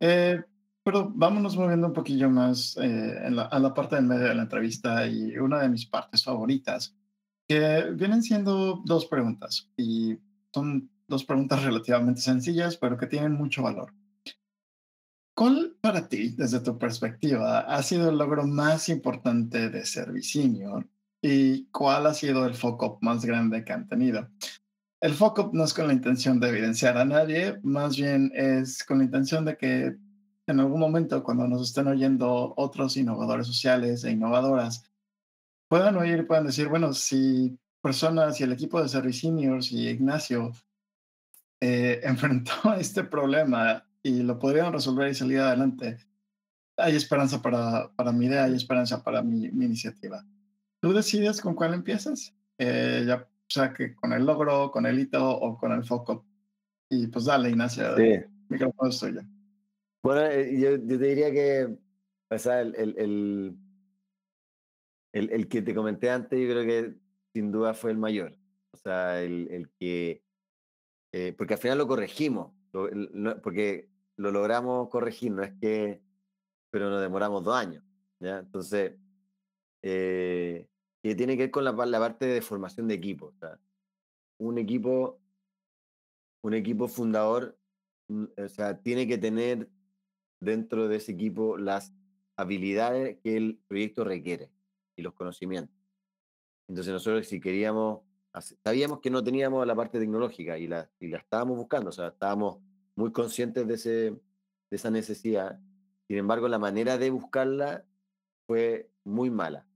Eh, 0.00 0.42
pero 0.82 1.12
vámonos 1.14 1.58
moviendo 1.58 1.88
un 1.88 1.92
poquillo 1.92 2.30
más 2.30 2.78
eh, 2.78 3.26
en 3.26 3.36
la, 3.36 3.42
a 3.42 3.58
la 3.58 3.74
parte 3.74 3.96
del 3.96 4.06
medio 4.06 4.28
de 4.28 4.34
la 4.34 4.44
entrevista 4.44 5.06
y 5.06 5.36
una 5.36 5.60
de 5.60 5.68
mis 5.68 5.84
partes 5.84 6.24
favoritas, 6.24 6.96
que 7.46 7.90
vienen 7.92 8.22
siendo 8.22 8.80
dos 8.86 9.04
preguntas 9.04 9.68
y 9.76 10.16
son 10.54 10.88
dos 11.06 11.22
preguntas 11.22 11.62
relativamente 11.68 12.22
sencillas, 12.22 12.78
pero 12.78 12.96
que 12.96 13.08
tienen 13.08 13.34
mucho 13.34 13.62
valor. 13.62 13.92
¿Cuál 15.36 15.76
para 15.82 16.08
ti, 16.08 16.30
desde 16.30 16.60
tu 16.60 16.78
perspectiva, 16.78 17.60
ha 17.60 17.82
sido 17.82 18.08
el 18.08 18.16
logro 18.16 18.46
más 18.46 18.88
importante 18.88 19.68
de 19.68 19.84
Servicinio 19.84 20.88
y 21.20 21.66
cuál 21.66 22.06
ha 22.06 22.14
sido 22.14 22.46
el 22.46 22.54
foco 22.54 22.96
más 23.02 23.22
grande 23.22 23.62
que 23.62 23.74
han 23.74 23.86
tenido? 23.86 24.30
El 24.98 25.12
foco 25.12 25.50
no 25.52 25.64
es 25.64 25.74
con 25.74 25.88
la 25.88 25.92
intención 25.92 26.40
de 26.40 26.48
evidenciar 26.48 26.96
a 26.96 27.04
nadie, 27.04 27.60
más 27.62 27.98
bien 27.98 28.32
es 28.34 28.82
con 28.82 28.96
la 28.96 29.04
intención 29.04 29.44
de 29.44 29.58
que 29.58 29.96
en 30.46 30.60
algún 30.60 30.80
momento, 30.80 31.22
cuando 31.22 31.46
nos 31.46 31.68
estén 31.68 31.88
oyendo 31.88 32.54
otros 32.56 32.96
innovadores 32.96 33.46
sociales 33.46 34.04
e 34.04 34.12
innovadoras, 34.12 34.90
puedan 35.68 35.98
oír 35.98 36.20
y 36.20 36.22
puedan 36.22 36.46
decir, 36.46 36.68
bueno, 36.68 36.94
si 36.94 37.58
personas 37.82 38.40
y 38.40 38.44
el 38.44 38.52
equipo 38.52 38.80
de 38.80 38.88
Serviciniors 38.88 39.70
y 39.70 39.86
Ignacio 39.86 40.52
eh, 41.60 42.00
enfrentó 42.04 42.72
este 42.72 43.04
problema 43.04 43.86
y 44.06 44.22
lo 44.22 44.38
podrían 44.38 44.72
resolver 44.72 45.10
y 45.10 45.14
salir 45.14 45.40
adelante, 45.40 45.98
hay 46.76 46.94
esperanza 46.94 47.42
para, 47.42 47.90
para 47.96 48.12
mi 48.12 48.26
idea, 48.26 48.44
hay 48.44 48.54
esperanza 48.54 49.02
para 49.02 49.20
mi, 49.20 49.50
mi 49.50 49.64
iniciativa. 49.64 50.24
Tú 50.80 50.92
decides 50.92 51.40
con 51.40 51.54
cuál 51.54 51.74
empiezas, 51.74 52.32
eh, 52.58 53.04
ya 53.04 53.16
o 53.16 53.48
sea, 53.48 53.72
que 53.72 53.96
con 53.96 54.12
el 54.12 54.24
logro, 54.24 54.70
con 54.70 54.86
el 54.86 54.98
hito 54.98 55.28
o 55.28 55.58
con 55.58 55.72
el 55.72 55.84
foco. 55.84 56.24
Y 56.88 57.08
pues 57.08 57.24
dale, 57.24 57.50
Ignacio, 57.50 57.96
sí. 57.96 58.20
micrófono 58.48 58.90
es 58.90 59.00
tuyo. 59.00 59.22
Bueno, 60.04 60.26
eh, 60.26 60.56
yo, 60.56 60.76
yo, 60.76 60.98
te 60.98 61.04
diría 61.04 61.32
que, 61.32 61.76
o 62.30 62.38
sea, 62.38 62.60
el, 62.60 62.76
el, 62.76 62.94
el, 62.98 63.56
el, 65.12 65.30
el 65.32 65.48
que 65.48 65.62
te 65.62 65.74
comenté 65.74 66.10
antes, 66.10 66.38
yo 66.38 66.48
creo 66.48 66.64
que 66.64 66.94
sin 67.34 67.50
duda 67.50 67.74
fue 67.74 67.90
el 67.90 67.98
mayor. 67.98 68.36
O 68.72 68.76
sea, 68.76 69.20
el, 69.20 69.48
el 69.50 69.68
que, 69.80 70.22
eh, 71.12 71.34
porque 71.36 71.54
al 71.54 71.60
final 71.60 71.78
lo 71.78 71.88
corregimos, 71.88 72.52
lo, 72.72 73.40
porque 73.42 73.88
lo 74.16 74.30
logramos 74.30 74.88
corregir, 74.88 75.32
no 75.32 75.42
es 75.42 75.52
que, 75.60 76.02
pero 76.70 76.90
nos 76.90 77.00
demoramos 77.00 77.44
dos 77.44 77.54
años, 77.54 77.84
¿ya? 78.18 78.38
Entonces, 78.38 78.94
eh, 79.82 80.66
tiene 81.14 81.36
que 81.36 81.44
ver 81.44 81.50
con 81.50 81.64
la, 81.64 81.76
parte 81.76 82.26
de 82.26 82.42
formación 82.42 82.88
de 82.88 82.94
equipo. 82.94 83.32
Un 84.38 84.58
equipo, 84.58 85.20
un 86.42 86.54
equipo 86.54 86.88
fundador, 86.88 87.56
mm, 88.08 88.24
o 88.44 88.48
sea, 88.48 88.78
tiene 88.82 89.06
que 89.06 89.18
tener 89.18 89.68
dentro 90.40 90.88
de 90.88 90.96
ese 90.96 91.12
equipo 91.12 91.56
las 91.56 91.94
habilidades 92.36 93.18
que 93.22 93.36
el 93.36 93.60
proyecto 93.68 94.04
requiere 94.04 94.50
y 94.96 95.02
los 95.02 95.14
conocimientos. 95.14 95.74
Entonces 96.68 96.92
nosotros 96.92 97.26
si 97.26 97.40
queríamos, 97.40 98.00
sabíamos 98.64 99.00
que 99.00 99.10
no 99.10 99.22
teníamos 99.22 99.66
la 99.66 99.74
parte 99.74 99.98
tecnológica 99.98 100.58
y 100.58 100.66
la, 100.66 100.90
y 100.98 101.08
la 101.08 101.18
estábamos 101.18 101.56
buscando, 101.56 101.90
o 101.90 101.92
sea, 101.92 102.08
estábamos 102.08 102.58
muy 102.96 103.12
conscientes 103.12 103.66
de, 103.68 103.74
ese, 103.74 103.90
de 103.90 104.20
esa 104.70 104.90
necesidad. 104.90 105.60
Sin 106.08 106.18
embargo, 106.18 106.48
la 106.48 106.58
manera 106.58 106.98
de 106.98 107.10
buscarla 107.10 107.84
fue 108.46 108.90
muy 109.04 109.30
mala. 109.30 109.66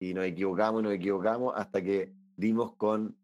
Y 0.00 0.14
nos 0.14 0.24
equivocamos 0.24 0.82
nos 0.82 0.92
equivocamos 0.92 1.52
hasta 1.56 1.82
que 1.82 2.12
dimos 2.36 2.74
con, 2.76 3.16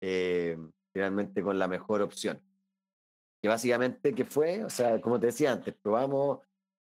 eh, 0.00 0.58
finalmente, 0.92 1.42
con 1.42 1.58
la 1.58 1.68
mejor 1.68 2.02
opción. 2.02 2.40
Que 3.40 3.48
básicamente, 3.48 4.12
¿qué 4.14 4.24
fue? 4.24 4.64
O 4.64 4.70
sea, 4.70 5.00
como 5.00 5.20
te 5.20 5.26
decía 5.26 5.52
antes, 5.52 5.74
probamos 5.80 6.40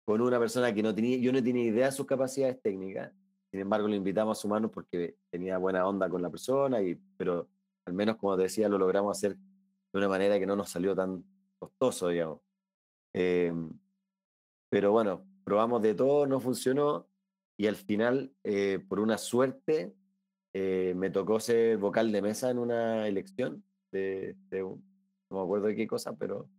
con 0.03 0.19
una 0.19 0.37
persona 0.37 0.73
que 0.73 0.83
no 0.83 0.93
tenía, 0.93 1.17
yo 1.17 1.31
no 1.31 1.41
tenía 1.41 1.63
idea 1.63 1.85
de 1.85 1.91
sus 1.93 2.05
capacidades 2.05 2.61
técnicas. 2.61 3.13
Sin 3.51 3.61
embargo, 3.61 3.87
lo 3.87 3.95
invitamos 3.95 4.37
a 4.37 4.41
sumarnos 4.41 4.71
porque 4.71 5.15
tenía 5.29 5.57
buena 5.57 5.87
onda 5.87 6.09
con 6.09 6.21
la 6.21 6.29
persona, 6.29 6.81
y, 6.81 6.95
pero 7.15 7.47
al 7.85 7.93
menos, 7.93 8.17
como 8.17 8.35
te 8.35 8.43
decía, 8.43 8.67
lo 8.67 8.77
logramos 8.77 9.17
hacer 9.17 9.35
de 9.35 9.97
una 9.97 10.09
manera 10.09 10.39
que 10.39 10.45
no 10.45 10.55
nos 10.55 10.69
salió 10.69 10.93
tan 10.95 11.23
costoso, 11.61 12.07
digamos. 12.07 12.41
Eh, 13.13 13.53
pero 14.69 14.91
bueno, 14.91 15.25
probamos 15.43 15.81
de 15.81 15.93
todo, 15.93 16.25
no 16.25 16.39
funcionó 16.39 17.07
y 17.57 17.67
al 17.67 17.75
final, 17.75 18.33
eh, 18.43 18.79
por 18.89 18.99
una 18.99 19.17
suerte, 19.19 19.93
eh, 20.53 20.93
me 20.95 21.11
tocó 21.11 21.39
ser 21.39 21.77
vocal 21.77 22.11
de 22.11 22.21
mesa 22.21 22.49
en 22.49 22.57
una 22.57 23.07
elección 23.07 23.63
de, 23.91 24.35
de 24.49 24.63
un, 24.63 24.83
no 25.29 25.37
me 25.37 25.43
acuerdo 25.43 25.67
de 25.67 25.75
qué 25.75 25.87
cosa, 25.87 26.15
pero... 26.17 26.49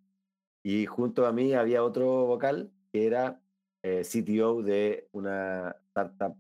Y 0.65 0.87
junto 0.87 1.27
a 1.27 1.33
mí 1.33 1.55
había 1.55 1.83
otro 1.83 2.25
vocal 2.27 2.71
que 2.93 3.07
era 3.07 3.43
eh, 3.83 4.03
CTO 4.05 4.63
de 4.63 5.09
una 5.11 5.75
startup 5.89 6.37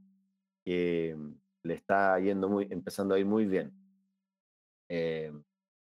que 0.64 1.16
le 1.64 1.74
está 1.74 2.20
yendo 2.20 2.48
muy, 2.48 2.68
empezando 2.70 3.14
a 3.16 3.18
ir 3.18 3.26
muy 3.26 3.46
bien. 3.46 3.72
Eh, 4.88 5.32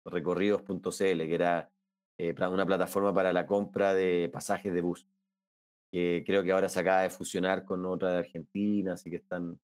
recorridos.cl, 0.06 0.90
que 1.00 1.36
era 1.36 1.72
eh, 2.18 2.36
una 2.40 2.66
plataforma 2.66 3.14
para 3.14 3.34
la 3.34 3.46
compra 3.46 3.94
de 3.94 4.30
pasajes 4.32 4.74
de 4.74 4.82
bus. 4.82 5.08
Que 5.92 6.24
creo 6.26 6.44
que 6.44 6.52
ahora 6.52 6.70
se 6.70 6.80
acaba 6.80 7.02
de 7.02 7.10
fusionar 7.10 7.66
con 7.66 7.86
otra 7.86 8.12
de 8.12 8.18
Argentina, 8.20 8.94
así 8.94 9.10
que 9.10 9.18
están. 9.18 9.60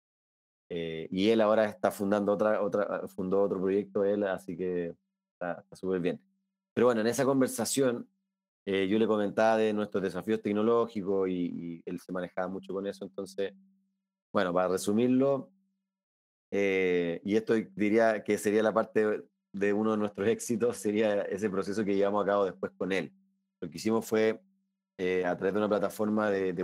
Eh, 0.69 1.07
y 1.11 1.31
él 1.31 1.41
ahora 1.41 1.67
está 1.67 1.91
fundando 1.91 2.33
otra, 2.33 2.61
otra, 2.63 3.07
fundó 3.09 3.43
otro 3.43 3.61
proyecto, 3.61 4.05
él, 4.05 4.25
así 4.25 4.57
que 4.57 4.97
está 5.33 5.65
súper 5.73 6.01
bien. 6.01 6.21
Pero 6.75 6.87
bueno, 6.87 7.01
en 7.03 7.07
esa 7.07 7.25
conversación 7.25 8.09
eh, 8.69 8.89
yo 8.89 8.99
le 8.99 9.07
comentaba 9.07 9.57
de 9.57 9.73
nuestros 9.73 10.03
desafíos 10.03 10.43
tecnológicos 10.43 11.29
y, 11.29 11.83
él 11.87 12.01
se 12.01 12.13
manejaba 12.13 12.49
mucho 12.49 12.75
con 12.75 12.85
eso. 12.87 13.05
Entonces, 13.05 13.55
bueno, 14.33 14.53
para 14.53 14.69
resumirlo, 14.69 15.51
eh, 16.51 17.21
y 17.25 17.37
esto 17.37 17.55
diría 17.55 18.25
que 18.25 18.37
sería 18.39 18.63
la 18.65 18.75
parte 18.75 19.23
de 19.57 19.73
uno 19.73 19.93
de 19.93 19.97
nuestros 19.97 20.29
éxitos, 20.29 20.77
sería 20.77 21.23
ese 21.23 21.49
proceso 21.49 21.83
que 21.85 21.97
llevamos 21.97 22.23
a 22.23 22.27
cabo 22.27 22.45
después 22.45 22.73
con 22.77 22.93
él. 22.93 23.11
Lo 23.61 23.71
que 23.71 23.79
hicimos 23.79 24.05
fue, 24.05 24.39
eh, 24.99 25.25
a 25.25 25.35
través 25.37 25.55
de 25.55 25.59
una 25.61 25.69
plataforma 25.69 26.31
de, 26.31 26.53
de, 26.53 26.63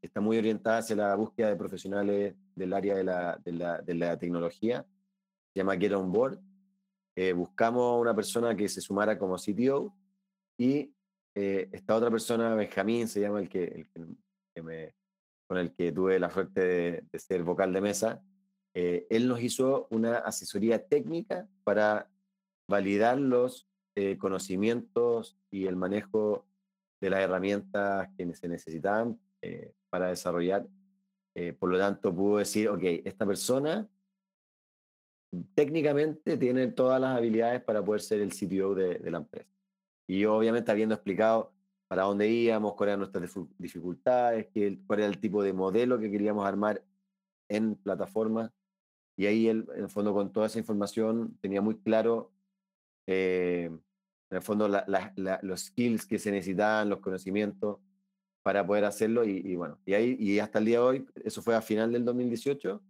que 0.00 0.06
está 0.08 0.20
muy 0.20 0.36
orientada 0.36 0.78
hacia 0.78 0.96
la 0.96 1.14
búsqueda 1.14 1.48
de 1.48 1.56
profesionales 1.56 2.34
del 2.56 2.72
área 2.72 2.96
de 2.96 3.04
la, 3.04 3.40
de 3.44 3.52
la, 3.52 3.80
de 3.80 3.94
la 3.94 4.18
tecnología, 4.18 4.84
se 5.52 5.60
llama 5.60 5.76
Get 5.76 5.92
On 5.92 6.10
Board. 6.10 6.40
Eh, 7.16 7.32
buscamos 7.32 8.00
una 8.00 8.14
persona 8.14 8.56
que 8.56 8.68
se 8.68 8.80
sumara 8.80 9.16
como 9.16 9.36
CTO 9.36 9.94
y 10.58 10.92
eh, 11.36 11.68
esta 11.70 11.94
otra 11.94 12.10
persona, 12.10 12.56
Benjamín, 12.56 13.06
se 13.06 13.20
llama 13.20 13.38
el 13.38 13.48
que, 13.48 13.86
el 13.94 14.16
que, 14.52 14.62
me, 14.62 14.94
con 15.46 15.58
el 15.58 15.72
que 15.72 15.92
tuve 15.92 16.18
la 16.18 16.30
suerte 16.30 16.60
de, 16.60 17.04
de 17.12 17.18
ser 17.20 17.44
vocal 17.44 17.72
de 17.72 17.80
mesa, 17.80 18.20
eh, 18.74 19.06
él 19.08 19.28
nos 19.28 19.40
hizo 19.40 19.86
una 19.90 20.18
asesoría 20.18 20.84
técnica 20.84 21.48
para 21.62 22.10
validar 22.68 23.18
los 23.18 23.68
eh, 23.96 24.18
conocimientos 24.18 25.38
y 25.50 25.66
el 25.66 25.76
manejo 25.76 26.46
de 27.00 27.10
las 27.10 27.20
herramientas 27.20 28.08
que 28.16 28.34
se 28.34 28.48
necesitaban 28.48 29.20
eh, 29.42 29.72
para 29.90 30.08
desarrollar. 30.08 30.66
Eh, 31.36 31.52
por 31.52 31.70
lo 31.70 31.78
tanto, 31.78 32.14
pudo 32.14 32.38
decir, 32.38 32.68
ok, 32.68 32.82
esta 33.04 33.26
persona 33.26 33.88
técnicamente 35.54 36.36
tiene 36.36 36.68
todas 36.68 37.00
las 37.00 37.16
habilidades 37.16 37.62
para 37.62 37.84
poder 37.84 38.00
ser 38.00 38.20
el 38.20 38.30
CTO 38.30 38.74
de, 38.74 39.10
la 39.10 39.18
empresa. 39.18 39.50
Y 40.08 40.24
obviamente 40.24 40.70
habiendo 40.70 40.94
explicado 40.94 41.52
para 41.88 42.04
dónde 42.04 42.28
íbamos, 42.28 42.74
cuáles 42.74 42.92
eran 42.92 43.00
nuestras 43.00 43.48
dificultades, 43.58 44.48
cuál 44.86 45.00
era 45.00 45.08
el 45.08 45.18
tipo 45.18 45.42
de 45.42 45.52
modelo 45.52 45.98
que 45.98 46.10
queríamos 46.10 46.46
armar 46.46 46.82
en 47.48 47.74
plataformas. 47.76 48.50
Y 49.16 49.26
ahí 49.26 49.48
él, 49.48 49.66
en 49.76 49.84
el 49.84 49.88
fondo, 49.88 50.12
con 50.12 50.32
toda 50.32 50.46
esa 50.46 50.58
información, 50.58 51.36
tenía 51.40 51.60
muy 51.60 51.76
claro, 51.78 52.32
eh, 53.06 53.70
en 54.30 54.36
el 54.36 54.42
fondo, 54.42 54.68
la, 54.68 54.84
la, 54.88 55.12
la, 55.16 55.38
los 55.42 55.66
skills 55.66 56.06
que 56.06 56.18
se 56.18 56.30
necesitaban, 56.30 56.88
los 56.88 57.00
conocimientos 57.00 57.78
para 58.42 58.66
poder 58.66 58.84
hacerlo. 58.84 59.24
Y, 59.24 59.38
y, 59.38 59.56
bueno, 59.56 59.78
y, 59.86 59.94
ahí, 59.94 60.16
y 60.18 60.38
hasta 60.38 60.58
el 60.58 60.64
día 60.64 60.78
de 60.78 60.84
hoy, 60.84 61.06
eso 61.24 61.42
fue 61.42 61.54
a 61.54 61.62
final 61.62 61.92
del 61.92 62.04
2018, 62.04 62.82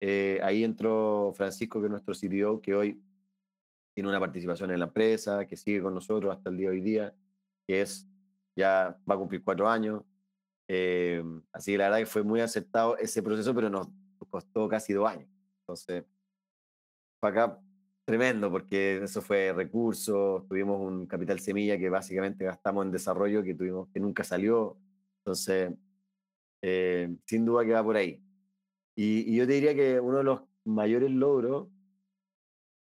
eh, 0.00 0.40
ahí 0.42 0.64
entró 0.64 1.32
Francisco, 1.36 1.80
que 1.80 1.86
es 1.86 1.90
nuestro 1.90 2.14
CTO, 2.14 2.60
que 2.60 2.74
hoy 2.74 3.02
tiene 3.94 4.08
una 4.08 4.18
participación 4.20 4.70
en 4.70 4.78
la 4.78 4.86
empresa, 4.86 5.46
que 5.46 5.56
sigue 5.56 5.82
con 5.82 5.94
nosotros 5.94 6.34
hasta 6.34 6.48
el 6.50 6.56
día 6.56 6.70
de 6.70 6.76
hoy 6.76 6.80
día, 6.80 7.14
que 7.66 7.82
es, 7.82 8.06
ya 8.56 8.98
va 9.08 9.14
a 9.14 9.18
cumplir 9.18 9.44
cuatro 9.44 9.68
años. 9.68 10.02
Eh, 10.68 11.22
así 11.52 11.72
que 11.72 11.78
la 11.78 11.84
verdad 11.84 11.98
que 11.98 12.06
fue 12.06 12.22
muy 12.22 12.40
aceptado 12.40 12.96
ese 12.96 13.22
proceso, 13.22 13.54
pero 13.54 13.68
nos 13.68 13.88
costó 14.30 14.68
casi 14.68 14.92
dos 14.92 15.08
años. 15.08 15.28
Entonces, 15.60 16.04
fue 17.20 17.30
acá 17.30 17.60
tremendo 18.10 18.50
porque 18.50 19.04
eso 19.04 19.22
fue 19.22 19.52
recursos, 19.52 20.46
tuvimos 20.48 20.80
un 20.80 21.06
capital 21.06 21.38
semilla 21.38 21.78
que 21.78 21.88
básicamente 21.88 22.44
gastamos 22.44 22.84
en 22.84 22.90
desarrollo 22.90 23.44
que 23.44 23.54
tuvimos 23.54 23.88
que 23.92 24.00
nunca 24.00 24.24
salió. 24.24 24.76
Entonces, 25.18 25.72
eh, 26.60 27.16
sin 27.24 27.44
duda 27.44 27.64
que 27.64 27.72
va 27.72 27.84
por 27.84 27.96
ahí. 27.96 28.20
Y, 28.96 29.32
y, 29.32 29.36
yo 29.36 29.46
te 29.46 29.52
diría 29.52 29.74
que 29.76 30.00
uno 30.00 30.18
de 30.18 30.24
los 30.24 30.42
mayores 30.64 31.10
logros 31.10 31.68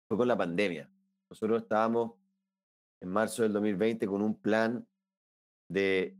fue 0.09 0.17
con 0.17 0.29
la 0.29 0.37
pandemia. 0.37 0.91
Nosotros 1.29 1.63
estábamos 1.63 2.13
en 3.01 3.11
marzo 3.11 3.43
del 3.43 3.53
2020 3.53 4.07
con 4.07 4.23
un 4.23 4.41
plan 4.41 4.87
de 5.69 6.17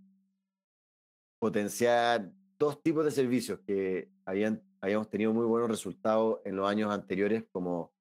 potenciar 1.39 2.31
dos 2.59 2.83
tipos 2.83 3.07
de 3.07 3.11
servicios 3.11 3.59
que 3.61 4.11
habían, 4.27 4.63
habíamos 4.83 5.09
tenido 5.09 5.33
muy 5.33 5.47
buenos 5.47 5.71
resultados 5.71 6.41
en 6.45 6.57
los 6.57 6.69
años 6.69 6.93
anteriores, 6.93 7.45
como 7.51 7.93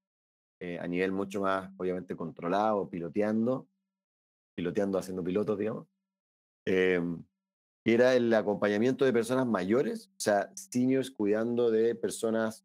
eh, 0.63 0.77
a 0.79 0.87
nivel 0.87 1.11
mucho 1.11 1.41
más, 1.41 1.71
obviamente, 1.77 2.15
controlado, 2.15 2.87
piloteando, 2.87 3.67
piloteando, 4.55 4.99
haciendo 4.99 5.23
pilotos, 5.23 5.57
digamos. 5.57 5.87
Eh, 6.67 7.01
era 7.83 8.13
el 8.13 8.31
acompañamiento 8.31 9.03
de 9.03 9.11
personas 9.11 9.47
mayores, 9.47 10.11
o 10.15 10.19
sea, 10.19 10.51
seniors 10.55 11.09
cuidando 11.09 11.71
de 11.71 11.95
personas 11.95 12.63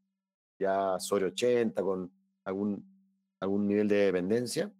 ya 0.58 1.00
sobre 1.00 1.24
80, 1.24 1.82
con 1.82 2.12
algún, 2.44 2.86
algún 3.40 3.66
nivel 3.66 3.88
de 3.88 3.96
dependencia. 3.96 4.70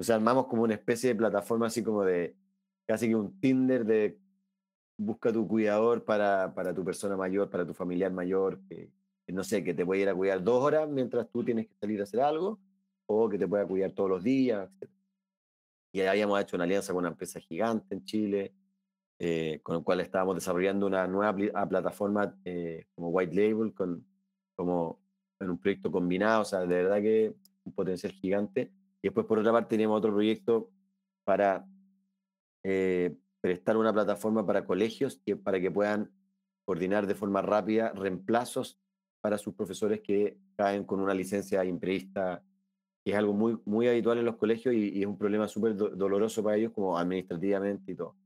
O 0.00 0.02
sea, 0.02 0.16
armamos 0.16 0.48
como 0.48 0.64
una 0.64 0.74
especie 0.74 1.10
de 1.10 1.14
plataforma 1.14 1.68
así 1.68 1.84
como 1.84 2.02
de 2.02 2.34
casi 2.88 3.06
que 3.06 3.14
un 3.14 3.38
Tinder 3.38 3.84
de 3.84 4.18
busca 4.98 5.32
tu 5.32 5.46
cuidador 5.46 6.04
para, 6.04 6.52
para 6.56 6.74
tu 6.74 6.84
persona 6.84 7.16
mayor, 7.16 7.48
para 7.50 7.64
tu 7.64 7.72
familiar 7.72 8.10
mayor, 8.10 8.60
no 9.28 9.44
sé, 9.44 9.62
que 9.62 9.74
te 9.74 9.86
puede 9.86 10.02
ir 10.02 10.08
a 10.08 10.14
cuidar 10.14 10.42
dos 10.42 10.62
horas 10.62 10.88
mientras 10.88 11.28
tú 11.30 11.44
tienes 11.44 11.66
que 11.66 11.74
salir 11.74 12.00
a 12.00 12.04
hacer 12.04 12.20
algo, 12.20 12.58
o 13.06 13.28
que 13.28 13.38
te 13.38 13.46
pueda 13.46 13.66
cuidar 13.66 13.92
todos 13.92 14.10
los 14.10 14.22
días, 14.22 14.68
etc. 14.80 14.90
Y 15.94 16.00
habíamos 16.00 16.40
hecho 16.40 16.56
una 16.56 16.64
alianza 16.64 16.92
con 16.92 17.00
una 17.00 17.10
empresa 17.10 17.38
gigante 17.40 17.94
en 17.94 18.04
Chile, 18.04 18.54
eh, 19.18 19.60
con 19.62 19.76
el 19.76 19.84
cual 19.84 20.00
estábamos 20.00 20.34
desarrollando 20.34 20.86
una 20.86 21.06
nueva 21.06 21.34
plataforma 21.68 22.34
eh, 22.44 22.86
como 22.94 23.10
White 23.10 23.34
Label, 23.34 23.72
con, 23.74 24.04
como 24.56 25.00
en 25.38 25.50
un 25.50 25.58
proyecto 25.58 25.92
combinado, 25.92 26.42
o 26.42 26.44
sea, 26.44 26.60
de 26.60 26.66
verdad 26.66 27.00
que 27.00 27.34
un 27.64 27.72
potencial 27.72 28.12
gigante. 28.12 28.72
Y 29.02 29.08
después, 29.08 29.26
por 29.26 29.38
otra 29.38 29.52
parte, 29.52 29.70
teníamos 29.70 29.98
otro 29.98 30.12
proyecto 30.12 30.70
para 31.24 31.66
eh, 32.64 33.16
prestar 33.40 33.76
una 33.76 33.92
plataforma 33.92 34.46
para 34.46 34.64
colegios 34.64 35.20
que, 35.24 35.36
para 35.36 35.60
que 35.60 35.70
puedan 35.70 36.10
coordinar 36.64 37.06
de 37.06 37.14
forma 37.14 37.42
rápida 37.42 37.92
reemplazos 37.92 38.81
para 39.22 39.38
sus 39.38 39.54
profesores 39.54 40.00
que 40.00 40.36
caen 40.56 40.84
con 40.84 41.00
una 41.00 41.14
licencia 41.14 41.64
imprevista, 41.64 42.42
que 43.04 43.12
es 43.12 43.16
algo 43.16 43.32
muy, 43.32 43.56
muy 43.64 43.88
habitual 43.88 44.18
en 44.18 44.26
los 44.26 44.36
colegios 44.36 44.74
y, 44.74 45.00
es 45.00 45.06
un 45.06 45.16
problema 45.16 45.48
súper 45.48 45.76
doloroso 45.76 46.42
para 46.42 46.56
ellos 46.56 46.72
como 46.72 46.98
administrativamente 46.98 47.92
y 47.92 47.94
todo. 47.94 48.16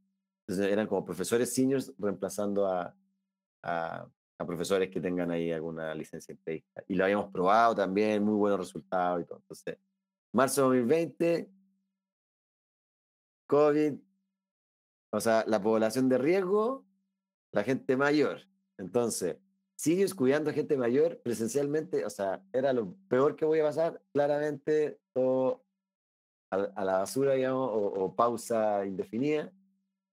Entonces 0.41 0.73
eran 0.73 0.87
como 0.87 1.05
profesores 1.05 1.53
seniors 1.53 1.93
reemplazando 1.99 2.67
a, 2.67 2.97
a, 3.63 4.09
a 4.39 4.47
profesores 4.47 4.89
que 4.91 5.01
tengan 5.01 5.31
ahí 5.31 5.53
alguna 5.53 5.95
licencia 5.95 6.33
imprevista. 6.33 6.83
Y 6.89 6.95
lo 6.95 7.05
habíamos 7.05 7.31
probado 7.31 7.75
también, 7.75 8.25
muy 8.25 8.37
buenos 8.37 8.61
resultados 8.61 9.23
y 9.23 9.25
todo. 9.27 9.39
Entonces, 9.39 9.77
marzo 10.33 10.71
de 10.71 10.79
2020, 10.81 11.51
COVID, 13.47 13.95
o 15.13 15.21
sea, 15.21 15.45
la 15.47 15.61
población 15.61 16.09
de 16.09 16.19
riesgo, 16.19 16.87
la 17.53 17.65
gente 17.65 17.97
mayor. 17.99 18.41
Entonces, 18.79 19.37
sigues 19.77 20.15
cuidando 20.15 20.51
a 20.51 20.55
gente 20.55 20.77
mayor 20.77 21.21
presencialmente, 21.23 22.05
o 22.05 22.11
sea, 22.11 22.43
era 22.53 22.73
lo 22.73 22.95
peor 23.09 23.37
que 23.37 23.45
voy 23.45 23.61
a 23.61 23.65
pasar, 23.65 24.03
claramente 24.13 24.99
todo 25.13 25.65
a, 26.51 26.85
la 26.85 26.99
basura, 26.99 27.35
digamos, 27.35 27.71
o, 27.73 28.15
pausa 28.15 28.85
indefinida. 28.87 29.53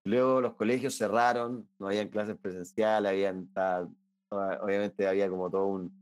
Luego 0.03 0.41
los 0.41 0.55
colegios 0.55 0.97
cerraron, 0.97 1.67
no 1.79 1.87
habían 1.87 2.09
clases 2.09 2.37
presenciales, 2.37 3.09
habían, 3.09 3.49
obviamente 4.29 5.07
había 5.07 5.29
como 5.29 5.49
todo 5.49 5.67
un, 5.67 5.93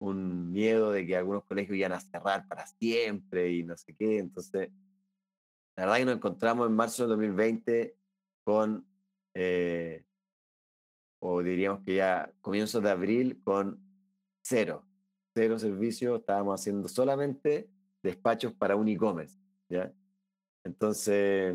un 0.00 0.50
miedo 0.50 0.90
de 0.90 1.06
que 1.06 1.16
algunos 1.16 1.44
colegios 1.44 1.78
iban 1.78 1.92
a 1.92 2.00
cerrar 2.00 2.48
para 2.48 2.66
siempre 2.66 3.52
y 3.52 3.62
no 3.62 3.76
sé 3.76 3.94
qué. 3.94 4.18
Entonces, 4.18 4.70
la 5.76 5.84
verdad 5.84 5.98
que 5.98 6.04
nos 6.06 6.16
encontramos 6.16 6.66
en 6.66 6.74
marzo 6.74 7.04
de 7.04 7.08
2020 7.10 7.96
con, 8.42 8.84
eh, 9.34 10.04
o 11.20 11.42
diríamos 11.42 11.82
que 11.84 11.96
ya 11.96 12.32
comienzos 12.40 12.82
de 12.82 12.90
abril, 12.90 13.40
con 13.44 13.78
cero, 14.42 14.84
cero 15.34 15.58
servicios, 15.58 16.20
estábamos 16.20 16.60
haciendo 16.60 16.88
solamente 16.88 17.68
despachos 18.02 18.52
para 18.52 18.76
un 18.76 18.88
e-commerce, 18.88 19.38
¿ya? 19.68 19.92
Entonces, 20.64 21.54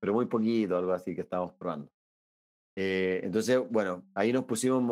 pero 0.00 0.14
muy 0.14 0.26
poquito, 0.26 0.76
algo 0.76 0.92
así 0.92 1.14
que 1.14 1.22
estábamos 1.22 1.54
probando. 1.54 1.90
Eh, 2.76 3.20
entonces, 3.22 3.60
bueno, 3.70 4.04
ahí 4.14 4.32
nos 4.32 4.44
pusimos, 4.44 4.82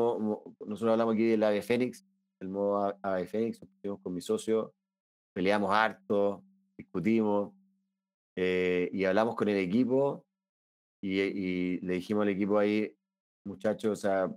nosotros 0.61 0.93
hablamos 0.93 1.15
aquí 1.15 1.27
del 1.27 1.43
AVE 1.43 1.63
Fénix, 1.63 2.05
el 2.41 2.49
modo 2.49 2.97
AVE 3.03 3.27
Fénix, 3.27 3.61
nos 3.61 3.71
pusimos 3.71 4.01
con 4.01 4.15
mi 4.15 4.21
socio, 4.21 4.75
peleamos 5.33 5.73
harto, 5.73 6.45
discutimos 6.77 7.53
eh, 8.37 8.91
y 8.93 9.05
hablamos 9.05 9.35
con 9.35 9.49
el 9.49 9.57
equipo 9.57 10.27
y, 11.03 11.81
le 11.81 11.95
dijimos 11.95 12.23
al 12.23 12.29
equipo 12.29 12.59
ahí, 12.59 12.95
muchachos, 13.45 13.93
o 13.93 13.97
sea, 13.97 14.31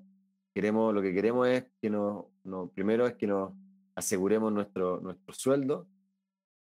queremos, 0.53 0.93
lo 0.93 1.01
que 1.01 1.13
queremos 1.13 1.47
es 1.47 1.65
que 1.81 1.89
nos, 1.89 2.25
no, 2.43 2.69
primero 2.69 3.07
es 3.07 3.15
que 3.15 3.27
nos 3.27 3.53
aseguremos 3.95 4.51
nuestro, 4.51 4.99
nuestro 5.01 5.33
sueldo, 5.33 5.87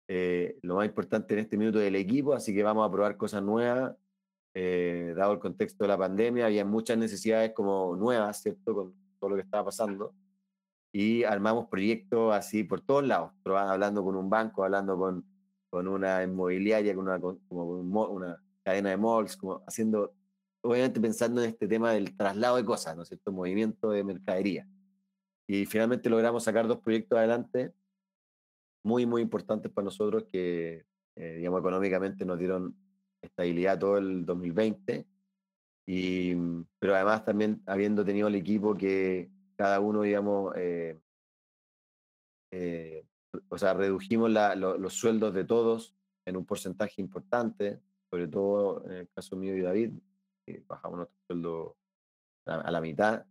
eh, 0.07 0.59
lo 0.61 0.75
más 0.75 0.86
importante 0.86 1.34
en 1.34 1.39
este 1.41 1.57
minuto 1.57 1.79
del 1.79 1.95
equipo, 1.95 2.34
así 2.34 2.53
que 2.53 2.63
vamos 2.63 2.88
a 2.88 2.91
probar 2.91 3.17
cosas 3.17 3.41
nuevas, 3.41 3.95
eh, 4.53 5.13
dado 5.15 5.34
el 5.34 5.39
contexto 5.39 5.84
de 5.84 5.88
la 5.88 5.97
pandemia, 5.97 6.45
había 6.45 6.65
muchas 6.65 6.97
necesidades 6.97 7.53
como 7.53 7.95
nuevas, 7.95 8.41
¿cierto? 8.41 8.75
Con 8.75 8.93
todo 9.19 9.31
lo 9.31 9.36
que 9.36 9.41
estaba 9.41 9.65
pasando. 9.65 10.13
Y 10.91 11.23
armamos 11.23 11.67
proyectos 11.69 12.36
así 12.36 12.63
por 12.63 12.81
todos 12.81 13.03
lados, 13.03 13.31
hablando 13.45 14.03
con 14.03 14.15
un 14.15 14.29
banco, 14.29 14.63
hablando 14.63 14.95
con, 14.97 15.25
con 15.71 15.88
una 15.88 16.21
inmobiliaria, 16.21 16.93
con 16.93 17.07
una, 17.07 17.19
como 17.19 17.65
una 17.65 18.38
cadena 18.61 18.91
de 18.91 18.97
malls, 18.97 19.36
como 19.36 19.63
haciendo, 19.65 20.13
obviamente 20.64 20.99
pensando 20.99 21.43
en 21.43 21.49
este 21.49 21.68
tema 21.68 21.91
del 21.91 22.16
traslado 22.16 22.55
de 22.55 22.66
cosas, 22.66 22.95
¿no 22.95 23.03
es 23.03 23.09
cierto? 23.09 23.32
Movimiento 23.32 23.91
de 23.91 24.03
mercadería. 24.03 24.68
Y 25.47 25.66
finalmente 25.66 26.09
logramos 26.09 26.43
sacar 26.43 26.68
dos 26.68 26.80
proyectos 26.80 27.18
adelante 27.18 27.74
muy, 28.84 29.05
muy 29.05 29.22
importantes 29.22 29.72
para 29.72 29.86
nosotros 29.86 30.26
que, 30.32 30.86
eh, 31.16 31.36
digamos, 31.38 31.59
económicamente 31.59 32.26
nos 32.26 32.39
dieron 32.39 32.76
estabilidad 33.22 33.80
todo 33.80 33.97
el 33.97 34.26
2020. 34.26 35.05
Y, 35.86 36.36
pero 36.80 36.95
además 36.95 37.26
también 37.26 37.61
habiendo 37.66 38.05
tenido 38.05 38.30
el 38.30 38.36
equipo 38.36 38.74
que 38.74 39.30
cada 39.57 39.82
uno, 39.82 40.01
digamos, 40.01 40.53
eh, 40.55 40.97
eh, 42.51 43.05
o 43.49 43.57
sea, 43.57 43.74
redujimos 43.74 44.32
los 44.32 44.93
sueldos 44.93 45.34
de 45.34 45.43
todos 45.43 45.93
en 46.26 46.38
un 46.38 46.45
porcentaje 46.45 47.01
importante, 47.01 47.82
sobre 48.09 48.28
todo 48.30 48.86
en 48.86 48.93
el 48.93 49.09
caso 49.09 49.36
mío 49.36 49.57
y 49.57 49.61
David, 49.61 49.91
bajamos 50.67 50.97
nuestro 50.97 51.17
sueldo 51.27 51.77
a, 52.45 52.71
la 52.71 52.81
mitad 52.81 53.25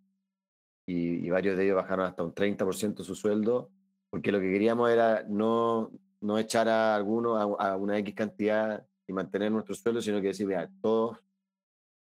y, 0.87 1.29
varios 1.31 1.57
de 1.57 1.65
ellos 1.65 1.77
bajaron 1.77 2.07
hasta 2.07 2.23
un 2.23 2.35
30% 2.35 3.05
su 3.05 3.15
sueldo, 3.15 3.71
porque 4.11 4.33
lo 4.33 4.41
que 4.41 4.51
queríamos 4.51 4.91
era 4.91 5.25
no, 5.29 5.91
no 6.21 6.39
echar 6.39 6.69
a 6.69 6.95
alguno 6.95 7.37
a, 7.37 7.77
una 7.77 7.99
X 7.99 8.15
cantidad 8.15 8.87
y 9.07 9.13
mantener 9.13 9.53
nuestro 9.53 9.75
sueldo, 9.75 10.01
sino 10.01 10.21
que 10.21 10.29
decir, 10.29 10.47
mira, 10.47 10.71
todos, 10.81 11.19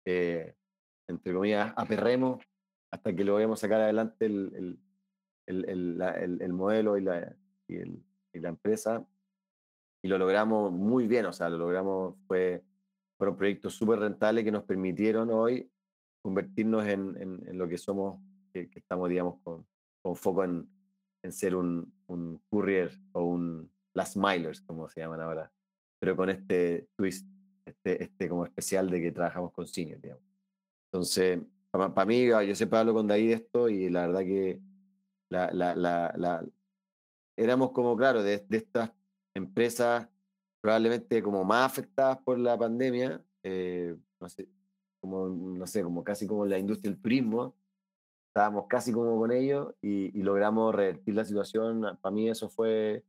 eh, 0.05 0.55
entre 1.07 1.33
comillas, 1.33 1.73
aperremos 1.75 2.43
hasta 2.91 3.13
que 3.15 3.23
lo 3.23 3.35
vayamos 3.35 3.59
a 3.59 3.61
sacar 3.61 3.81
adelante 3.81 4.25
el, 4.25 4.79
el, 5.47 5.65
el, 5.65 6.41
el 6.41 6.53
modelo 6.53 6.97
y 6.97 7.01
la, 7.01 7.35
y, 7.67 7.77
y 7.77 8.39
la 8.39 8.49
empresa 8.49 9.05
y 10.03 10.07
lo 10.07 10.17
logramos 10.17 10.71
muy 10.71 11.07
bien, 11.07 11.25
o 11.27 11.33
sea, 11.33 11.49
lo 11.49 11.57
logramos, 11.57 12.15
fue, 12.27 12.63
fueron 13.21 13.37
proyectos 13.37 13.75
súper 13.75 13.99
rentables 13.99 14.43
que 14.43 14.51
nos 14.51 14.63
permitieron 14.63 15.29
hoy 15.29 15.69
convertirnos 16.23 16.87
en, 16.87 17.15
en, 17.45 17.55
lo 17.55 17.67
que 17.67 17.77
somos, 17.77 18.19
que, 18.51 18.67
estamos, 18.73 19.09
digamos, 19.09 19.39
con, 19.43 19.63
con 20.01 20.15
foco 20.15 20.43
en, 20.43 20.67
en 21.21 21.31
ser 21.31 21.55
un, 21.55 21.93
un, 22.07 22.41
courier 22.49 22.91
o 23.11 23.25
un 23.25 23.71
last 23.93 24.17
milers, 24.17 24.61
como 24.61 24.89
se 24.89 25.01
llaman 25.01 25.21
ahora, 25.21 25.51
pero 25.99 26.15
con 26.15 26.31
este 26.31 26.87
twist, 26.95 27.29
este, 27.63 28.01
este 28.01 28.27
como 28.27 28.43
especial 28.43 28.89
de 28.89 28.99
que 28.99 29.11
trabajamos 29.11 29.51
con 29.51 29.67
seniors, 29.67 30.01
digamos. 30.01 30.23
Entonces, 30.91 31.41
para, 31.69 32.05
mí, 32.07 32.25
yo 32.25 32.55
siempre 32.55 32.79
hablo 32.79 32.95
con 32.95 33.05
David 33.05 33.27
de 33.27 33.33
esto 33.35 33.69
y 33.69 33.87
la 33.91 34.07
verdad 34.07 34.21
que 34.21 34.59
la, 35.29 35.51
la, 35.53 35.75
la, 35.75 36.11
la 36.17 36.43
éramos 37.37 37.71
como, 37.71 37.95
claro, 37.95 38.23
de, 38.23 38.39
de 38.49 38.57
estas 38.57 38.91
empresas 39.35 40.07
probablemente 40.61 41.21
como 41.23 41.43
más 41.43 41.71
afectadas 41.71 42.19
por 42.19 42.37
la 42.39 42.57
pandemia, 42.57 43.21
eh, 43.43 43.95
no 44.19 44.29
sé, 44.29 44.47
como, 45.01 45.27
no 45.27 45.67
sé, 45.67 45.83
como 45.83 46.03
casi 46.03 46.27
como 46.27 46.45
la 46.45 46.59
industria 46.59 46.91
del 46.91 47.01
turismo, 47.01 47.55
estábamos 48.27 48.67
casi 48.69 48.93
como 48.93 49.17
con 49.17 49.31
ellos 49.31 49.73
y, 49.81 50.11
logramos 50.21 50.73
revertir 50.73 51.15
la 51.15 51.25
situación. 51.25 51.97
Para 52.01 52.13
mí 52.13 52.29
eso 52.29 52.47
fue, 52.49 53.03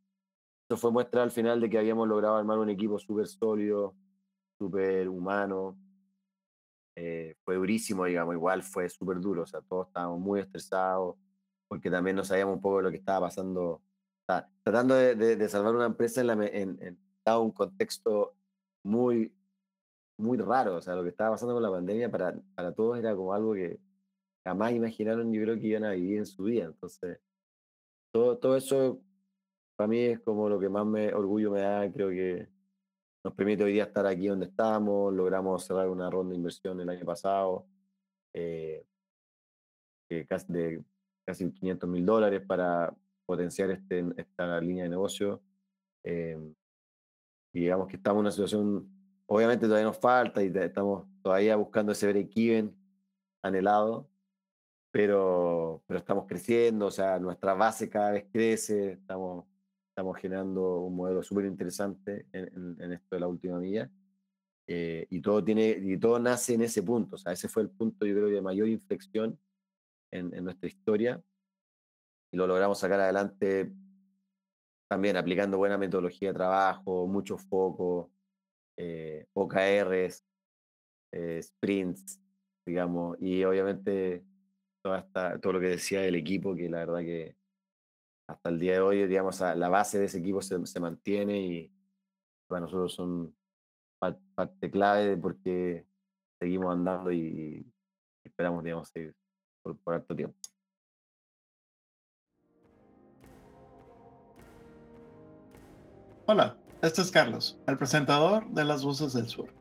eso 0.69 0.77
fue 0.79 0.91
muestra 0.91 1.23
al 1.23 1.31
final 1.31 1.61
de 1.61 1.71
que 1.71 1.79
habíamos 1.79 2.09
logrado 2.09 2.37
armar 2.37 2.59
un 2.59 2.71
equipo 2.71 2.99
súper 2.99 3.27
sólido, 3.29 3.95
súper 4.59 5.09
humano. 5.09 5.79
Eh, 6.97 7.37
fue 7.45 7.57
durísimo, 7.57 8.05
digamos, 8.07 8.35
igual 8.35 8.63
fue 8.63 8.89
súper 8.89 9.21
duro, 9.21 9.43
o 9.43 9.47
sea, 9.47 9.61
todos 9.63 9.89
estábamos 9.89 10.21
muy 10.21 10.41
estresados 10.41 11.17
porque 11.69 11.91
también 11.91 12.17
no 12.17 12.25
sabíamos 12.25 12.57
un 12.57 12.61
poco 12.61 12.79
de 12.79 12.83
lo 12.83 12.91
que 12.91 12.99
estaba 12.99 13.29
pasando 13.29 13.83
tratando 14.63 14.95
de, 14.95 15.49
salvar 15.49 15.75
una 15.75 15.87
empresa 15.87 16.21
en, 16.21 16.99
un 17.27 17.51
contexto 17.53 18.35
muy, 18.85 19.33
muy 20.19 20.39
raro. 20.39 20.77
O 20.77 20.83
sea, 20.83 20.95
lo 20.95 21.03
que 21.03 21.11
estaba 21.11 21.33
pasando 21.33 21.55
con 21.55 21.63
la 21.63 21.71
pandemia 21.71 22.11
para, 22.11 22.35
para 22.55 22.73
todos 22.73 22.99
era 22.99 23.15
como 23.15 23.33
algo 23.33 23.55
que 23.55 23.79
jamás 24.45 24.73
imaginaron, 24.73 25.33
yo 25.33 25.43
creo 25.43 25.57
que 25.57 25.67
iban 25.67 25.85
a 25.85 25.93
vivir 25.93 26.19
en 26.19 26.27
su 26.27 26.45
vida. 26.45 26.65
Entonces, 26.65 27.21
todo, 28.13 28.39
todo 28.39 28.57
eso 28.57 29.01
para 29.77 29.89
mí 29.89 29.99
es 29.99 30.21
como 30.21 30.49
lo 30.49 30.59
que 30.61 30.69
más 30.69 30.87
me 30.87 31.13
orgullo 31.15 31.51
me 31.51 31.61
da. 31.61 31.91
Creo 31.93 32.11
que 32.11 32.49
nos 33.25 33.35
permite 33.35 33.65
hoy 33.65 33.73
día 33.73 33.85
estar 33.85 34.07
aquí 34.07 34.29
donde 34.29 34.47
estamos. 34.47 35.15
Logramos 35.15 35.65
cerrar 35.65 35.89
una 35.89 36.11
ronda 36.11 36.31
de 36.31 36.37
inversión 36.37 36.81
el 36.81 36.89
año 36.89 37.05
pasado 37.05 37.67
eh, 38.35 38.85
casi, 40.29 40.53
de 40.53 40.85
casi 41.25 41.51
500 41.51 41.89
mil 41.89 42.05
dólares 42.05 42.43
para 42.47 42.95
potenciar 43.27 43.71
este, 43.71 44.05
esta 44.17 44.61
línea 44.61 44.85
de 44.85 44.91
negocio. 44.91 45.41
Eh, 46.05 46.39
y 47.53 47.61
digamos 47.61 47.89
que 47.89 47.97
estamos 47.97 48.19
en 48.19 48.21
una 48.21 48.31
situación, 48.31 48.89
obviamente 49.27 49.67
todavía 49.67 49.87
nos 49.87 49.99
falta 49.99 50.43
y 50.43 50.51
estamos 50.55 51.07
todavía 51.23 51.57
buscando 51.57 51.93
ese 51.93 52.09
break-even 52.09 52.75
anhelado, 53.43 54.09
pero, 54.91 55.83
pero 55.87 55.99
estamos 55.99 56.27
creciendo, 56.27 56.87
o 56.87 56.91
sea, 56.91 57.19
nuestra 57.19 57.55
base 57.55 57.89
cada 57.89 58.13
vez 58.13 58.27
crece, 58.33 58.93
estamos, 58.93 59.47
estamos 59.89 60.17
generando 60.19 60.81
un 60.81 60.97
modelo 60.97 61.23
súper 61.23 61.45
interesante 61.45 62.27
en, 62.33 62.77
en, 62.81 62.93
esto 62.93 63.17
de 63.17 63.21
la 63.21 63.29
última 63.29 63.59
milla. 63.59 63.91
Eh, 64.67 65.07
y, 65.11 65.21
todo 65.21 65.43
tiene, 65.43 65.77
y 65.83 65.99
todo 65.99 66.19
nace 66.19 66.55
en 66.55 66.63
ese 66.63 66.83
punto, 66.83 67.17
o 67.17 67.19
sea, 67.19 67.33
ese 67.33 67.49
fue 67.49 67.63
el 67.63 67.71
punto, 67.71 68.07
yo 68.07 68.15
creo, 68.15 68.29
de 68.29 68.41
mayor 68.41 68.69
inflexión 68.69 69.39
en, 70.11 70.33
en 70.35 70.45
nuestra 70.45 70.69
historia. 70.69 71.23
Y 72.31 72.37
lo 72.39 72.47
logramos 72.47 72.79
sacar 72.79 73.01
adelante 73.01 73.73
también 74.93 75.17
aplicando 75.17 75.57
buena 75.57 75.79
metodología 75.79 76.29
de 76.29 76.35
trabajo, 76.35 77.07
mucho 77.07 77.39
foco, 77.39 78.13
eh, 78.77 79.27
OKRs, 79.33 80.23
eh, 81.13 81.43
sprints, 81.43 82.21
digamos, 82.67 83.17
y 83.19 83.43
obviamente 83.43 84.23
todo 84.83 85.53
lo 85.55 85.61
que 85.61 85.69
decía 85.69 86.03
del 86.03 86.17
equipo, 86.17 86.55
que 86.55 86.69
la 86.69 86.81
verdad 86.81 86.99
que 86.99 87.37
hasta 88.29 88.51
el 88.51 88.61
día 88.61 88.75
de 88.75 88.81
hoy, 88.81 89.07
digamos, 89.07 89.41
la 89.41 89.69
base 89.71 89.99
de 89.99 90.05
ese 90.05 90.19
equipo 90.19 90.43
se, 90.43 90.67
se 90.67 90.79
mantiene 90.79 91.41
y 91.41 91.73
para 92.47 92.61
nosotros 92.61 92.93
son 92.93 93.35
parte 93.99 94.71
clave 94.71 95.17
porque 95.17 95.87
seguimos 96.39 96.71
andando 96.71 97.11
y, 97.11 97.67
esperamos, 98.23 98.63
digamos, 98.63 98.91
seguir 98.91 99.15
por, 99.63 99.79
por 99.79 100.05
tiempo. 100.15 100.37
Hola, 106.27 106.57
este 106.83 107.03
es 107.03 107.11
Carlos, 107.11 107.59
el 107.67 107.77
presentador 107.77 108.49
de 108.51 108.65
Las 108.65 108.85
Voces 108.85 109.13
del 109.13 109.27
Sur. 109.27 109.53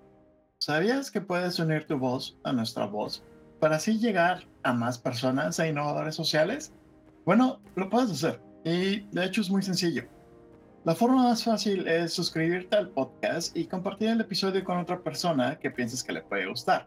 ¿Sabías 0.60 1.10
que 1.10 1.20
puedes 1.20 1.58
unir 1.58 1.88
tu 1.88 1.98
voz 1.98 2.38
a 2.44 2.54
nuestra 2.54 2.86
voz 2.86 3.24
para 3.60 3.78
así 3.78 3.98
llegar 3.98 4.46
a 4.62 4.72
más 4.72 5.00
personas 5.00 5.58
e 5.58 5.70
innovadores 5.70 6.14
sociales? 6.14 6.72
Bueno, 7.26 7.60
lo 7.76 7.90
puedes 7.90 8.12
hacer 8.12 8.40
y 8.64 9.00
de 9.10 9.26
hecho 9.26 9.42
es 9.42 9.50
muy 9.50 9.64
sencillo. 9.64 10.04
La 10.84 10.94
forma 10.94 11.24
más 11.24 11.44
fácil 11.44 11.88
es 11.88 12.14
suscribirte 12.14 12.76
al 12.76 12.90
podcast 12.90 13.58
y 13.58 13.66
compartir 13.66 14.10
el 14.10 14.22
episodio 14.22 14.64
con 14.64 14.78
otra 14.78 15.00
persona 15.00 15.58
que 15.58 15.72
pienses 15.72 16.04
que 16.04 16.14
le 16.14 16.22
puede 16.22 16.46
gustar. 16.46 16.86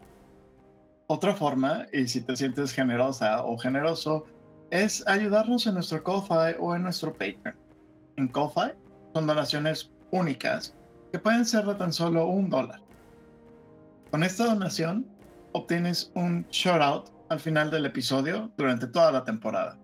Otra 1.09 1.35
forma, 1.35 1.89
y 1.93 2.07
si 2.07 2.20
te 2.20 2.37
sientes 2.37 2.72
generosa 2.72 3.45
o 3.45 3.59
generoso, 3.59 4.25
es 4.70 5.05
ayudarnos 5.09 5.66
en 5.66 5.75
nuestro 5.75 6.01
Ko-Fi 6.01 6.59
o 6.61 6.77
en 6.77 6.85
nuestro 6.85 7.12
Patreon. 7.12 7.57
En 8.16 8.29
Ko-Fi 8.29 8.84
son 9.15 9.27
donaciones 9.27 9.91
únicas 10.11 10.75
que 11.12 11.19
pueden 11.19 11.47
ser 11.47 11.65
de 11.65 11.77
tan 11.77 11.93
solo 11.93 12.27
un 12.27 12.51
dólar. 12.51 12.83
Con 14.11 14.23
esta 14.25 14.45
donación 14.45 15.07
obtienes 15.53 16.11
un 16.15 16.45
shout-out 16.51 17.11
al 17.29 17.39
final 17.41 17.71
del 17.71 17.87
episodio 17.87 18.51
durante 18.57 18.89
toda 18.89 19.12
la 19.12 19.25
temporada. 19.25 19.79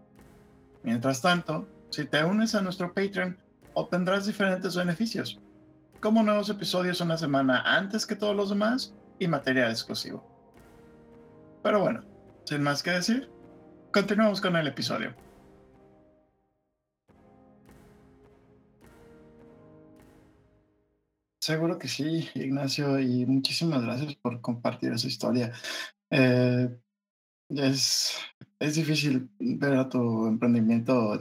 Mientras 0.83 1.23
tanto, 1.23 1.69
si 1.91 2.05
te 2.05 2.25
unes 2.25 2.55
a 2.55 2.61
nuestro 2.61 2.93
Patreon, 2.93 3.39
obtendrás 3.75 4.27
diferentes 4.27 4.75
beneficios, 4.75 5.41
como 6.01 6.23
nuevos 6.23 6.49
episodios 6.51 7.01
una 7.01 7.17
semana 7.17 7.63
antes 7.65 8.07
que 8.07 8.17
todos 8.17 8.35
los 8.35 8.51
demás 8.51 8.95
y 9.21 9.29
material 9.29 9.71
exclusivo. 9.71 10.27
Pero 11.63 11.81
bueno, 11.81 12.03
sin 12.45 12.63
más 12.63 12.83
que 12.83 12.91
decir, 12.91 13.31
continuamos 13.93 14.41
con 14.41 14.57
el 14.57 14.67
episodio. 14.67 15.15
Seguro 21.41 21.79
que 21.79 21.89
sí, 21.89 22.29
Ignacio, 22.35 23.01
y 23.01 23.25
muchísimas 23.25 23.83
gracias 23.83 24.15
por 24.17 24.43
compartir 24.43 24.93
esa 24.93 25.09
historia. 25.09 25.53
Eh, 26.11 26.69
es, 27.49 28.15
es 28.59 28.75
difícil 28.75 29.31
ver 29.39 29.75
a 29.75 29.89
tu 29.89 30.27
emprendimiento 30.27 31.19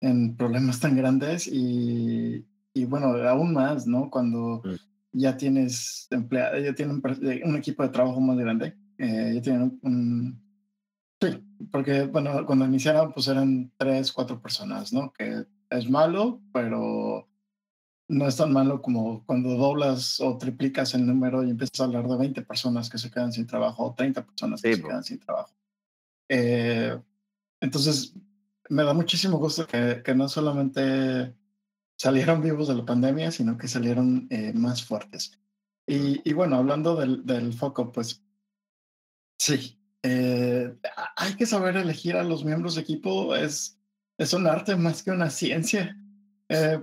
en, 0.00 0.36
problemas 0.36 0.78
tan 0.78 0.96
grandes 0.96 1.48
y, 1.48 2.46
y, 2.74 2.84
bueno, 2.84 3.08
aún 3.28 3.52
más, 3.54 3.86
¿no? 3.88 4.08
Cuando 4.08 4.62
mm. 4.64 5.18
ya 5.18 5.36
tienes 5.36 6.06
empleado, 6.10 6.58
ya 6.60 6.74
tienen 6.74 7.02
un, 7.44 7.56
equipo 7.56 7.82
de 7.82 7.88
trabajo 7.88 8.20
más 8.20 8.38
grande, 8.38 8.76
eh, 8.98 9.32
ya 9.34 9.42
tienen 9.42 9.80
un, 9.82 10.44
Sí, 11.20 11.42
porque 11.72 12.02
bueno, 12.04 12.44
cuando 12.46 12.66
iniciaron 12.66 13.12
pues 13.12 13.28
eran 13.28 13.72
tres, 13.78 14.12
cuatro 14.12 14.40
personas, 14.40 14.92
¿no? 14.92 15.12
Que 15.12 15.44
es 15.70 15.88
malo, 15.88 16.40
pero 16.52 17.26
no 18.08 18.28
es 18.28 18.36
tan 18.36 18.52
malo 18.52 18.82
como 18.82 19.24
cuando 19.24 19.50
doblas 19.56 20.20
o 20.20 20.36
triplicas 20.36 20.94
el 20.94 21.06
número 21.06 21.42
y 21.42 21.50
empiezas 21.50 21.80
a 21.80 21.84
hablar 21.84 22.06
de 22.06 22.16
20 22.16 22.42
personas 22.42 22.90
que 22.90 22.98
se 22.98 23.10
quedan 23.10 23.32
sin 23.32 23.46
trabajo 23.46 23.84
o 23.84 23.94
30 23.94 24.24
personas 24.26 24.60
que 24.62 24.76
se 24.76 24.82
quedan 24.82 25.04
sin 25.04 25.18
trabajo. 25.20 25.54
Eh, 26.28 26.98
entonces, 27.60 28.14
me 28.68 28.84
da 28.84 28.92
muchísimo 28.92 29.38
gusto 29.38 29.66
que, 29.66 30.02
que, 30.04 30.14
no 30.14 30.28
solamente 30.28 31.34
salieron 31.96 32.42
vivos 32.42 32.68
de 32.68 32.74
la 32.74 32.84
pandemia, 32.84 33.30
sino 33.30 33.56
que 33.56 33.68
salieron 33.68 34.26
eh, 34.30 34.52
más 34.54 34.84
fuertes. 34.84 35.38
Y, 35.86 36.28
y, 36.28 36.32
bueno, 36.32 36.56
hablando 36.56 36.96
del, 36.96 37.24
del 37.24 37.52
foco, 37.52 37.92
pues 37.92 38.22
sí, 39.38 39.78
eh, 40.02 40.74
hay 41.16 41.34
que 41.36 41.46
saber 41.46 41.76
elegir 41.76 42.16
a 42.16 42.24
los 42.24 42.44
miembros 42.44 42.74
de 42.74 42.82
equipo. 42.82 43.34
Es, 43.34 43.78
es 44.18 44.32
un 44.32 44.46
arte 44.46 44.76
más 44.76 45.02
que 45.02 45.10
una 45.10 45.30
ciencia, 45.30 45.98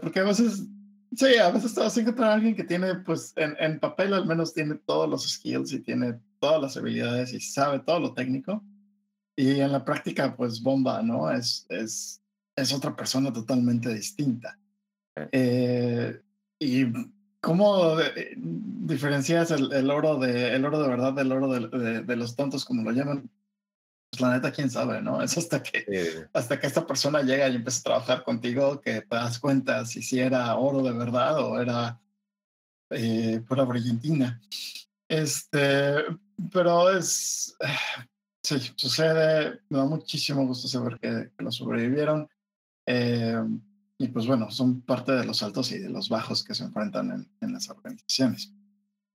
porque 0.02 0.20
a 0.20 0.24
veces 0.24 0.68
Sí, 1.16 1.38
a 1.38 1.52
veces 1.52 1.74
te 1.74 1.82
vas 1.82 1.98
a 1.98 2.02
encontrar 2.02 2.30
a 2.30 2.34
alguien 2.36 2.56
que 2.56 2.64
tiene, 2.64 2.96
pues, 2.96 3.34
en, 3.36 3.56
en, 3.60 3.80
papel 3.80 4.14
al 4.14 4.26
menos 4.26 4.54
tiene 4.54 4.76
todos 4.76 5.10
los 5.10 5.30
skills 5.30 5.74
y 5.74 5.80
tiene 5.80 6.20
todas 6.40 6.62
las 6.62 6.78
habilidades 6.78 7.34
y 7.34 7.42
sabe 7.42 7.80
todo 7.80 8.00
lo 8.00 8.14
técnico. 8.14 8.64
Y 9.36 9.60
en 9.60 9.74
la 9.74 9.84
práctica, 9.84 10.36
pues, 10.36 10.62
bomba, 10.62 11.02
¿no? 11.02 11.30
Es, 11.30 11.66
es, 11.70 12.22
es 12.56 12.74
otra 12.74 12.96
persona 12.96 13.34
totalmente 13.34 13.94
distinta. 13.94 14.58
Eh, 15.32 16.22
y 16.60 16.86
cómo 17.42 18.00
eh, 18.00 18.34
diferencias 18.38 19.52
el, 19.52 19.72
el, 19.74 19.92
oro 19.92 20.18
de, 20.18 20.56
el 20.56 20.64
oro 20.64 20.82
de 20.82 20.88
verdad 20.88 21.14
del 21.14 21.32
oro 21.34 21.50
de, 21.50 21.78
de, 21.78 22.02
de 22.04 22.16
los 22.16 22.36
tontos, 22.38 22.64
como 22.64 22.84
lo 22.84 22.92
llaman? 22.92 23.30
Pues 24.12 24.22
la 24.22 24.34
neta, 24.34 24.52
quién 24.52 24.70
sabe, 24.70 25.02
¿no? 25.02 25.22
Es 25.24 25.38
hasta 25.38 25.64
que, 25.64 26.28
hasta 26.34 26.60
que 26.60 26.68
esta 26.68 26.86
persona 26.86 27.22
llega 27.22 27.48
y 27.48 27.56
empieza 27.56 27.80
a 27.80 27.84
trabajar 27.84 28.24
contigo 28.24 28.82
que 28.82 29.02
te 29.02 29.16
das 29.16 29.40
cuenta 29.40 29.86
si, 29.86 30.04
si 30.04 30.20
era 30.20 30.56
oro 30.58 30.84
de 30.84 30.92
verdad 30.92 31.40
o 31.40 31.60
era 31.60 32.00
eh, 32.90 33.42
pura 33.48 33.64
brillantina. 33.64 34.42
Este, 35.08 35.96
pero 36.52 36.92
es, 36.92 37.56
sí, 38.44 38.60
sucede, 38.76 39.62
me 39.70 39.78
da 39.78 39.86
muchísimo 39.86 40.46
gusto 40.46 40.68
saber 40.68 41.00
que, 41.00 41.32
lo 41.38 41.52
sobrevivieron. 41.52 42.30
Eh, 42.86 43.42
y 43.98 44.08
pues 44.10 44.26
bueno, 44.26 44.52
son 44.52 44.82
parte 44.82 45.14
de 45.14 45.26
los 45.26 45.42
altos 45.44 45.72
y 45.72 45.78
de 45.80 45.90
los 45.90 46.10
bajos 46.10 46.44
que 46.44 46.56
se 46.56 46.64
enfrentan 46.64 47.12
en, 47.12 47.32
en 47.40 47.54
las 47.54 47.70
organizaciones. 47.70 48.52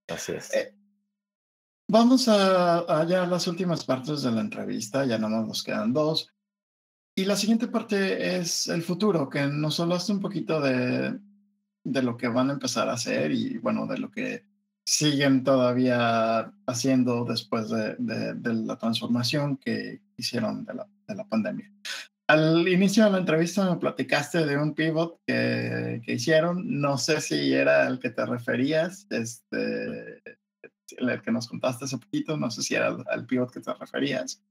Así 0.09 0.32
es. 0.32 0.55
Eh, 0.55 0.74
Vamos 1.89 2.26
a, 2.28 3.07
ya 3.09 3.26
las 3.26 3.47
últimas 3.47 3.84
partes 3.84 4.22
de 4.22 4.32
la 4.32 4.41
entrevista, 4.41 5.05
ya 5.05 5.18
nada 5.18 5.39
más 5.39 5.47
nos 5.47 5.62
quedan 5.62 5.93
dos. 5.93 6.32
Y 7.14 7.24
la 7.24 7.37
siguiente 7.37 7.68
parte 7.68 8.37
es 8.37 8.66
el 8.66 8.82
futuro, 8.82 9.28
que 9.28 9.47
nos 9.47 9.78
hablaste 9.78 10.12
un 10.12 10.20
poquito 10.20 10.61
de, 10.61 11.18
de 11.84 12.03
lo 12.03 12.16
que 12.16 12.28
van 12.28 12.51
a 12.51 12.55
empezar 12.55 12.89
a 12.89 12.95
hacer 12.95 13.30
y 13.30 13.59
bueno, 13.59 13.87
de 13.87 13.99
lo 13.99 14.11
que 14.11 14.45
siguen 14.84 15.45
todavía 15.45 16.53
haciendo 16.66 17.24
después 17.24 17.70
de, 17.70 17.95
de, 17.99 18.55
la 18.55 18.76
transformación 18.76 19.57
que 19.57 20.01
hicieron 20.16 20.64
de 20.64 20.74
la, 20.74 20.89
de 21.07 21.14
la, 21.14 21.24
pandemia. 21.24 21.72
Al 22.28 22.66
inicio 22.68 23.05
de 23.05 23.11
la 23.11 23.18
entrevista 23.18 23.68
me 23.70 23.78
platicaste 23.78 24.45
de 24.45 24.59
un 24.59 24.74
pivot 24.74 25.20
que, 25.24 26.03
que 26.05 26.12
hicieron, 26.12 26.80
no 26.80 26.99
sé 26.99 27.20
si 27.20 27.53
era 27.53 27.87
el 27.87 28.01
que 28.01 28.11
te 28.11 28.26
referías, 28.26 29.07
este, 29.11 30.22
el 30.97 31.22
que 31.22 31.32
nos 31.32 31.49
contaste 31.49 31.84
hace 31.84 31.99
poquito, 31.99 32.37
no 32.37 32.51
sé 32.51 32.62
si 32.62 32.74
era 32.74 32.89
al 32.89 33.26
pivot 33.26 33.53
que 33.53 33.61
te 33.61 33.72
referías. 33.74 34.43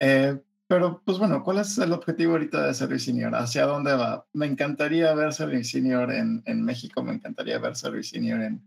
Eh, 0.00 0.38
pero, 0.66 1.02
pues 1.04 1.18
bueno, 1.18 1.42
¿cuál 1.42 1.58
es 1.58 1.76
el 1.78 1.92
objetivo 1.92 2.32
ahorita 2.32 2.66
de 2.66 2.74
Service 2.74 3.06
Senior? 3.06 3.34
¿Hacia 3.34 3.66
dónde 3.66 3.92
va? 3.92 4.24
Me 4.32 4.46
encantaría 4.46 5.12
ver 5.14 5.32
Service 5.32 5.70
Senior 5.70 6.12
en, 6.12 6.42
en 6.46 6.62
México, 6.64 7.02
me 7.02 7.12
encantaría 7.12 7.58
ver 7.58 7.74
Service 7.74 8.10
Senior 8.10 8.40
en, 8.40 8.62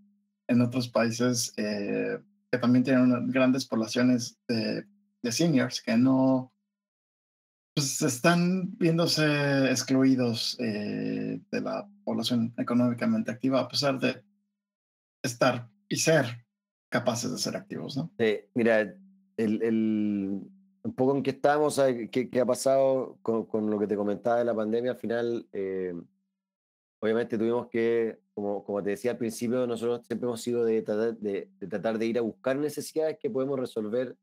en 0.47 0.61
otros 0.61 0.89
países 0.89 1.53
eh, 1.57 2.19
que 2.51 2.57
también 2.57 2.83
tienen 2.83 3.31
grandes 3.31 3.65
poblaciones 3.65 4.37
de, 4.47 4.85
de 5.21 5.31
seniors 5.31 5.81
que 5.81 5.97
no 5.97 6.53
pues 7.73 8.01
están 8.03 8.77
viéndose 8.77 9.71
excluidos 9.71 10.55
eh, 10.59 11.41
de 11.49 11.61
la 11.61 11.89
población 12.03 12.53
económicamente 12.57 13.31
activa 13.31 13.61
a 13.61 13.67
pesar 13.67 13.99
de 13.99 14.23
estar 15.23 15.67
y 15.89 15.95
ser 15.95 16.42
capaces 16.93 17.31
de 17.31 17.39
ser 17.39 17.55
activos, 17.55 17.97
¿no? 17.97 18.11
Sí, 18.19 18.41
mira, 18.53 18.81
el, 19.35 19.63
el, 19.63 20.41
un 20.83 20.93
poco 20.93 21.15
en 21.15 21.23
que 21.23 21.31
estamos, 21.31 21.81
¿qué, 22.11 22.29
qué 22.29 22.39
ha 22.39 22.45
pasado 22.45 23.17
con, 23.23 23.47
con, 23.47 23.67
lo 23.71 23.79
que 23.79 23.87
te 23.87 23.95
comentaba 23.95 24.37
de 24.37 24.45
la 24.45 24.53
pandemia? 24.53 24.91
Al 24.91 24.97
final, 24.97 25.47
eh, 25.53 25.95
obviamente 26.99 27.35
tuvimos 27.35 27.67
que, 27.67 28.19
como, 28.35 28.63
como 28.63 28.83
te 28.83 28.91
decía 28.91 29.09
al 29.09 29.17
principio, 29.17 29.65
nosotros 29.65 30.05
siempre 30.05 30.27
hemos 30.27 30.39
sido 30.39 30.63
de 30.65 30.83
tratar 30.83 31.17
de, 31.17 31.49
de 31.59 31.67
tratar 31.67 31.97
de 31.97 32.05
ir 32.05 32.19
a 32.19 32.21
buscar 32.21 32.57
necesidades 32.57 33.17
que 33.19 33.31
podemos 33.31 33.59
resolver 33.59 34.15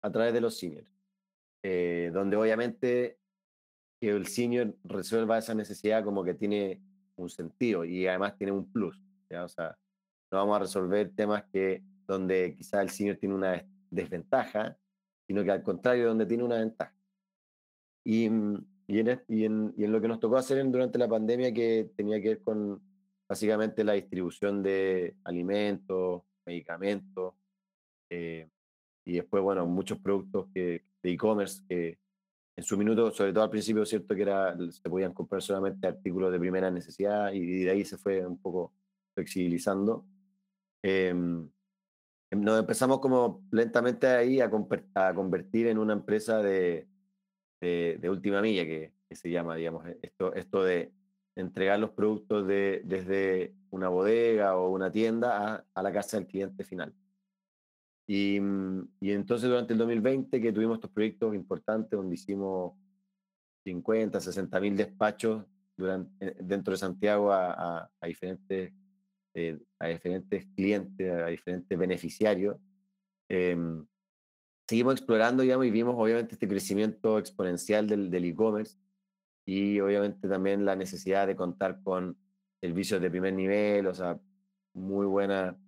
a 0.00 0.12
través 0.12 0.32
de 0.32 0.40
los 0.40 0.56
seniors. 0.56 0.92
Eh, 1.64 2.12
donde 2.14 2.36
obviamente 2.36 3.18
que 4.00 4.10
el 4.10 4.28
senior 4.28 4.76
resuelva 4.84 5.38
esa 5.38 5.54
necesidad 5.54 6.04
como 6.04 6.22
que 6.22 6.34
tiene 6.34 6.80
un 7.16 7.28
sentido 7.30 7.84
y 7.84 8.06
además 8.06 8.36
tiene 8.36 8.52
un 8.52 8.70
plus. 8.70 8.96
¿ya? 9.28 9.42
O 9.42 9.48
sea, 9.48 9.76
no 10.30 10.38
vamos 10.38 10.54
a 10.56 10.60
resolver 10.60 11.10
temas 11.16 11.42
que 11.52 11.82
donde 12.12 12.54
quizás 12.56 12.82
el 12.82 12.90
senior 12.90 13.16
tiene 13.16 13.34
una 13.34 13.64
desventaja, 13.90 14.76
sino 15.26 15.44
que 15.44 15.50
al 15.50 15.62
contrario, 15.62 16.08
donde 16.08 16.26
tiene 16.26 16.44
una 16.44 16.56
ventaja. 16.56 16.94
Y, 18.04 18.28
mm, 18.28 18.66
en, 18.88 19.74
lo 19.76 20.00
que 20.00 20.08
nos 20.08 20.20
tocó 20.20 20.36
hacer 20.36 20.64
durante 20.70 20.98
la 20.98 21.08
pandemia, 21.08 21.52
que 21.52 21.90
tenía 21.96 22.20
que 22.20 22.28
ver 22.28 22.42
con 22.42 22.82
básicamente 23.28 23.84
la 23.84 23.94
distribución 23.94 24.62
de 24.62 25.16
alimentos, 25.24 26.22
medicamentos, 26.44 27.34
eh, 28.10 28.48
y 29.04 29.14
después, 29.14 29.42
bueno, 29.42 29.66
muchos 29.66 29.98
productos 29.98 30.48
que, 30.52 30.84
de 31.02 31.10
e-commerce 31.10 31.62
que 31.68 31.98
en 32.54 32.64
su 32.64 32.76
minuto, 32.76 33.10
sobre 33.10 33.32
todo 33.32 33.44
al 33.44 33.50
principio, 33.50 33.86
cierto 33.86 34.14
que 34.14 34.22
era, 34.22 34.56
se 34.70 34.90
podían 34.90 35.14
comprar 35.14 35.40
solamente 35.40 35.86
artículos 35.86 36.30
de 36.30 36.38
primera 36.38 36.70
necesidad 36.70 37.32
y 37.32 37.64
de 37.64 37.70
ahí 37.70 37.84
se 37.84 37.96
fue 37.96 38.24
un 38.26 38.38
poco 38.38 38.74
flexibilizando. 39.14 40.04
Eh, 40.82 41.14
nos 42.36 42.58
empezamos 42.58 43.00
como 43.00 43.44
lentamente 43.50 44.06
ahí 44.06 44.40
a, 44.40 44.50
a 44.94 45.14
convertir 45.14 45.66
en 45.66 45.78
una 45.78 45.92
empresa 45.92 46.42
de, 46.42 46.88
de, 47.60 47.98
de 48.00 48.10
última 48.10 48.40
milla, 48.40 48.64
que, 48.64 48.92
que, 49.08 49.16
se 49.16 49.30
llama, 49.30 49.56
digamos, 49.56 49.86
esto, 50.02 50.34
esto 50.34 50.64
de 50.64 50.92
entregar 51.36 51.78
los 51.78 51.90
productos 51.90 52.46
de, 52.46 52.82
desde 52.84 53.54
una 53.70 53.88
bodega 53.88 54.56
o 54.56 54.70
una 54.70 54.90
tienda 54.90 55.54
a, 55.54 55.64
a 55.74 55.82
la 55.82 55.92
casa 55.92 56.16
del 56.18 56.26
cliente 56.26 56.64
final. 56.64 56.94
Y, 58.06 58.40
mm, 58.40 58.88
y, 59.00 59.12
entonces 59.12 59.48
durante 59.48 59.72
el 59.72 59.78
2020 59.78 60.40
que 60.40 60.52
tuvimos 60.52 60.76
estos 60.76 60.90
proyectos 60.90 61.34
importantes 61.34 61.90
donde 61.90 62.14
hicimos 62.14 62.74
50, 63.64 64.20
60 64.20 64.60
mil 64.60 64.76
despachos 64.76 65.44
durante, 65.76 66.26
eh, 66.26 66.36
dentro 66.40 66.72
de 66.72 66.78
Santiago 66.78 67.32
a, 67.32 67.52
a, 67.52 67.90
a 68.00 68.06
diferentes, 68.06 68.72
eh, 69.34 69.58
a 69.78 69.88
diferentes 69.88 70.46
clientes, 70.54 71.10
a 71.10 71.26
diferentes 71.26 71.78
beneficiarios, 71.78 72.56
eh, 73.28 73.56
seguimos 74.68 74.94
explorando 74.94 75.42
digamos, 75.42 75.66
y 75.66 75.70
vimos 75.70 75.94
obviamente 75.98 76.34
este 76.34 76.48
crecimiento 76.48 77.18
exponencial 77.18 77.88
del 77.88 78.24
e-commerce 78.24 78.78
y 79.46 79.80
obviamente 79.80 80.28
también 80.28 80.64
la 80.64 80.76
necesidad 80.76 81.26
de 81.26 81.36
contar 81.36 81.82
con 81.82 82.16
servicios 82.60 83.00
de 83.00 83.10
primer 83.10 83.34
nivel, 83.34 83.86
o 83.86 83.94
sea, 83.94 84.18
muy 84.74 85.06
buena 85.06 85.58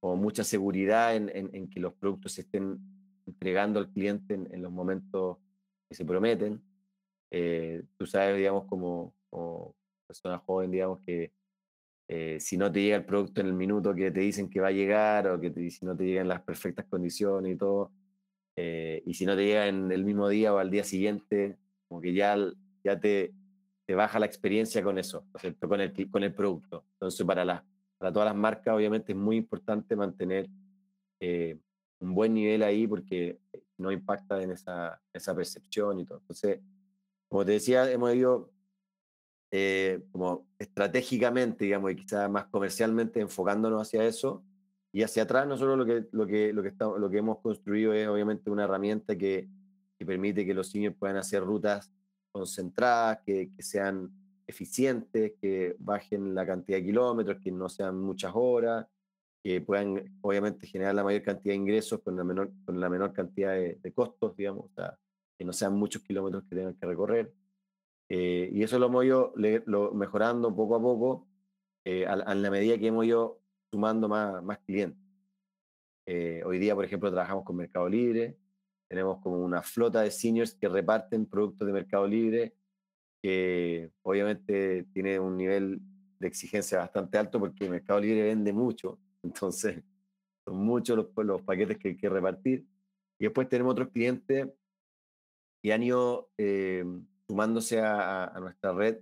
o 0.00 0.16
mucha 0.16 0.44
seguridad 0.44 1.14
en, 1.14 1.68
que 1.70 1.80
los 1.80 1.92
productos 1.94 2.32
se 2.32 2.42
estén 2.42 2.78
entregando 3.26 3.80
al 3.80 3.90
cliente 3.90 4.34
en, 4.34 4.62
los 4.62 4.72
momentos 4.72 5.38
que 5.88 5.94
se 5.94 6.04
prometen. 6.04 6.62
Eh, 7.30 7.82
tú 7.98 8.06
sabes, 8.06 8.36
digamos, 8.36 8.64
como, 8.66 9.14
persona 10.06 10.38
joven, 10.38 10.70
digamos, 10.70 11.00
que 11.04 11.32
eh, 12.08 12.38
si 12.40 12.56
no 12.56 12.72
te 12.72 12.82
llega 12.82 12.96
el 12.96 13.04
producto 13.04 13.40
en 13.40 13.48
el 13.48 13.52
minuto 13.52 13.94
que 13.94 14.10
te 14.10 14.20
dicen 14.20 14.48
que 14.48 14.60
va 14.60 14.68
a 14.68 14.72
llegar, 14.72 15.28
o 15.28 15.40
que 15.40 15.50
te, 15.50 15.70
si 15.70 15.84
no 15.84 15.96
te 15.96 16.04
llega 16.04 16.22
en 16.22 16.28
las 16.28 16.42
perfectas 16.42 16.86
condiciones 16.86 17.54
y 17.54 17.56
todo, 17.56 17.92
eh, 18.56 19.02
y 19.06 19.14
si 19.14 19.26
no 19.26 19.36
te 19.36 19.44
llega 19.44 19.68
en 19.68 19.92
el 19.92 20.04
mismo 20.04 20.28
día 20.28 20.52
o 20.54 20.58
al 20.58 20.70
día 20.70 20.84
siguiente, 20.84 21.58
como 21.86 22.00
que 22.00 22.12
ya, 22.14 22.36
ya 22.82 22.98
te, 22.98 23.32
te 23.86 23.94
baja 23.94 24.18
la 24.18 24.26
experiencia 24.26 24.82
con 24.82 24.98
eso, 24.98 25.24
¿no 25.32 25.68
con, 25.68 25.80
el, 25.80 26.10
con 26.10 26.24
el 26.24 26.34
producto. 26.34 26.84
Entonces, 26.94 27.24
para 27.26 27.44
la 27.44 27.64
para 27.98 28.12
todas 28.12 28.26
las 28.26 28.36
marcas, 28.36 28.74
obviamente 28.74 29.12
es 29.12 29.18
muy 29.18 29.36
importante 29.36 29.96
mantener 29.96 30.48
eh, 31.20 31.58
un 31.98 32.14
buen 32.14 32.32
nivel 32.32 32.62
ahí 32.62 32.86
porque 32.86 33.38
no 33.76 33.90
impacta 33.90 34.40
en 34.40 34.52
esa, 34.52 35.00
esa 35.12 35.34
percepción 35.34 35.98
y 35.98 36.04
todo. 36.04 36.18
Entonces, 36.18 36.60
como 37.28 37.44
te 37.44 37.52
decía, 37.52 37.90
hemos 37.90 38.14
ido 38.14 38.50
eh, 39.50 40.02
como 40.12 40.46
estratégicamente, 40.58 41.64
digamos, 41.64 41.92
y 41.92 41.96
quizás 41.96 42.30
más 42.30 42.46
comercialmente 42.46 43.20
enfocándonos 43.20 43.82
hacia 43.82 44.04
eso. 44.04 44.44
Y 44.92 45.02
hacia 45.02 45.22
atrás 45.24 45.46
nosotros 45.46 45.78
lo 45.78 45.86
que, 45.86 46.06
lo 46.12 46.26
que, 46.26 46.52
lo 46.52 46.62
que, 46.62 46.68
estamos, 46.68 46.98
lo 46.98 47.10
que 47.10 47.18
hemos 47.18 47.38
construido 47.40 47.92
es 47.92 48.08
obviamente 48.08 48.50
una 48.50 48.64
herramienta 48.64 49.16
que, 49.16 49.48
que 49.98 50.06
permite 50.06 50.44
que 50.46 50.54
los 50.54 50.68
seniors 50.68 50.96
puedan 50.96 51.16
hacer 51.16 51.42
rutas 51.42 51.92
concentradas, 52.30 53.20
que, 53.24 53.50
que 53.54 53.62
sean 53.62 54.10
eficientes, 54.46 55.32
que 55.40 55.76
bajen 55.78 56.34
la 56.34 56.46
cantidad 56.46 56.78
de 56.78 56.84
kilómetros, 56.84 57.38
que 57.42 57.52
no 57.52 57.68
sean 57.68 57.98
muchas 58.00 58.32
horas, 58.34 58.86
que 59.42 59.60
puedan 59.60 60.18
obviamente 60.22 60.66
generar 60.66 60.94
la 60.94 61.04
mayor 61.04 61.22
cantidad 61.22 61.52
de 61.52 61.58
ingresos 61.58 62.00
con 62.00 62.16
la 62.16 62.24
menor, 62.24 62.50
con 62.64 62.80
la 62.80 62.88
menor 62.88 63.12
cantidad 63.12 63.52
de, 63.52 63.78
de 63.82 63.92
costos, 63.92 64.36
digamos, 64.36 64.66
o 64.66 64.70
sea, 64.74 64.98
que 65.38 65.44
no 65.44 65.52
sean 65.52 65.74
muchos 65.74 66.02
kilómetros 66.02 66.44
que 66.44 66.56
tengan 66.56 66.74
que 66.74 66.86
recorrer. 66.86 67.32
Eh, 68.08 68.50
y 68.52 68.62
eso 68.62 68.78
lo 68.78 68.86
hemos 68.86 69.04
ido 69.04 69.32
le, 69.36 69.62
lo, 69.66 69.92
mejorando 69.92 70.54
poco 70.54 70.76
a 70.76 70.80
poco 70.80 71.28
eh, 71.84 72.06
a, 72.06 72.12
a, 72.14 72.34
la 72.34 72.50
medida 72.50 72.78
que 72.78 72.86
hemos 72.86 73.04
ido 73.04 73.40
sumando 73.70 74.08
más, 74.08 74.42
más 74.42 74.58
clientes. 74.60 74.98
Eh, 76.06 76.42
hoy 76.44 76.58
día, 76.58 76.74
por 76.74 76.84
ejemplo, 76.84 77.10
trabajamos 77.10 77.44
con 77.44 77.56
Mercado 77.56 77.88
Libre, 77.88 78.38
tenemos 78.88 79.20
como 79.20 79.38
una 79.44 79.62
flota 79.62 80.00
de 80.00 80.10
seniors 80.10 80.54
que 80.54 80.68
reparten 80.68 81.26
productos 81.26 81.66
de 81.66 81.72
Mercado 81.72 82.06
Libre 82.06 82.54
que 83.22 83.90
obviamente 84.02 84.84
tiene 84.92 85.18
un 85.18 85.36
nivel 85.36 85.80
de 86.18 86.28
exigencia 86.28 86.78
bastante 86.78 87.18
alto 87.18 87.40
porque 87.40 87.68
Mercado 87.68 88.00
Libre 88.00 88.22
vende 88.22 88.52
mucho, 88.52 88.98
entonces 89.22 89.82
son 90.44 90.56
muchos 90.56 90.96
los, 90.96 91.26
los 91.26 91.42
paquetes 91.42 91.78
que 91.78 91.88
hay 91.88 91.96
que 91.96 92.08
repartir. 92.08 92.64
Y 93.18 93.24
después 93.24 93.48
tenemos 93.48 93.72
otros 93.72 93.88
clientes 93.88 94.48
que 95.60 95.72
han 95.72 95.82
ido 95.82 96.30
eh, 96.38 96.84
sumándose 97.28 97.80
a, 97.80 98.24
a, 98.24 98.40
nuestra 98.40 98.72
red, 98.72 98.98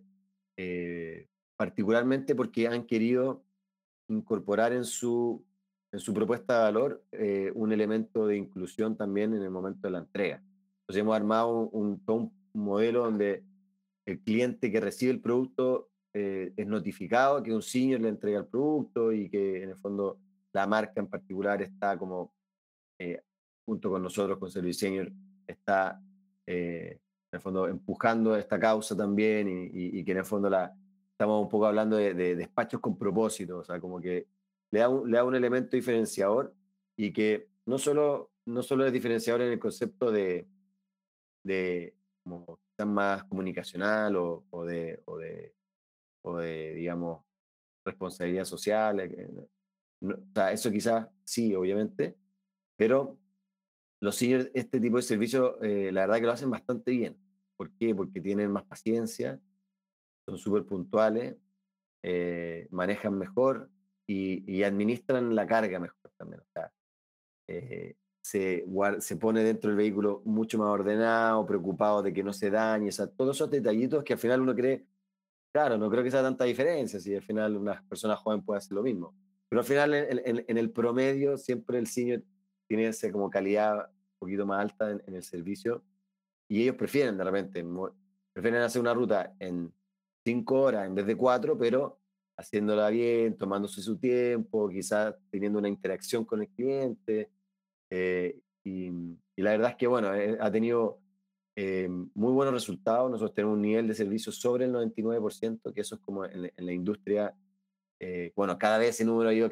eh, 0.57 1.29
particularmente 1.57 2.35
porque 2.35 2.66
han 2.66 2.85
querido 2.85 3.45
incorporar 4.09 4.72
en 4.72 4.85
su, 4.85 5.45
en 5.93 6.01
su 6.01 6.12
propuesta 6.12 6.59
de 6.59 6.62
valor 6.64 7.05
eh, 7.12 7.53
un 7.55 7.72
elemento 7.72 8.27
de 8.27 8.37
inclusión 8.37 8.97
también 8.97 9.33
en 9.35 9.43
el 9.43 9.51
momento 9.51 9.87
de 9.87 9.93
la 9.93 9.99
entrega. 9.99 10.43
Entonces 10.81 11.01
hemos 11.01 11.14
armado 11.14 11.68
un, 11.68 12.03
un, 12.07 12.33
un 12.53 12.64
modelo 12.64 13.05
donde 13.05 13.45
el 14.07 14.20
cliente 14.20 14.72
que 14.72 14.81
recibe 14.81 15.12
el 15.12 15.20
producto 15.20 15.91
eh, 16.12 16.53
es 16.57 16.66
notificado 16.66 17.43
que 17.43 17.55
un 17.55 17.62
senior 17.62 18.01
le 18.01 18.09
entrega 18.09 18.41
el 18.41 18.47
producto 18.47 19.12
y 19.12 19.29
que 19.29 19.62
en 19.62 19.70
el 19.70 19.77
fondo 19.77 20.18
la 20.53 20.66
marca 20.66 21.01
en 21.01 21.09
particular 21.09 21.61
está 21.62 21.99
como 21.99 22.33
eh, 22.99 23.20
junto 23.66 23.91
con 23.91 24.03
nosotros, 24.03 24.39
con 24.39 24.51
Service 24.51 24.81
Senior, 24.81 25.12
está 25.47 26.01
eh, 26.47 27.01
en 27.37 27.39
el 27.39 27.43
fondo 27.43 27.68
empujando 27.68 28.37
esta 28.37 28.59
causa 28.59 28.97
también 28.97 29.49
y, 29.49 29.64
y, 29.66 29.99
y, 30.01 30.05
que 30.05 30.12
en 30.12 30.18
el 30.18 30.24
fondo 30.24 30.49
la, 30.51 30.74
estamos 31.12 31.43
un 31.43 31.49
poco 31.49 31.66
hablando 31.66 31.97
de, 31.97 32.14
de, 32.14 32.37
despachos 32.37 32.80
con 32.80 32.99
propósito, 32.99 33.59
o 33.59 33.64
sea, 33.64 33.80
como 33.80 34.01
que 34.01 34.26
le 34.70 34.80
da 34.80 34.89
un, 34.89 35.11
le 35.11 35.16
da 35.16 35.24
un 35.24 35.34
elemento 35.34 35.76
diferenciador 35.76 36.55
y 36.97 37.12
que 37.12 37.49
no 37.66 37.78
solo, 37.78 38.32
no 38.47 38.62
solo 38.62 38.87
es 38.87 38.93
diferenciador 38.93 39.43
en 39.43 39.53
el 39.53 39.59
concepto 39.59 40.11
de, 40.11 40.47
de 41.45 41.95
como 42.22 42.59
más 42.84 43.24
comunicacional 43.24 44.16
o, 44.16 44.45
o, 44.51 44.64
de, 44.64 45.01
o, 45.07 45.16
de, 45.16 45.55
o 46.22 46.37
de, 46.39 46.74
digamos, 46.74 47.24
responsabilidad 47.84 48.45
social. 48.45 49.01
Eh, 49.01 49.28
no, 50.01 50.14
o 50.14 50.34
sea, 50.34 50.53
eso 50.53 50.70
quizás 50.70 51.09
sí, 51.24 51.55
obviamente, 51.55 52.16
pero 52.76 53.18
los 54.01 54.16
seniors, 54.16 54.51
este 54.53 54.80
tipo 54.80 54.97
de 54.97 55.03
servicio, 55.03 55.62
eh, 55.62 55.91
la 55.93 56.03
verdad 56.03 56.16
que 56.16 56.26
lo 56.26 56.32
hacen 56.32 56.51
bastante 56.51 56.91
bien. 56.91 57.16
¿Por 57.57 57.71
qué? 57.73 57.95
Porque 57.95 58.21
tienen 58.21 58.51
más 58.51 58.65
paciencia, 58.65 59.41
son 60.27 60.39
súper 60.39 60.65
puntuales, 60.65 61.37
eh, 62.03 62.69
manejan 62.71 63.17
mejor 63.19 63.71
y, 64.07 64.51
y, 64.51 64.63
administran 64.63 65.35
la 65.35 65.47
carga 65.47 65.79
mejor 65.79 66.11
también. 66.17 66.41
O 66.41 66.47
sea, 66.53 66.73
eh, 67.49 67.97
se, 68.27 68.65
se 68.99 69.17
pone 69.17 69.45
dentro 69.45 69.71
del 69.71 69.77
vehículo 69.77 70.21
mucho 70.25 70.59
más 70.59 70.69
ordenado, 70.69 71.47
preocupado 71.47 72.03
de 72.03 72.13
que 72.13 72.25
no 72.25 72.33
se 72.33 72.51
dañe, 72.51 72.89
o 72.89 72.93
sea, 72.93 73.07
todos 73.07 73.37
esos 73.37 73.51
detallitos 73.51 74.03
que 74.03 74.15
al 74.15 74.19
final 74.19 74.41
uno 74.41 74.53
cree, 74.53 74.85
claro, 75.53 75.79
no 75.79 75.89
creo 75.89 76.03
que 76.03 76.11
sea 76.11 76.23
tanta 76.23 76.45
diferencia, 76.45 76.99
si 76.99 77.15
al 77.15 77.23
final 77.23 77.57
una 77.57 77.85
persona 77.89 78.17
joven 78.17 78.43
puede 78.43 78.59
hacer 78.59 78.73
lo 78.73 78.83
mismo, 78.83 79.15
Pero 79.49 79.61
al 79.61 79.67
final, 79.67 79.95
en, 79.95 80.59
el 80.59 80.71
promedio, 80.73 81.39
siempre 81.39 81.79
el 81.79 81.87
senior 81.87 82.23
tiene 82.67 82.89
esa 82.89 83.13
como 83.13 83.31
calidad 83.31 83.91
un 83.91 84.19
poquito 84.19 84.45
más 84.45 84.61
alta 84.61 84.91
en, 84.91 85.15
el 85.15 85.23
servicio 85.23 85.85
y 86.49 86.62
ellos 86.62 86.76
prefieren 86.76 87.16
de 87.16 87.24
repente, 87.24 87.64
prefieren 88.32 88.62
hacer 88.62 88.80
una 88.80 88.94
ruta 88.94 89.34
en 89.38 89.72
cinco 90.24 90.61
horas 90.61 90.86
en 90.86 90.94
vez 90.94 91.07
de 91.07 91.16
cuatro, 91.16 91.57
pero 91.57 91.99
haciéndola 92.36 92.90
bien, 92.90 93.36
tomándose 93.36 93.80
su 93.80 93.97
tiempo, 93.97 94.68
quizás 94.68 95.14
teniendo 95.30 95.59
una 95.59 95.68
interacción 95.68 96.24
con 96.24 96.42
el 96.42 96.49
cliente. 96.49 97.30
Eh, 97.90 98.38
y, 98.64 98.90
la 99.36 99.51
verdad 99.53 99.70
es 99.70 99.76
que, 99.76 99.86
bueno, 99.86 100.14
eh, 100.14 100.36
ha 100.40 100.51
tenido 100.51 100.99
eh, 101.57 101.88
muy 101.88 102.32
buenos 102.32 102.55
resultados. 102.55 103.11
Nosotros 103.11 103.34
tenemos 103.34 103.55
un 103.55 103.62
nivel 103.62 103.86
de 103.86 103.94
servicio 103.94 104.32
sobre 104.32 104.66
el 104.66 104.72
99%, 104.72 105.72
que 105.72 105.80
eso 105.80 105.94
es 105.94 106.01
como 106.01 106.24
en, 106.24 106.51
la 106.57 106.72
industria. 106.72 107.34
bueno, 108.34 108.59
cada 108.59 108.78
vez 108.78 108.90
ese 108.90 109.05
número 109.05 109.30
ha 109.30 109.34
ido, 109.34 109.51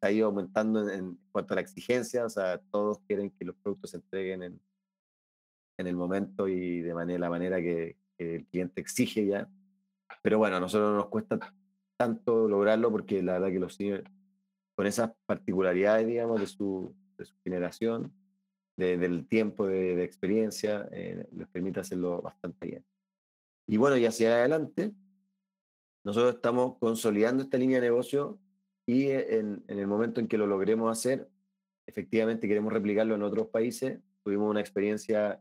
ha 0.00 0.10
ido 0.10 0.26
aumentando 0.26 0.88
en, 0.88 1.18
cuanto 1.30 1.54
a 1.54 1.56
la 1.56 1.60
exigencia. 1.60 2.24
O 2.24 2.30
sea, 2.30 2.58
todos 2.70 2.98
quieren 3.06 3.30
que 3.30 3.44
los 3.44 3.56
productos 3.56 3.90
se 3.90 3.98
entreguen 3.98 4.42
en, 4.42 4.60
en 5.78 5.86
el 5.86 5.96
momento 5.96 6.48
y 6.48 6.80
de 6.80 6.94
manera, 6.94 7.18
la 7.18 7.30
manera 7.30 7.60
que, 7.60 7.96
que 8.16 8.36
el 8.36 8.46
cliente 8.46 8.80
exige 8.80 9.26
ya. 9.26 9.48
Pero 10.22 10.38
bueno, 10.38 10.56
a 10.56 10.60
nosotros 10.60 10.94
nos 10.94 11.06
cuesta 11.06 11.54
tanto 11.96 12.48
lograrlo 12.48 12.90
porque 12.90 13.22
la 13.22 13.34
verdad 13.34 13.48
que 13.48 13.60
los 13.60 13.74
seniors, 13.74 14.04
con 14.74 14.86
esas 14.86 15.12
particularidades, 15.26 16.06
digamos, 16.06 16.40
de 16.40 16.46
su, 16.46 16.94
de 17.16 17.24
su 17.24 17.34
generación, 17.42 18.12
del 18.76 19.26
tiempo 19.26 19.66
de, 19.66 20.04
experiencia, 20.04 20.86
eh, 20.92 21.26
les 21.32 21.48
permite 21.48 21.80
hacerlo 21.80 22.20
bastante 22.20 22.66
bien. 22.66 22.84
Y 23.66 23.78
bueno, 23.78 23.96
y 23.96 24.04
hacia 24.04 24.34
adelante, 24.34 24.92
nosotros 26.04 26.34
estamos 26.34 26.76
consolidando 26.78 27.42
esta 27.42 27.56
línea 27.56 27.80
de 27.80 27.88
negocio 27.88 28.38
y 28.84 29.08
en, 29.08 29.64
en 29.66 29.78
el 29.78 29.86
momento 29.86 30.20
en 30.20 30.28
que 30.28 30.36
lo 30.36 30.46
logremos 30.46 30.92
hacer, 30.92 31.28
efectivamente 31.86 32.46
queremos 32.46 32.72
replicarlo 32.72 33.14
en 33.14 33.22
otros 33.22 33.48
países. 33.48 33.98
Tuvimos 34.22 34.50
una 34.50 34.60
experiencia 34.60 35.40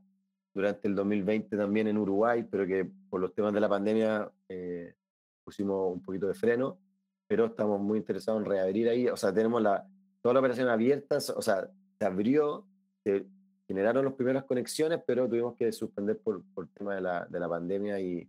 durante 0.55 0.87
el 0.87 0.95
2020 0.95 1.57
también 1.57 1.87
en 1.87 1.97
Uruguay, 1.97 2.47
pero 2.49 2.65
que 2.65 2.89
por 3.09 3.19
los 3.19 3.35
temas 3.35 3.53
de 3.53 3.59
la 3.59 3.67
pandemia 3.67 4.31
eh, 4.47 4.95
pusimos 5.43 5.93
un 5.93 6.01
poquito 6.01 6.27
de 6.27 6.33
freno, 6.33 6.79
pero 7.27 7.47
estamos 7.47 7.81
muy 7.81 7.99
interesados 7.99 8.41
en 8.41 8.49
reabrir 8.49 8.87
ahí. 8.87 9.07
O 9.09 9.17
sea, 9.17 9.33
tenemos 9.33 9.61
la, 9.61 9.85
toda 10.21 10.33
la 10.33 10.39
operación 10.39 10.69
abierta, 10.69 11.17
o 11.17 11.41
sea, 11.41 11.69
se 11.99 12.05
abrió, 12.05 12.65
se 13.03 13.25
generaron 13.67 14.05
las 14.05 14.13
primeras 14.13 14.45
conexiones, 14.45 15.01
pero 15.05 15.27
tuvimos 15.27 15.55
que 15.55 15.73
suspender 15.73 16.19
por, 16.19 16.41
por 16.53 16.67
tema 16.69 16.95
de 16.95 17.01
la, 17.01 17.25
de 17.25 17.39
la 17.39 17.49
pandemia 17.49 17.99
y 17.99 18.27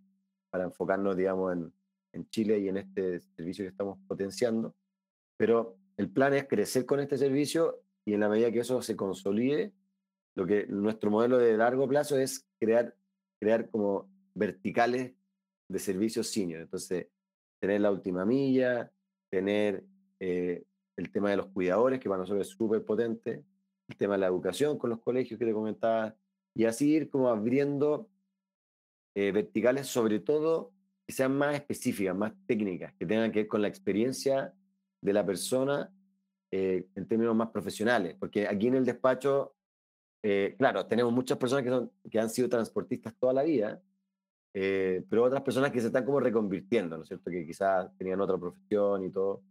para 0.51 0.65
enfocarnos, 0.65 1.17
digamos, 1.17 1.53
en, 1.53 1.73
en 2.13 2.29
Chile 2.29 2.59
y 2.59 2.69
en 2.69 2.79
este 2.79 3.21
servicio 3.21 3.65
que 3.65 3.71
estamos 3.71 3.99
potenciando. 4.09 4.75
Pero 5.37 5.77
el 5.97 6.11
plan 6.11 6.35
es 6.35 6.49
crecer 6.49 6.87
con 6.87 6.99
este 6.99 7.19
servicio 7.19 7.83
y 8.05 8.15
en 8.15 8.21
la 8.21 8.29
medida 8.29 8.51
que 8.51 8.61
eso 8.61 8.83
se 8.83 8.97
consolide, 8.97 9.73
lo 10.37 10.47
que 10.47 10.67
nuestro 10.67 11.11
modelo 11.11 11.39
de 11.39 11.57
largo 11.57 11.89
plazo 11.89 12.19
es 12.19 12.47
crear, 12.61 12.95
crear 13.41 13.69
como 13.71 14.09
verticales 14.35 15.15
de 15.69 15.79
servicios 15.79 16.29
senior. 16.29 16.61
Entonces, 16.61 17.09
tener 17.59 17.81
la 17.81 17.91
última 17.91 18.25
milla, 18.25 18.93
tener 19.31 19.85
eh, 20.21 20.65
el 20.97 21.11
tema 21.11 21.31
de 21.31 21.39
los 21.39 21.47
cuidadores, 21.47 21.99
que 21.99 22.09
para 22.09 22.21
nosotros 22.21 22.47
es 22.47 22.55
súper 22.55 22.85
potente, 22.85 23.45
el 23.89 23.97
tema 23.97 24.15
de 24.15 24.21
la 24.21 24.27
educación 24.27 24.79
con 24.79 24.91
los 24.91 25.01
colegios 25.01 25.39
que 25.39 25.47
te 25.47 25.53
comentaba, 25.53 26.15
y 26.55 26.65
así 26.65 26.93
ir 26.93 27.11
como 27.11 27.29
abriendo 27.29 28.09
eh, 29.15 29.33
verticales, 29.33 29.87
sobre 29.87 30.21
todo 30.21 30.73
que 31.07 31.15
sean 31.15 31.37
más 31.37 31.55
específicas, 31.55 32.15
más 32.15 32.33
técnicas, 32.47 32.93
que 32.95 33.07
tengan 33.07 33.33
que 33.33 33.41
ver 33.41 33.49
con 33.49 33.63
la 33.63 33.69
experiencia 33.69 34.55
de 35.01 35.13
la 35.13 35.25
persona 35.25 35.93
eh, 36.51 36.87
en 36.95 37.07
términos 37.07 37.35
más 37.35 37.51
profesionales, 37.51 38.17
porque 38.19 38.47
aquí 38.49 38.67
en 38.67 38.75
el 38.75 38.85
despacho, 38.85 39.56
claro, 40.57 40.87
tenemos 40.87 41.13
muchas 41.13 41.39
personas 41.39 41.63
que, 41.65 41.71
son, 41.71 41.91
que 42.11 42.19
han 42.19 42.31
sido 42.31 42.49
transportistas 42.49 43.15
toda 43.19 43.33
la 43.33 43.43
vida, 43.43 43.81
eh, 44.59 45.05
pero 45.11 45.25
otras 45.25 45.43
personas 45.43 45.71
que 45.71 45.83
se 45.83 45.89
están 45.89 46.07
como 46.07 46.19
reconvirtiendo, 46.19 46.97
¿no 46.97 47.03
es 47.03 47.09
cierto? 47.09 47.31
Que 47.31 47.45
quizás 47.45 47.95
tenían 47.99 48.19
otra 48.23 48.39
profesión 48.39 49.05
y 49.05 49.11
todo, 49.11 49.43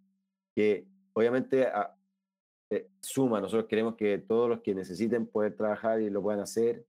que 0.55 0.87
obviamente 1.13 1.67
ah, 1.67 1.95
eh, 2.71 2.89
suma, 3.01 3.39
nosotros 3.39 3.67
queremos 3.69 3.93
que 3.93 4.17
todos 4.17 4.49
los 4.49 4.61
que 4.61 4.73
necesiten 4.73 5.27
poder 5.27 5.55
trabajar 5.55 6.01
y 6.01 6.09
lo 6.09 6.23
puedan 6.23 6.41
hacer, 6.41 6.87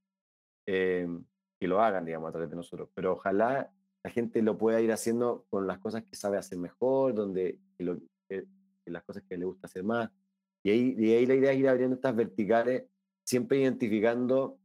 eh, 0.65 1.07
que 1.61 1.69
lo 1.69 1.83
hagan, 1.83 2.07
digamos, 2.07 2.31
a 2.31 2.33
través 2.33 2.49
de 2.49 2.57
nosotros, 2.57 2.89
pero 2.95 3.13
ojalá 3.13 3.71
la 4.03 4.11
gente 4.11 4.41
lo 4.41 4.57
pueda 4.57 4.81
ir 4.81 4.93
haciendo 4.93 5.45
con 5.51 5.67
las 5.67 5.79
cosas 5.79 6.03
que 6.03 6.17
sabe 6.17 6.39
hacer 6.39 6.57
mejor, 6.57 7.13
donde 7.13 7.59
lo, 7.77 7.99
las 8.87 9.05
cosas 9.05 9.25
que 9.29 9.37
le 9.37 9.45
gusta 9.45 9.67
hacer 9.67 9.85
más, 9.85 10.11
y 10.63 10.71
ahí, 10.71 10.95
y 10.97 11.13
ahí 11.13 11.27
la 11.27 11.35
idea 11.35 11.53
es 11.53 11.59
ir 11.59 11.69
abriendo 11.69 11.97
estas 11.97 12.17
verticales, 12.17 12.85
siempre 13.27 13.59
identificando 13.59 14.59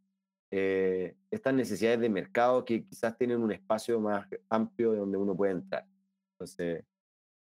eh, 0.51 1.15
estas 1.31 1.53
necesidades 1.53 1.99
de 1.99 2.09
mercado 2.09 2.63
que 2.63 2.85
quizás 2.85 3.17
tienen 3.17 3.41
un 3.41 3.51
espacio 3.51 3.99
más 3.99 4.27
amplio 4.49 4.91
de 4.91 4.99
donde 4.99 5.17
uno 5.17 5.35
puede 5.35 5.53
entrar. 5.53 5.85
Entonces, 6.33 6.85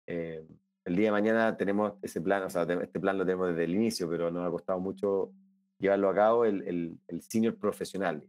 eh, 0.07 0.47
el 0.85 0.97
día 0.97 1.07
de 1.07 1.13
mañana 1.13 1.57
tenemos 1.57 1.95
ese 2.03 2.21
plan, 2.21 2.45
o 2.45 2.51
sea, 2.51 2.63
este 2.63 3.01
plan 3.01 3.19
lo 3.19 3.25
tenemos 3.25 3.49
desde 3.49 3.65
el 3.65 3.75
inicio, 3.75 4.09
pero 4.09 4.31
nos 4.31 4.47
ha 4.47 4.51
costado 4.51 4.79
mucho 4.79 5.33
llevarlo 5.79 6.09
a 6.11 6.15
cabo 6.15 6.45
el, 6.45 6.63
el, 6.63 6.99
el 7.09 7.23
senior 7.23 7.57
profesional, 7.57 8.23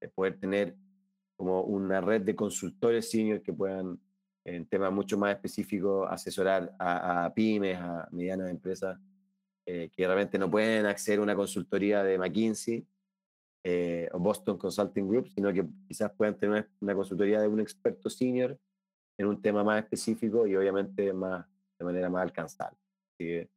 de 0.00 0.08
poder 0.08 0.38
tener 0.38 0.76
como 1.36 1.62
una 1.62 2.00
red 2.00 2.22
de 2.22 2.34
consultores 2.34 3.10
senior 3.10 3.42
que 3.42 3.52
puedan, 3.52 3.98
en 4.44 4.66
temas 4.66 4.92
mucho 4.92 5.16
más 5.18 5.34
específicos, 5.34 6.06
asesorar 6.10 6.74
a, 6.78 7.32
pymes, 7.34 7.78
a 7.78 8.08
medianas 8.10 8.50
empresas, 8.50 8.98
eh, 9.66 9.90
que 9.90 10.06
realmente 10.06 10.38
no 10.38 10.48
pueden 10.48 10.86
acceder 10.86 11.18
a 11.18 11.22
una 11.22 11.34
consultoría 11.34 12.04
de 12.04 12.18
McKinsey, 12.18 12.86
eh, 13.68 14.08
o 14.12 14.20
Boston 14.20 14.56
Consulting 14.56 15.08
Group, 15.08 15.28
sino 15.28 15.52
que 15.52 15.66
quizás 15.88 16.12
puedan 16.12 16.38
tener 16.38 16.70
una, 16.80 16.94
consultoría 16.94 17.40
de 17.40 17.48
un 17.48 17.58
experto 17.58 18.08
senior 18.08 18.56
en 19.18 19.26
un 19.26 19.42
tema 19.42 19.64
más 19.64 19.82
específico 19.82 20.46
y 20.46 20.54
obviamente 20.54 21.12
más, 21.12 21.44
de 21.76 21.84
manera 21.84 22.08
más 22.08 22.22
alcanzable. 22.22 22.78
Así 23.10 23.24
que 23.24 23.50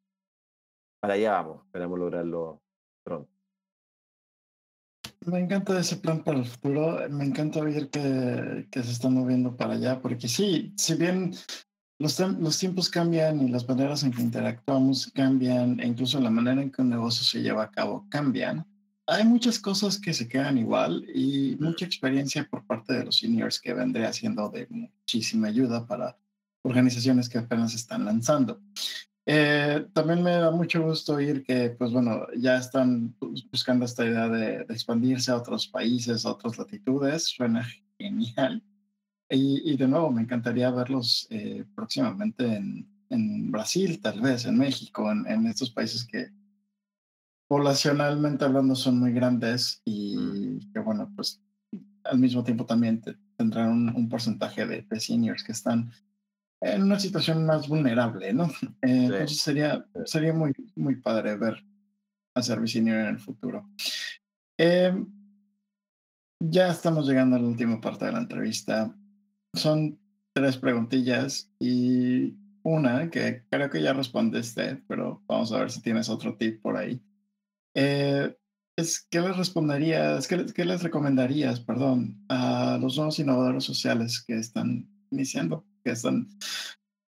para 1.00 1.14
allá 1.14 1.34
vamos, 1.34 1.66
esperamos 1.66 2.00
lograrlo 2.00 2.60
pronto. 3.04 3.32
Me 5.28 5.42
encanta 5.42 5.80
ese 5.80 5.98
plan 5.98 6.24
para 6.24 6.40
el 6.40 6.46
futuro, 6.46 7.08
me 7.12 7.26
encanta 7.26 7.64
ver 7.64 7.92
que, 7.92 8.68
que 8.72 8.82
se 8.82 8.92
está 8.92 9.12
moviendo 9.12 9.56
para 9.56 9.74
allá, 9.74 10.02
porque 10.02 10.28
sí, 10.28 10.74
si 10.76 10.96
bien 10.96 11.34
los, 12.00 12.58
tiempos 12.58 12.90
cambian 12.90 13.46
y 13.46 13.50
las 13.50 13.68
maneras 13.68 14.04
en 14.04 14.12
que 14.12 14.22
interactuamos 14.22 15.12
cambian, 15.14 15.80
e 15.80 15.88
incluso 15.88 16.20
la 16.20 16.30
manera 16.30 16.62
en 16.62 16.72
que 16.72 16.82
un 16.82 16.90
negocio 16.90 17.24
se 17.24 17.42
lleva 17.42 17.64
a 17.64 17.72
cabo 17.72 18.08
cambian, 18.10 18.66
hay 19.06 19.26
muchas 19.26 19.60
cosas 19.60 20.00
que 20.00 20.14
se 20.14 20.28
quedan 20.28 20.58
igual 20.58 21.06
y 21.14 21.58
mucha 21.60 21.86
experiencia 21.86 22.48
por 22.50 22.66
parte 22.66 22.94
de 22.94 23.06
los 23.06 23.18
seniors 23.18 23.60
que 23.60 23.74
vendré 23.74 24.06
haciendo 24.06 24.50
de 24.50 24.68
muchísima 24.70 25.48
ayuda 25.48 25.86
para 25.86 26.18
organizaciones 26.64 27.28
que 27.28 27.40
apenas 27.40 27.74
están 27.74 28.06
lanzando. 28.06 28.62
Eh, 29.26 29.86
también 29.94 30.24
me 30.24 30.32
da 30.32 30.52
mucho 30.52 30.82
gusto 30.82 31.16
oír 31.16 31.44
que, 31.44 31.72
pues 31.72 31.92
bueno, 31.92 32.26
ya 32.38 32.58
están 32.58 33.16
buscando 33.52 33.86
esta 33.86 34.06
idea 34.06 34.28
de, 34.30 34.62
expandirse 34.70 35.32
a 35.32 35.38
otros 35.38 35.68
países, 35.68 36.26
a 36.26 36.32
otras 36.32 36.58
latitudes. 36.58 37.26
Suena 37.26 37.68
genial. 38.00 38.64
Y, 39.32 39.78
de 39.78 39.88
nuevo, 39.88 40.12
me 40.12 40.24
encantaría 40.24 40.72
verlos 40.72 41.28
eh, 41.30 41.64
próximamente 41.76 42.46
en, 42.46 42.88
en, 43.10 43.52
Brasil, 43.52 44.02
tal 44.02 44.22
vez, 44.22 44.46
en 44.46 44.58
México, 44.58 45.12
en, 45.12 45.28
en 45.28 45.46
estos 45.46 45.70
países 45.70 46.04
que, 46.06 46.32
poblacionalmente 47.50 48.46
hablando 48.46 48.76
son 48.76 49.00
muy 49.00 49.12
grandes 49.12 49.82
mm. 49.86 49.90
y 49.92 50.72
que 50.72 50.80
bueno, 50.80 51.12
pues 51.16 51.42
al 52.06 52.20
mismo 52.20 52.44
tiempo 52.44 52.66
también 52.66 53.02
tendrán 53.36 53.94
un, 53.96 54.08
porcentaje 54.08 54.66
de, 54.66 54.86
seniors 55.00 55.44
que 55.44 55.52
están 55.52 55.92
en 56.62 56.84
una 56.84 57.00
situación 57.00 57.46
más 57.46 57.68
vulnerable, 57.68 58.34
¿no? 58.34 58.48
Eh, 58.82 59.06
entonces 59.06 59.42
sería, 59.42 59.86
sería 60.06 60.34
muy, 60.34 60.54
muy 60.76 60.96
padre 60.96 61.36
ver 61.38 61.64
a 62.36 62.42
Service 62.42 62.74
Senior 62.74 63.00
en 63.00 63.08
el 63.08 63.20
futuro. 63.20 63.68
Em, 64.58 65.06
ya 66.40 66.70
estamos 66.70 67.08
llegando 67.08 67.36
a 67.36 67.40
la 67.40 67.48
última 67.48 67.82
parte 67.82 68.06
de 68.06 68.12
la 68.12 68.20
entrevista. 68.20 68.96
Son 69.54 70.00
tres 70.34 70.58
preguntillas 70.58 71.52
y 71.60 72.36
una 72.64 73.10
que 73.10 73.44
creo 73.50 73.70
que 73.70 73.82
ya 73.82 73.94
respondiste, 73.94 74.82
pero 74.88 75.24
vamos 75.28 75.52
a 75.52 75.60
ver 75.60 75.72
si 75.72 75.82
tienes 75.82 76.10
otro 76.10 76.36
tip 76.36 76.62
por 76.62 76.78
ahí. 76.78 77.02
Eh, 77.74 78.36
es, 78.78 79.08
¿Qué 79.10 79.20
les 79.20 79.36
responderías, 79.36 80.28
qué, 80.28 80.46
qué, 80.54 80.66
les 80.66 80.84
recomendarías, 80.84 81.60
perdón, 81.60 82.24
a 82.30 82.78
los 82.82 82.96
nuevos 82.96 83.20
innovadores 83.20 83.64
sociales 83.64 84.24
que 84.26 84.38
están 84.38 84.88
iniciando, 85.12 85.66
que 85.84 85.92
están 85.92 86.28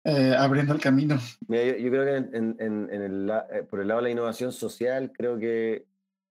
eh, 0.04 0.34
abriendo 0.36 0.74
el 0.74 0.80
camino? 0.80 1.18
yo, 1.40 1.46
creo 1.46 2.04
que 2.04 2.36
en, 2.36 2.56
en, 2.58 2.90
el, 2.90 3.30
eh, 3.52 3.62
por 3.62 3.80
el 3.80 3.88
lado 3.88 4.00
de 4.00 4.04
la 4.04 4.10
innovación 4.10 4.52
social, 4.52 5.12
creo 5.12 5.38
que 5.38 5.86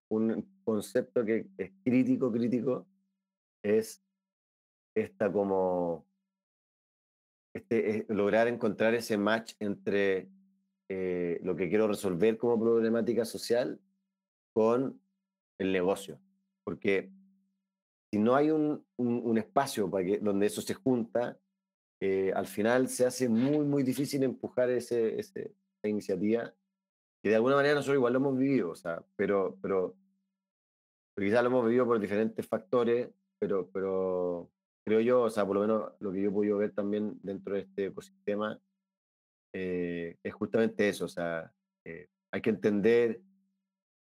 un 0.10 0.45
concepto 0.64 1.24
que 1.24 1.47
es 1.58 1.72
crítico, 1.84 2.32
crítico, 2.32 2.86
es 3.64 4.02
esta 4.96 5.32
como 5.32 6.06
este, 7.54 8.06
lograr 8.10 8.48
encontrar 8.48 8.94
ese 8.94 9.18
match 9.18 9.54
entre 9.60 10.30
eh, 10.89 11.39
lo 11.44 11.56
que 11.56 11.70
quiero 11.70 11.88
resolver 11.88 12.38
como 12.38 12.60
problemática 12.60 13.26
social 13.26 13.80
con 14.54 15.02
el 15.60 15.72
negocio. 15.72 16.20
Porque 16.64 17.12
si 18.12 18.20
no 18.20 18.36
hay 18.36 18.52
un, 18.52 18.86
un, 18.98 19.38
espacio 19.38 19.89
para 19.89 20.06
que, 20.06 20.20
donde 20.20 20.48
eso 20.48 20.62
se 20.62 20.74
junta, 20.74 21.39
eh, 22.02 22.32
al 22.36 22.48
final 22.48 22.89
se 22.89 23.06
hace 23.06 23.30
muy, 23.30 23.66
muy 23.66 23.84
difícil 23.84 24.24
empujar 24.24 24.70
ese, 24.70 25.20
esa 25.20 25.39
iniciativa. 25.84 26.54
Y 27.24 27.30
de 27.30 27.36
alguna 27.36 27.56
manera 27.56 27.76
nosotros 27.76 27.98
igual 27.98 28.14
lo 28.14 28.20
hemos 28.20 28.38
vivido, 28.38 28.72
o 28.72 28.76
sea, 28.76 29.04
pero, 29.16 29.58
pero, 29.62 29.96
pero 31.14 31.28
quizás 31.28 31.44
lo 31.44 31.50
hemos 31.50 31.66
vivido 31.66 31.86
por 31.86 32.00
diferentes 32.00 32.46
factores, 32.48 33.10
pero, 33.39 33.70
pero 33.72 34.50
creo 34.86 34.99
yo, 34.99 35.21
o 35.23 35.29
sea, 35.29 35.45
por 35.45 35.55
lo 35.55 35.61
menos 35.61 35.91
lo 35.99 36.11
que 36.11 36.21
yo 36.21 36.29
he 36.29 36.34
podido 36.34 36.57
ver 36.57 36.71
también 36.71 37.19
dentro 37.23 37.55
de 37.55 37.61
este 37.61 37.86
ecosistema, 37.88 38.59
eh, 39.53 40.17
es 40.23 40.34
justamente 40.34 40.88
eso, 40.89 41.05
o 41.05 41.09
sea, 41.09 41.53
eh, 41.86 42.07
hay 42.32 42.41
que 42.41 42.49
entender 42.49 43.21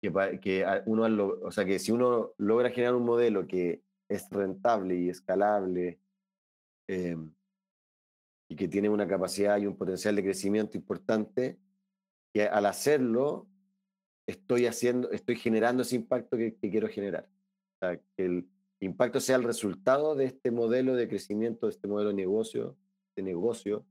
que, 0.00 0.38
que 0.40 0.64
uno, 0.86 1.04
o 1.42 1.50
sea, 1.50 1.64
que 1.64 1.78
si 1.78 1.92
uno 1.92 2.32
logra 2.38 2.70
generar 2.70 2.94
un 2.94 3.04
modelo 3.04 3.46
que 3.46 3.82
es 4.08 4.28
rentable 4.30 4.96
y 4.96 5.08
escalable 5.08 6.00
em, 6.88 7.32
y 8.50 8.56
que 8.56 8.68
tiene 8.68 8.88
una 8.88 9.06
capacidad 9.06 9.58
y 9.58 9.66
un 9.66 9.76
potencial 9.76 10.16
de 10.16 10.22
crecimiento 10.22 10.76
importante, 10.76 11.58
que 12.32 12.44
al 12.44 12.66
hacerlo 12.66 13.48
estoy 14.26 14.66
haciendo, 14.66 15.10
estoy 15.10 15.36
generando 15.36 15.82
ese 15.82 15.96
impacto 15.96 16.36
que, 16.36 16.54
quiero 16.58 16.88
generar. 16.88 17.28
O 17.28 17.78
sea, 17.86 17.96
que 18.16 18.24
el 18.24 18.48
impacto 18.80 19.20
sea 19.20 19.36
el 19.36 19.42
resultado 19.42 20.14
de 20.14 20.26
este 20.26 20.50
modelo 20.50 20.94
de 20.94 21.08
crecimiento, 21.08 21.66
de 21.66 21.72
este 21.72 21.88
modelo 21.88 22.10
de 22.10 22.16
negocio, 22.16 22.76
de 23.16 23.22
negocio, 23.22 23.84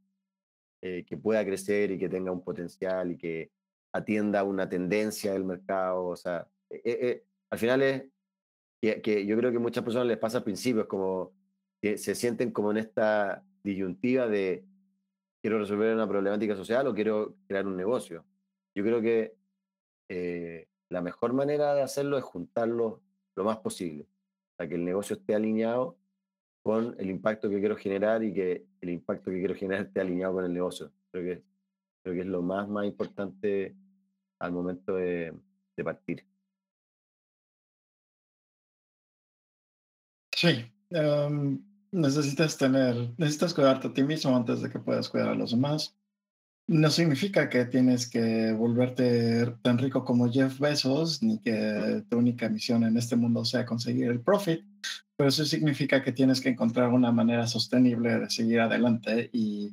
eh, 0.81 1.03
que 1.05 1.17
pueda 1.17 1.43
crecer 1.43 1.91
y 1.91 1.97
que 1.97 2.07
tenga 2.07 2.31
un 2.31 2.43
potencial 2.43 3.11
y 3.11 3.17
que 3.17 3.51
atienda 3.91 4.43
una 4.43 4.69
tendencia 4.69 5.33
del 5.33 5.43
mercado. 5.43 6.05
O 6.05 6.15
sea, 6.15 6.47
eh, 6.69 6.81
eh, 6.85 7.23
al 7.49 7.57
final 7.57 7.81
es 7.81 8.03
que, 8.79 9.25
yo 9.25 9.35
creo 9.37 9.51
que 9.51 9.59
muchas 9.59 9.83
personas 9.83 10.07
les 10.07 10.17
pasa 10.19 10.37
al 10.37 10.43
principio, 10.43 10.83
es 10.83 10.87
como 10.87 11.33
que 11.81 11.97
se 11.97 12.15
sienten 12.15 12.51
como 12.51 12.71
en 12.71 12.77
esta 12.77 13.43
disyuntiva 13.63 14.27
de 14.27 14.63
quiero 15.41 15.59
resolver 15.59 15.93
una 15.95 16.07
problemática 16.07 16.55
social 16.55 16.87
o 16.87 16.93
quiero 16.93 17.35
crear 17.47 17.65
un 17.65 17.75
negocio. 17.75 18.23
Yo 18.75 18.83
creo 18.83 19.01
que 19.01 19.35
la 20.89 21.01
mejor 21.01 21.33
manera 21.33 21.73
de 21.73 21.81
hacerlo 21.81 22.17
es 22.17 22.23
juntarlo 22.23 23.01
lo 23.35 23.43
más 23.43 23.57
posible, 23.57 24.07
para 24.57 24.67
que 24.67 24.75
el 24.75 24.83
negocio 24.83 25.15
esté 25.15 25.35
alineado 25.35 25.97
con 26.63 26.95
el 26.99 27.09
impacto 27.09 27.49
que 27.49 27.59
quiero 27.59 27.77
generar 27.77 28.23
y 28.23 28.33
que 28.33 28.65
el 28.81 28.89
impacto 28.89 29.31
que 29.31 29.37
quiero 29.37 29.55
generar 29.55 29.85
esté 29.85 30.01
alineado 30.01 30.33
con 30.33 30.45
el 30.45 30.53
negocio. 30.53 30.91
Creo 31.11 31.23
que, 31.23 31.43
creo 32.03 32.15
que 32.15 32.21
es 32.21 32.27
lo 32.27 32.41
más, 32.41 32.67
más 32.67 32.85
importante 32.85 33.73
al 34.39 34.51
momento 34.51 34.95
de, 34.95 35.33
de 35.77 35.83
partir. 35.83 36.25
Sí, 40.35 40.71
em, 40.89 41.59
necesitas 41.91 42.57
tener, 42.57 43.13
necesitas 43.17 43.53
cuidarte 43.53 43.87
a 43.87 43.93
ti 43.93 44.03
mismo 44.03 44.35
antes 44.35 44.61
de 44.61 44.69
que 44.69 44.79
puedas 44.79 45.09
cuidar 45.09 45.29
a 45.29 45.35
los 45.35 45.51
demás. 45.51 45.95
No 46.67 46.89
significa 46.89 47.49
que 47.49 47.65
tienes 47.65 48.09
que 48.09 48.51
volverte 48.51 49.45
tan 49.61 49.77
rico 49.77 50.03
como 50.03 50.29
Jeff 50.29 50.59
Bezos, 50.59 51.23
ni 51.23 51.39
que 51.39 52.03
tu 52.09 52.17
única 52.17 52.49
misión 52.49 52.83
en 52.83 52.97
este 52.97 53.15
mundo 53.15 53.45
sea 53.45 53.65
conseguir 53.65 54.09
el 54.09 54.19
profit, 54.19 54.65
pero 55.15 55.29
eso 55.29 55.45
significa 55.45 56.03
que 56.03 56.11
tienes 56.11 56.41
que 56.41 56.49
encontrar 56.49 56.89
una 56.89 57.11
manera 57.11 57.47
sostenible 57.47 58.19
de 58.19 58.29
seguir 58.29 58.59
adelante 58.59 59.29
y, 59.31 59.71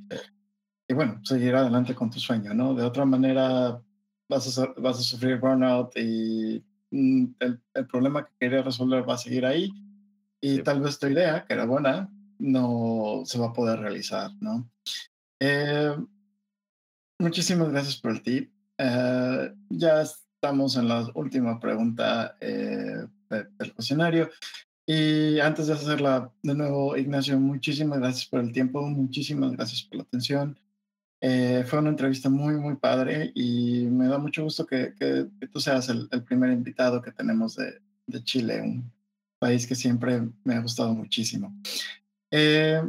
y 0.88 0.94
bueno, 0.94 1.20
seguir 1.24 1.56
adelante 1.56 1.96
con 1.96 2.10
tu 2.10 2.20
sueño, 2.20 2.54
¿no? 2.54 2.74
De 2.74 2.84
otra 2.84 3.04
manera 3.04 3.82
vas 4.28 4.58
a, 4.58 4.72
vas 4.78 4.98
a 4.98 5.02
sufrir 5.02 5.40
burnout 5.40 5.96
y 5.96 6.64
mm, 6.92 7.24
el, 7.40 7.60
el 7.74 7.86
problema 7.88 8.24
que 8.24 8.32
querías 8.38 8.64
resolver 8.64 9.08
va 9.08 9.14
a 9.14 9.18
seguir 9.18 9.44
ahí 9.44 9.72
y 10.40 10.62
tal 10.62 10.80
vez 10.80 10.98
tu 10.98 11.08
idea, 11.08 11.44
que 11.44 11.54
era 11.54 11.64
buena, 11.64 12.08
no 12.38 13.22
se 13.24 13.38
va 13.38 13.46
a 13.46 13.52
poder 13.52 13.80
realizar, 13.80 14.30
¿no? 14.40 14.70
Eh, 15.40 15.96
muchísimas 17.18 17.70
gracias 17.70 17.96
por 17.96 18.12
el 18.12 18.22
tip. 18.22 18.52
Eh, 18.78 19.54
ya 19.70 20.02
estamos 20.02 20.76
en 20.76 20.88
la 20.88 21.08
última 21.14 21.58
pregunta 21.58 22.36
eh, 22.40 23.06
del 23.28 23.74
cuestionario. 23.74 24.30
Y 24.86 25.40
antes 25.40 25.66
de 25.66 25.72
hacerla 25.72 26.30
de 26.42 26.54
nuevo, 26.54 26.96
Ignacio, 26.96 27.38
muchísimas 27.40 27.98
gracias 27.98 28.26
por 28.26 28.40
el 28.40 28.52
tiempo, 28.52 28.82
muchísimas 28.82 29.52
gracias 29.52 29.82
por 29.82 29.96
la 29.96 30.02
atención. 30.02 30.58
fue 31.20 31.78
una 31.78 31.88
entrevista 31.88 32.28
muy, 32.28 32.54
muy 32.56 32.76
padre 32.76 33.32
y 33.34 33.86
me 33.86 34.08
da 34.08 34.18
mucho 34.18 34.44
gusto 34.44 34.66
que, 34.66 34.92
que, 34.98 35.26
tú 35.46 35.58
seas 35.58 35.88
el, 35.88 36.06
el, 36.10 36.22
primer 36.22 36.50
invitado 36.50 37.00
que 37.00 37.12
tenemos 37.12 37.56
de, 37.56 37.80
de 38.06 38.22
Chile, 38.22 38.60
un, 38.60 38.92
país 39.44 39.66
que 39.66 39.74
siempre 39.74 40.22
me 40.42 40.54
ha 40.54 40.60
gustado 40.60 40.94
muchísimo. 40.94 41.54
Eh, 42.30 42.80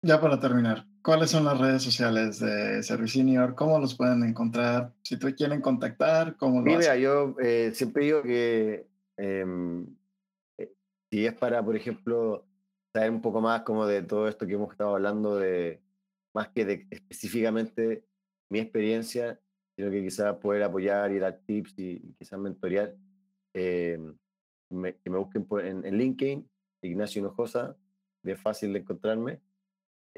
ya 0.00 0.20
para 0.20 0.38
terminar, 0.38 0.86
¿cuáles 1.06 1.30
son 1.30 1.44
las 1.44 1.56
redes 1.56 1.84
sociales 1.84 2.40
de 2.40 2.82
Servicenior? 2.82 3.54
¿Cómo 3.54 3.78
los 3.78 3.94
pueden 3.94 4.24
encontrar? 4.24 4.92
Si 5.02 5.16
te 5.16 5.36
quieren 5.36 5.60
contactar, 5.60 6.36
¿cómo 6.36 6.58
lo 6.58 6.64
Mira, 6.64 6.96
yo 6.96 7.36
eh, 7.40 7.70
siempre 7.72 8.06
digo 8.06 8.24
que 8.24 8.88
em, 9.16 9.86
eh, 10.58 10.72
si 11.08 11.24
es 11.24 11.32
para, 11.34 11.64
por 11.64 11.76
ejemplo, 11.76 12.44
saber 12.92 13.12
un 13.12 13.22
poco 13.22 13.40
más 13.40 13.62
como 13.62 13.86
de 13.86 14.02
todo 14.02 14.26
esto 14.26 14.48
que 14.48 14.54
hemos 14.54 14.72
estado 14.72 14.96
hablando, 14.96 15.36
de 15.36 15.80
más 16.34 16.48
que 16.48 16.64
de 16.64 16.88
específicamente 16.90 18.04
mi 18.50 18.58
experiencia, 18.58 19.40
sino 19.76 19.92
que 19.92 20.02
quizás 20.02 20.34
poder 20.38 20.64
apoyar 20.64 21.12
y 21.12 21.20
dar 21.20 21.38
tips 21.46 21.78
y, 21.78 22.00
quizás 22.18 22.40
mentorear. 22.40 22.96
Em, 23.54 24.12
que 24.68 25.10
me 25.10 25.18
busquen 25.18 25.46
en, 25.64 25.86
en, 25.86 25.98
LinkedIn, 25.98 26.50
Ignacio 26.82 27.20
Hinojosa, 27.20 27.76
es 28.24 28.40
fácil 28.40 28.72
de 28.72 28.80
encontrarme. 28.80 29.40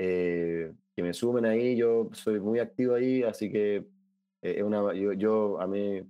Eh, 0.00 0.72
que 0.94 1.02
me 1.02 1.12
sumen 1.12 1.44
ahí, 1.44 1.76
yo 1.76 2.08
soy 2.12 2.38
muy 2.38 2.60
activo 2.60 2.94
ahí, 2.94 3.24
así 3.24 3.50
que 3.50 3.76
eh, 3.76 4.54
es 4.58 4.62
una, 4.62 4.94
yo, 4.94 5.12
yo, 5.12 5.60
a 5.60 5.66
mí 5.66 6.00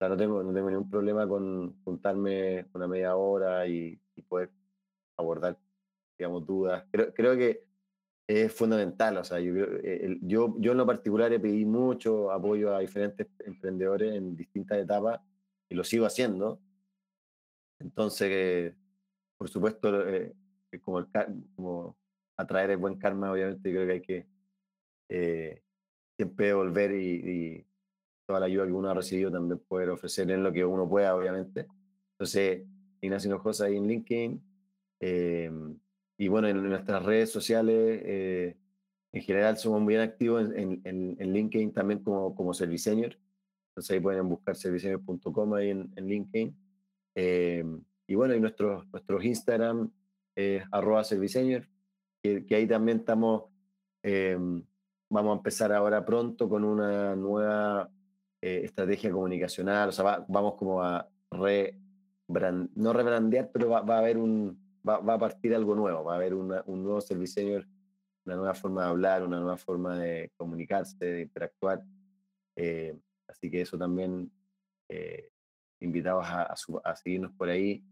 no, 0.00 0.16
tengo, 0.16 0.42
no 0.42 0.54
tengo 0.54 0.70
ningún 0.70 0.88
problema 0.88 1.28
con 1.28 1.82
juntarme 1.84 2.66
una 2.72 2.88
media 2.88 3.16
hora 3.16 3.66
y, 3.66 4.00
poder 4.28 4.50
abordar, 5.16 5.58
digamos, 6.18 6.46
dudas. 6.46 6.84
Creo, 6.90 7.12
creo 7.12 7.36
que 7.36 7.64
es 8.26 8.52
fundamental, 8.52 9.16
o 9.18 9.24
sea, 9.24 9.40
yo, 9.40 9.54
eh, 9.82 10.18
yo, 10.22 10.54
yo 10.58 10.72
en 10.72 10.78
lo 10.78 10.86
particular 10.86 11.32
he 11.32 11.40
pedido 11.40 11.68
mucho 11.68 12.30
apoyo 12.30 12.74
a 12.74 12.80
diferentes 12.80 13.26
emprendedores 13.40 14.14
en 14.14 14.36
distintas 14.36 14.78
etapas 14.78 15.20
y 15.68 15.74
lo 15.74 15.84
sigo 15.84 16.06
haciendo 16.06 16.60
entonces, 17.80 18.74
por 19.36 19.48
supuesto, 19.48 20.06
eh, 20.08 20.34
como, 20.84 21.00
el, 21.00 21.06
como 21.56 21.96
atraer 22.40 22.70
el 22.70 22.76
buen 22.78 22.98
karma, 22.98 23.32
obviamente, 23.32 23.70
creo 23.70 23.86
que 23.86 23.92
hay 23.92 24.00
que 24.00 24.26
eh, 25.08 25.62
siempre 26.16 26.46
devolver 26.46 26.92
y, 26.92 27.66
toda 28.26 28.40
la 28.40 28.46
ayuda 28.46 28.66
que 28.66 28.72
uno 28.72 28.88
ha 28.88 28.94
recibido 28.94 29.32
también 29.32 29.58
poder 29.66 29.90
ofrecer 29.90 30.30
en 30.30 30.44
lo 30.44 30.52
que 30.52 30.64
uno 30.64 30.88
pueda, 30.88 31.16
obviamente. 31.16 31.66
Entonces, 32.12 32.64
Ignacio 33.00 33.28
Hinojosa 33.28 33.64
ahí 33.64 33.76
en 33.76 33.88
LinkedIn. 33.88 34.42
Em, 35.00 35.76
y 36.16 36.28
bueno, 36.28 36.46
en, 36.46 36.62
nuestras 36.62 37.02
redes 37.04 37.32
sociales, 37.32 38.00
eh, 38.04 38.56
en 39.12 39.22
general 39.22 39.56
somos 39.56 39.80
muy 39.80 39.96
activos 39.96 40.48
en, 40.54 40.80
en, 40.84 41.16
en, 41.18 41.32
LinkedIn 41.32 41.72
también 41.72 42.04
como, 42.04 42.34
como 42.36 42.54
Serviceñor. 42.54 43.18
Entonces 43.70 43.90
ahí 43.90 44.00
pueden 44.00 44.28
buscar 44.28 44.54
serviceñor.com 44.54 45.54
ahí 45.54 45.70
en, 45.70 45.90
LinkedIn. 45.96 46.56
Eh, 47.16 47.64
y 48.06 48.14
bueno, 48.14 48.34
y 48.34 48.40
nuestros, 48.40 48.86
nuestros 48.92 49.24
Instagram, 49.24 49.90
eh, 50.36 50.62
arroba 50.70 51.02
serviceñor, 51.04 51.68
que, 52.22 52.54
ahí 52.54 52.66
también 52.66 52.98
estamos, 52.98 53.44
eh, 54.02 54.36
vamos 55.08 55.32
a 55.32 55.36
empezar 55.36 55.72
ahora 55.72 56.04
pronto 56.04 56.48
con 56.48 56.64
una 56.64 57.16
nueva 57.16 57.90
eh, 58.40 58.62
estrategia 58.64 59.10
comunicacional, 59.10 59.88
o 59.88 59.92
sea, 59.92 60.24
vamos 60.28 60.54
como 60.54 60.82
a 60.82 61.08
re, 61.30 61.78
no 62.74 62.92
rebrandear, 62.92 63.50
pero 63.52 63.70
va, 63.70 63.82
va, 63.82 63.96
a 63.96 63.98
haber 63.98 64.18
un, 64.18 64.58
va, 64.88 64.98
va, 64.98 65.14
a 65.14 65.18
partir 65.18 65.54
algo 65.54 65.74
nuevo, 65.74 66.04
va 66.04 66.14
a 66.14 66.16
haber 66.16 66.34
una, 66.34 66.62
un 66.66 66.82
nuevo 66.82 67.00
serviceñor, 67.00 67.66
una 68.24 68.36
nueva 68.36 68.54
forma 68.54 68.84
de 68.84 68.88
hablar, 68.90 69.24
una 69.24 69.40
nueva 69.40 69.56
forma 69.56 69.98
de 69.98 70.30
comunicarse, 70.36 71.04
de 71.04 71.22
interactuar. 71.22 71.82
así 73.28 73.50
que 73.50 73.62
eso 73.62 73.78
también 73.78 74.30
invitados 75.80 76.26
a, 76.26 76.54
a, 76.84 76.96
seguirnos 76.96 77.32
por 77.32 77.48
ahí 77.48 77.82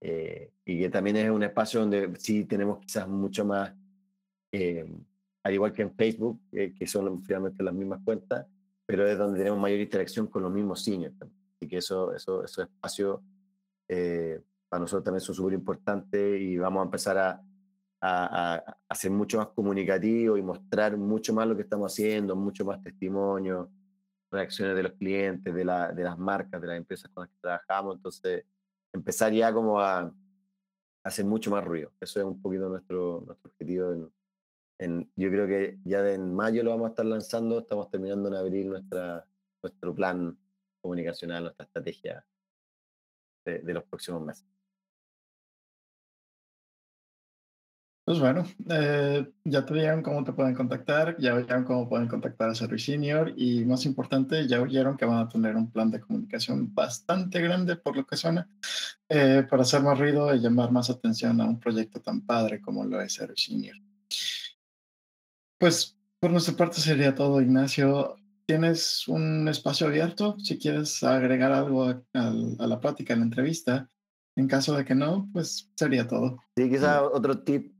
eh, 0.00 0.52
y 0.64 0.80
que 0.80 0.88
también 0.88 1.16
es 1.16 1.30
un 1.30 1.42
espacio 1.42 1.80
donde 1.80 2.12
sí 2.18 2.44
tenemos 2.44 2.78
quizás 2.78 3.06
mucho 3.06 3.44
más, 3.44 3.72
eh, 4.52 4.86
al 5.42 5.54
igual 5.54 5.72
que 5.72 5.82
en 5.82 5.94
Facebook, 5.94 6.40
eh, 6.52 6.74
que 6.74 6.86
son 6.86 7.22
finalmente 7.22 7.62
las 7.62 7.74
mismas 7.74 8.00
cuentas, 8.04 8.46
pero 8.86 9.06
es 9.06 9.18
donde 9.18 9.38
tenemos 9.38 9.58
mayor 9.58 9.80
interacción 9.80 10.26
con 10.26 10.42
los 10.42 10.52
mismos 10.52 10.82
seniors. 10.82 11.14
Así 11.20 11.68
que 11.68 11.76
eso, 11.78 12.14
eso, 12.14 12.44
esos 12.44 12.64
espacios 12.64 13.20
para 14.68 14.80
nosotros 14.80 15.02
también 15.02 15.20
son 15.20 15.34
súper 15.34 15.54
importantes 15.54 16.40
y 16.40 16.56
vamos 16.56 16.80
a 16.80 16.84
empezar 16.84 17.18
a, 17.18 17.42
a, 18.00 18.76
a, 18.88 18.94
ser 18.94 19.10
mucho 19.10 19.38
más 19.38 19.48
comunicativo 19.48 20.36
y 20.36 20.42
mostrar 20.42 20.96
mucho 20.96 21.34
más 21.34 21.48
lo 21.48 21.56
que 21.56 21.62
estamos 21.62 21.92
haciendo, 21.92 22.36
mucho 22.36 22.64
más 22.64 22.80
testimonio, 22.80 23.68
reacciones 24.30 24.76
de 24.76 24.82
los 24.84 24.92
clientes, 24.92 25.52
de, 25.52 25.64
la, 25.64 25.92
de 25.92 26.04
las 26.04 26.16
marcas, 26.18 26.60
de 26.60 26.68
las 26.68 26.76
empresas 26.76 27.10
con 27.12 27.22
las 27.24 27.30
que 27.30 27.40
trabajamos. 27.40 27.96
Entonces, 27.96 28.44
empezar 28.92 29.32
ya 29.32 29.52
como 29.52 29.80
a, 29.80 30.12
hacer 31.02 31.24
mucho 31.24 31.50
más 31.50 31.64
ruido. 31.64 31.92
Eso 32.00 32.20
es 32.20 32.26
un 32.26 32.40
poquito 32.40 32.68
nuestro, 32.68 33.22
nuestro 33.26 33.50
objetivo. 33.50 34.10
Yo 35.16 35.30
creo 35.30 35.46
que 35.46 35.78
ya 35.84 36.08
en 36.10 36.34
mayo 36.34 36.62
lo 36.62 36.70
vamos 36.70 36.86
a 36.86 36.90
estar 36.90 37.06
lanzando, 37.06 37.60
estamos 37.60 37.90
terminando 37.90 38.28
en 38.28 38.34
abril 38.34 38.68
nuestra, 38.70 39.26
nuestro 39.62 39.94
plan 39.94 40.38
comunicacional, 40.80 41.44
nuestra 41.44 41.66
estrategia 41.66 42.24
de 43.44 43.74
los 43.74 43.84
próximos 43.84 44.22
meses. 44.22 44.46
Pues 48.10 48.18
bueno, 48.18 48.44
eh, 48.68 49.24
ya 49.44 49.64
te 49.64 49.72
dijeron 49.72 50.02
cómo 50.02 50.24
te 50.24 50.32
pueden 50.32 50.52
contactar, 50.52 51.16
ya 51.20 51.32
oyeron 51.32 51.62
cómo 51.62 51.88
pueden 51.88 52.08
contactar 52.08 52.50
a 52.50 52.56
Service 52.56 52.86
Senior 52.86 53.32
y 53.36 53.64
más 53.64 53.86
importante, 53.86 54.48
ya 54.48 54.60
oyeron 54.60 54.96
que 54.96 55.04
van 55.04 55.18
a 55.18 55.28
tener 55.28 55.54
un 55.54 55.70
plan 55.70 55.92
de 55.92 56.00
comunicación 56.00 56.74
bastante 56.74 57.40
grande 57.40 57.76
por 57.76 57.94
lo 57.96 58.04
que 58.04 58.16
suena 58.16 58.50
eh, 59.08 59.46
para 59.48 59.62
hacer 59.62 59.82
más 59.82 59.96
ruido 59.96 60.34
y 60.34 60.40
llamar 60.40 60.72
más 60.72 60.90
atención 60.90 61.40
a 61.40 61.44
un 61.44 61.60
proyecto 61.60 62.00
tan 62.00 62.22
padre 62.22 62.60
como 62.60 62.84
lo 62.84 63.00
es 63.00 63.12
Service 63.12 63.48
Senior. 63.48 63.76
Pues 65.56 65.96
por 66.18 66.32
nuestra 66.32 66.56
parte 66.56 66.80
sería 66.80 67.14
todo, 67.14 67.40
Ignacio. 67.40 68.16
Tienes 68.44 69.06
un 69.06 69.46
espacio 69.46 69.86
abierto 69.86 70.36
si 70.40 70.58
quieres 70.58 71.00
agregar 71.04 71.52
algo 71.52 71.84
a, 71.84 72.02
a 72.14 72.66
la 72.66 72.80
plática, 72.80 73.14
a 73.14 73.18
la 73.18 73.22
entrevista. 73.22 73.88
En 74.34 74.48
caso 74.48 74.76
de 74.76 74.84
que 74.84 74.96
no, 74.96 75.28
pues 75.32 75.70
sería 75.76 76.08
todo. 76.08 76.38
Sí, 76.56 76.68
quizá 76.68 77.04
otro 77.04 77.38
tip 77.44 77.72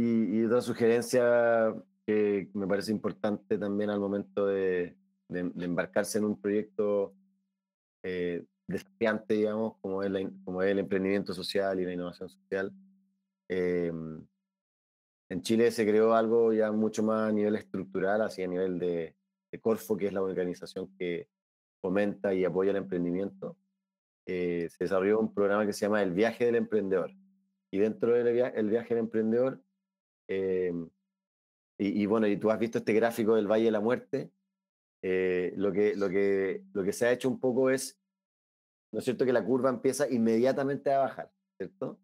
y, 0.00 0.44
otra 0.44 0.60
sugerencia 0.60 1.74
que 2.06 2.48
me 2.54 2.68
parece 2.68 2.92
importante 2.92 3.58
también 3.58 3.90
al 3.90 3.98
momento 3.98 4.46
de, 4.46 4.96
embarcarse 5.28 6.18
en 6.18 6.24
un 6.24 6.40
proyecto 6.40 7.14
eh, 8.04 8.44
desafiante, 8.66 9.34
digamos, 9.34 9.76
como 9.80 10.02
es, 10.02 10.12
como 10.44 10.62
es 10.62 10.70
el 10.70 10.78
emprendimiento 10.78 11.34
social 11.34 11.80
y 11.80 11.84
la 11.84 11.92
innovación 11.92 12.28
social. 12.28 12.72
Eh, 13.48 13.92
en 15.30 15.42
Chile 15.42 15.70
se 15.72 15.84
creó 15.84 16.14
algo 16.14 16.52
ya 16.52 16.70
mucho 16.70 17.02
más 17.02 17.28
a 17.28 17.32
nivel 17.32 17.56
estructural, 17.56 18.22
así 18.22 18.42
a 18.42 18.46
nivel 18.46 18.78
de, 18.78 19.16
Corfo, 19.60 19.96
que 19.96 20.06
es 20.06 20.12
la 20.12 20.22
organización 20.22 20.94
que 20.96 21.28
fomenta 21.80 22.32
y 22.32 22.44
apoya 22.44 22.70
el 22.70 22.76
emprendimiento. 22.76 23.56
Eh, 24.26 24.68
se 24.70 24.84
desarrolló 24.84 25.18
un 25.18 25.34
programa 25.34 25.66
que 25.66 25.72
se 25.72 25.86
llama 25.86 26.02
El 26.02 26.12
Viaje 26.12 26.46
del 26.46 26.54
Emprendedor. 26.54 27.10
Y 27.70 27.78
dentro 27.78 28.12
del 28.12 28.28
el 28.28 28.70
viaje 28.70 28.94
del 28.94 29.04
emprendedor 29.04 29.60
Em, 30.28 30.88
y, 31.80 32.06
bueno, 32.06 32.26
y 32.26 32.36
tú 32.36 32.50
has 32.50 32.58
visto 32.58 32.78
este 32.78 32.92
gráfico 32.92 33.36
del 33.36 33.46
Valle 33.46 33.66
de 33.66 33.70
la 33.70 33.80
Muerte. 33.80 34.30
Eh, 35.02 35.52
lo, 35.56 35.72
que, 35.72 35.94
lo, 35.94 36.08
que, 36.08 36.64
lo 36.72 36.82
que 36.82 36.92
se 36.92 37.06
ha 37.06 37.12
hecho 37.12 37.28
un 37.28 37.38
poco 37.38 37.70
es, 37.70 38.00
¿no 38.92 38.98
es 38.98 39.04
cierto?, 39.04 39.24
que 39.24 39.32
la 39.32 39.44
curva 39.44 39.70
empieza 39.70 40.10
inmediatamente 40.10 40.92
a 40.92 40.98
bajar, 40.98 41.32
¿cierto? 41.56 42.00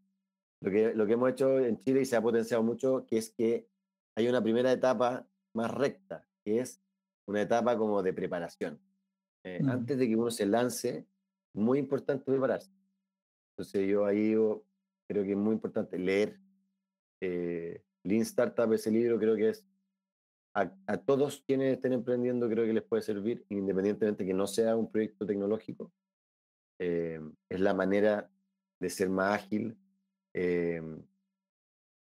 Lo 0.61 0.71
que, 0.71 0.95
lo 0.95 1.07
que 1.07 1.13
hemos 1.13 1.31
hecho 1.31 1.59
en 1.59 1.79
Chile 1.79 2.03
y 2.03 2.05
se 2.05 2.17
ha 2.17 2.23
potenciado 2.23 2.63
mucho, 2.63 3.05
que 3.07 3.19
es 3.19 3.31
que 3.31 3.69
hay 4.17 4.29
una 4.29 4.43
primera 4.43 4.71
etapa 4.71 5.27
más 5.55 5.71
recta, 5.73 6.27
que 6.45 6.61
es 6.61 6.81
una 7.27 7.43
etapa 7.43 7.77
como 7.77 8.03
de 8.03 8.13
preparación. 8.13 8.81
Eh, 9.45 9.61
mm. 9.63 9.69
Antes 9.69 9.99
de 9.99 10.09
que 10.09 10.17
uno 10.17 10.31
se 10.31 10.47
lance, 10.47 11.07
muy 11.53 11.79
importante 11.79 12.25
prepararse. 12.25 12.71
Entonces 13.53 13.89
yo 13.89 14.05
ahí 14.05 14.35
creo 15.09 15.25
que 15.25 15.33
es 15.33 15.37
muy 15.37 15.55
importante 15.55 15.99
leer, 15.99 16.39
eh, 17.21 17.83
Lean 18.05 18.23
Startup, 18.23 18.73
ese 18.73 18.91
libro 18.91 19.19
creo 19.19 19.35
que 19.35 19.51
es 19.51 19.65
a, 20.55 20.97
todos 20.99 21.43
quienes 21.47 21.75
estén 21.75 21.93
emprendiendo, 21.93 22.49
creo 22.49 22.65
que 22.65 22.73
les 22.73 22.85
puede 22.85 23.03
servir, 23.03 23.45
independientemente 23.49 24.25
que 24.25 24.35
no 24.35 24.47
sea 24.47 24.77
un 24.77 24.91
proyecto 24.91 25.27
tecnológico. 25.27 25.93
Eh, 26.79 27.21
es 27.49 27.61
la 27.61 27.75
manera 27.75 28.31
de 28.79 28.91
ser 28.91 29.09
más 29.09 29.35
ágil. 29.35 29.77
Eh, 30.33 30.81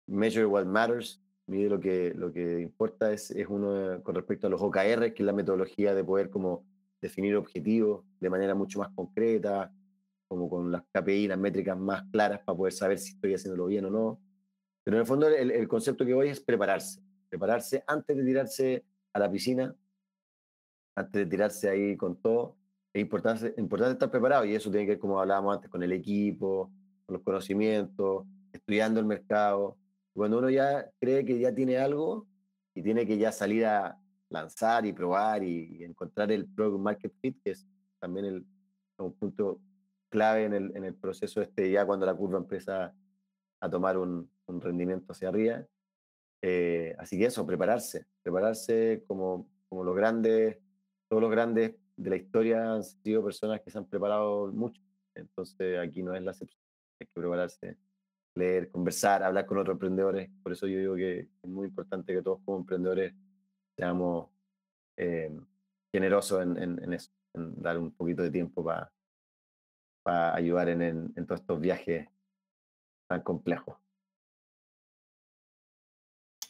measure 0.08 0.46
what 0.46 0.64
matters, 0.64 1.22
mide 1.46 1.68
lo 1.68 1.78
que, 1.78 2.12
lo 2.14 2.32
que 2.32 2.60
importa, 2.60 3.12
es, 3.12 3.30
es 3.30 3.46
uno 3.48 4.02
con 4.02 4.16
respecto 4.16 4.48
a 4.48 4.50
los 4.50 4.60
OKR, 4.60 5.14
que 5.14 5.22
es 5.22 5.26
la 5.26 5.32
metodología 5.32 5.94
de 5.94 6.02
poder 6.02 6.28
como 6.28 6.66
definir 7.00 7.36
objetivos 7.36 8.04
de 8.18 8.30
manera 8.30 8.54
mucho 8.54 8.80
más 8.80 8.90
concreta, 8.90 9.72
como 10.26 10.48
con 10.48 10.72
las 10.72 10.82
KPI, 10.92 11.28
las 11.28 11.38
métricas 11.38 11.78
más 11.78 12.04
claras 12.10 12.40
para 12.40 12.56
poder 12.56 12.72
saber 12.72 12.98
si 12.98 13.12
estoy 13.12 13.34
haciéndolo 13.34 13.66
bien 13.66 13.84
o 13.84 13.90
no. 13.90 14.20
Pero 14.84 14.96
en 14.96 15.00
el 15.00 15.06
fondo 15.06 15.28
el, 15.28 15.68
concepto 15.68 16.04
que 16.04 16.14
voy 16.14 16.28
es 16.28 16.40
prepararse, 16.40 17.00
prepararse 17.28 17.84
antes 17.86 18.16
de 18.16 18.24
tirarse 18.24 18.84
a 19.12 19.18
la 19.18 19.30
piscina, 19.30 19.74
antes 20.96 21.24
de 21.24 21.26
tirarse 21.26 21.68
ahí 21.68 21.96
con 21.96 22.20
todo. 22.20 22.56
Es 22.92 23.00
importante, 23.00 23.54
importante 23.56 23.92
estar 23.92 24.10
preparado 24.10 24.44
y 24.44 24.54
eso 24.54 24.70
tiene 24.70 24.86
que 24.86 24.92
ver, 24.92 24.98
como 24.98 25.20
hablábamos 25.20 25.54
antes, 25.54 25.70
con 25.70 25.82
el 25.82 25.92
equipo, 25.92 26.70
con 27.06 27.14
los 27.14 27.22
conocimientos, 27.22 28.26
estudiando 28.52 29.00
el 29.00 29.06
mercado. 29.06 29.78
Cuando 30.14 30.38
uno 30.38 30.50
ya 30.50 30.90
cree 31.00 31.24
que 31.24 31.38
ya 31.38 31.54
tiene 31.54 31.78
algo 31.78 32.26
y 32.74 32.82
tiene 32.82 33.06
que 33.06 33.16
ya 33.16 33.32
salir 33.32 33.64
a 33.64 33.98
lanzar 34.28 34.84
y 34.84 34.92
probar 34.92 35.44
y, 35.44 35.84
encontrar 35.84 36.32
el 36.32 36.46
product 36.46 36.82
market 36.82 37.12
fit, 37.20 37.40
que 37.42 37.52
es 37.52 37.66
también 38.00 38.26
el, 38.26 38.46
un 38.98 39.12
punto 39.14 39.60
clave 40.10 40.44
en 40.44 40.54
el, 40.54 40.76
en 40.76 40.84
el 40.84 40.94
proceso 40.94 41.40
este, 41.40 41.70
ya 41.70 41.86
cuando 41.86 42.04
la 42.04 42.14
curva 42.14 42.38
empieza 42.38 42.92
a 43.62 43.70
tomar 43.70 43.96
un, 43.96 44.28
un 44.46 44.60
rendimiento 44.60 45.12
hacia 45.12 45.28
arriba. 45.28 45.64
Eh, 46.42 46.94
así 46.98 47.16
que 47.16 47.26
eso, 47.26 47.46
prepararse, 47.46 48.06
prepararse 48.22 49.04
como, 49.06 49.48
como 49.68 49.84
los 49.84 49.94
grandes, 49.94 50.58
todos 51.08 51.22
los 51.22 51.30
grandes 51.30 51.76
de 51.96 52.10
la 52.10 52.16
historia 52.16 52.72
han 52.74 52.82
sido 52.82 53.24
personas 53.24 53.60
que 53.60 53.70
se 53.70 53.78
han 53.78 53.86
preparado 53.86 54.48
mucho. 54.52 54.82
Entonces 55.14 55.78
aquí 55.78 56.02
no 56.02 56.14
es 56.14 56.22
la 56.22 56.32
excepción, 56.32 56.60
hay 57.00 57.06
que 57.06 57.20
prepararse, 57.20 57.78
leer, 58.34 58.70
conversar, 58.70 59.22
hablar 59.22 59.46
con 59.46 59.58
otros 59.58 59.76
emprendedores. 59.76 60.28
Por 60.42 60.52
eso 60.52 60.66
yo 60.66 60.78
digo 60.78 60.96
que 60.96 61.20
es 61.20 61.48
muy 61.48 61.68
importante 61.68 62.12
que 62.12 62.22
todos 62.22 62.40
como 62.44 62.58
emprendedores 62.58 63.14
seamos 63.76 64.28
eh, 64.96 65.30
generosos 65.94 66.42
en, 66.42 66.58
en, 66.58 66.92
eso, 66.92 67.12
en 67.34 67.62
dar 67.62 67.78
un 67.78 67.92
poquito 67.92 68.22
de 68.22 68.30
tiempo 68.30 68.64
para 68.64 68.92
para 70.04 70.34
ayudar 70.34 70.68
en, 70.68 70.82
en 70.82 71.26
todos 71.26 71.40
estos 71.40 71.60
viajes 71.60 72.08
tan 73.12 73.22
complejos. 73.22 73.76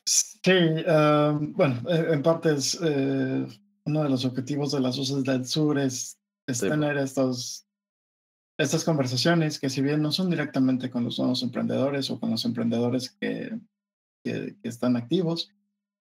Sí, 0.04 0.50
em, 0.50 1.52
bueno, 1.52 1.82
e, 1.88 2.14
en 2.14 2.22
parte 2.22 2.54
es 2.54 2.78
eh, 2.82 3.46
uno 3.84 4.02
de 4.02 4.08
los 4.08 4.24
objetivos 4.24 4.72
de 4.72 4.80
las 4.80 4.96
voces 4.96 5.24
del 5.24 5.44
sur 5.46 5.78
es, 5.78 6.18
tener 6.60 6.96
estos, 6.98 7.66
estas 8.58 8.84
conversaciones 8.84 9.58
que 9.58 9.70
si 9.70 9.80
bien 9.80 10.02
no 10.02 10.10
son 10.12 10.28
directamente 10.28 10.90
con 10.90 11.04
los 11.04 11.18
nuevos 11.18 11.42
emprendedores 11.42 12.10
o 12.10 12.18
con 12.18 12.30
los 12.30 12.44
emprendedores 12.44 13.10
que, 13.10 13.58
que, 14.24 14.56
están 14.62 14.96
activos, 14.96 15.52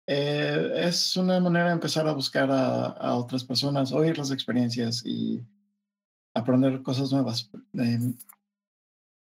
eh, 0.07 0.73
es 0.75 1.17
una 1.17 1.39
manera 1.41 1.67
de 1.67 1.73
empezar 1.73 2.07
a 2.09 2.15
buscar 2.15 2.51
a, 2.51 2.87
a, 2.87 3.15
otras 3.17 3.45
personas, 3.45 3.93
oír 3.93 4.17
las 4.17 4.31
experiencias 4.31 5.05
y 5.05 5.45
aprender 6.35 6.83
cosas 6.83 7.13
nuevas. 7.13 7.51
Em, 7.75 8.15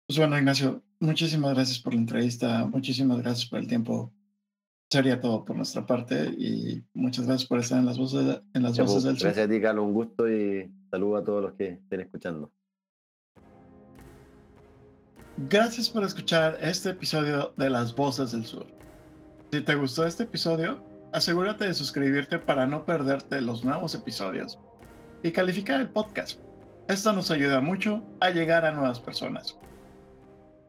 pues 0.06 0.18
bueno, 0.18 0.38
Ignacio, 0.38 0.82
muchísimas 1.04 1.54
gracias 1.54 1.78
por 1.78 1.94
la 1.94 2.00
entrevista, 2.00 2.66
muchísimas 2.66 3.18
gracias 3.18 3.48
por 3.48 3.60
el 3.60 3.66
tiempo 3.66 4.12
sería 4.90 5.20
todo 5.20 5.44
por 5.44 5.56
nuestra 5.56 5.84
parte 5.84 6.26
y 6.38 6.84
muchas 6.94 7.26
gracias 7.26 7.48
por 7.48 7.58
estar 7.58 7.78
en 7.78 7.86
las 7.86 7.98
voces, 7.98 8.40
en 8.54 8.62
las 8.62 8.78
voces 8.78 9.02
del 9.02 9.16
sur. 9.16 9.24
Gracias 9.24 9.46
a 9.46 9.50
ti, 9.50 9.60
Carlos, 9.60 9.84
un 9.86 9.92
gusto 9.92 10.30
y 10.30 10.70
saludo 10.90 11.16
a 11.16 11.24
todos 11.24 11.42
los 11.42 11.52
que 11.54 11.68
estén 11.68 12.00
escuchando. 12.00 12.52
Gracias 15.36 15.90
por 15.90 16.04
escuchar 16.04 16.58
este 16.60 16.90
episodio 16.90 17.52
de 17.56 17.68
Las 17.68 17.94
Voces 17.94 18.30
del 18.30 18.44
Sur. 18.44 18.66
Si 19.50 19.60
te 19.60 19.74
gustó 19.74 20.06
este 20.06 20.22
episodio, 20.22 20.80
asegúrate 21.12 21.66
de 21.66 21.74
suscribirte 21.74 22.38
para 22.38 22.66
no 22.66 22.84
perderte 22.84 23.40
los 23.40 23.64
nuevos 23.64 23.96
episodios 23.96 24.60
y 25.24 25.32
calificar 25.32 25.80
el 25.80 25.88
podcast. 25.88 26.38
Esto 26.86 27.12
nos 27.12 27.32
ayuda 27.32 27.60
mucho 27.60 28.04
a 28.20 28.30
llegar 28.30 28.64
a 28.64 28.70
nuevas 28.70 29.00
personas. 29.00 29.58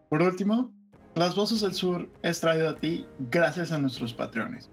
Por 0.09 0.21
último, 0.21 0.71
las 1.15 1.35
Voces 1.35 1.61
del 1.61 1.73
Sur 1.73 2.09
es 2.21 2.39
traído 2.39 2.69
a 2.69 2.75
ti 2.75 3.05
gracias 3.31 3.71
a 3.71 3.77
nuestros 3.77 4.13
patrones. 4.13 4.69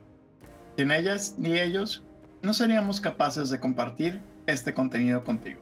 Sin 0.76 0.90
ellas 0.90 1.34
ni 1.38 1.58
ellos, 1.58 2.04
no 2.42 2.52
seríamos 2.52 3.00
capaces 3.00 3.48
de 3.50 3.60
compartir 3.60 4.20
este 4.46 4.74
contenido 4.74 5.24
contigo. 5.24 5.60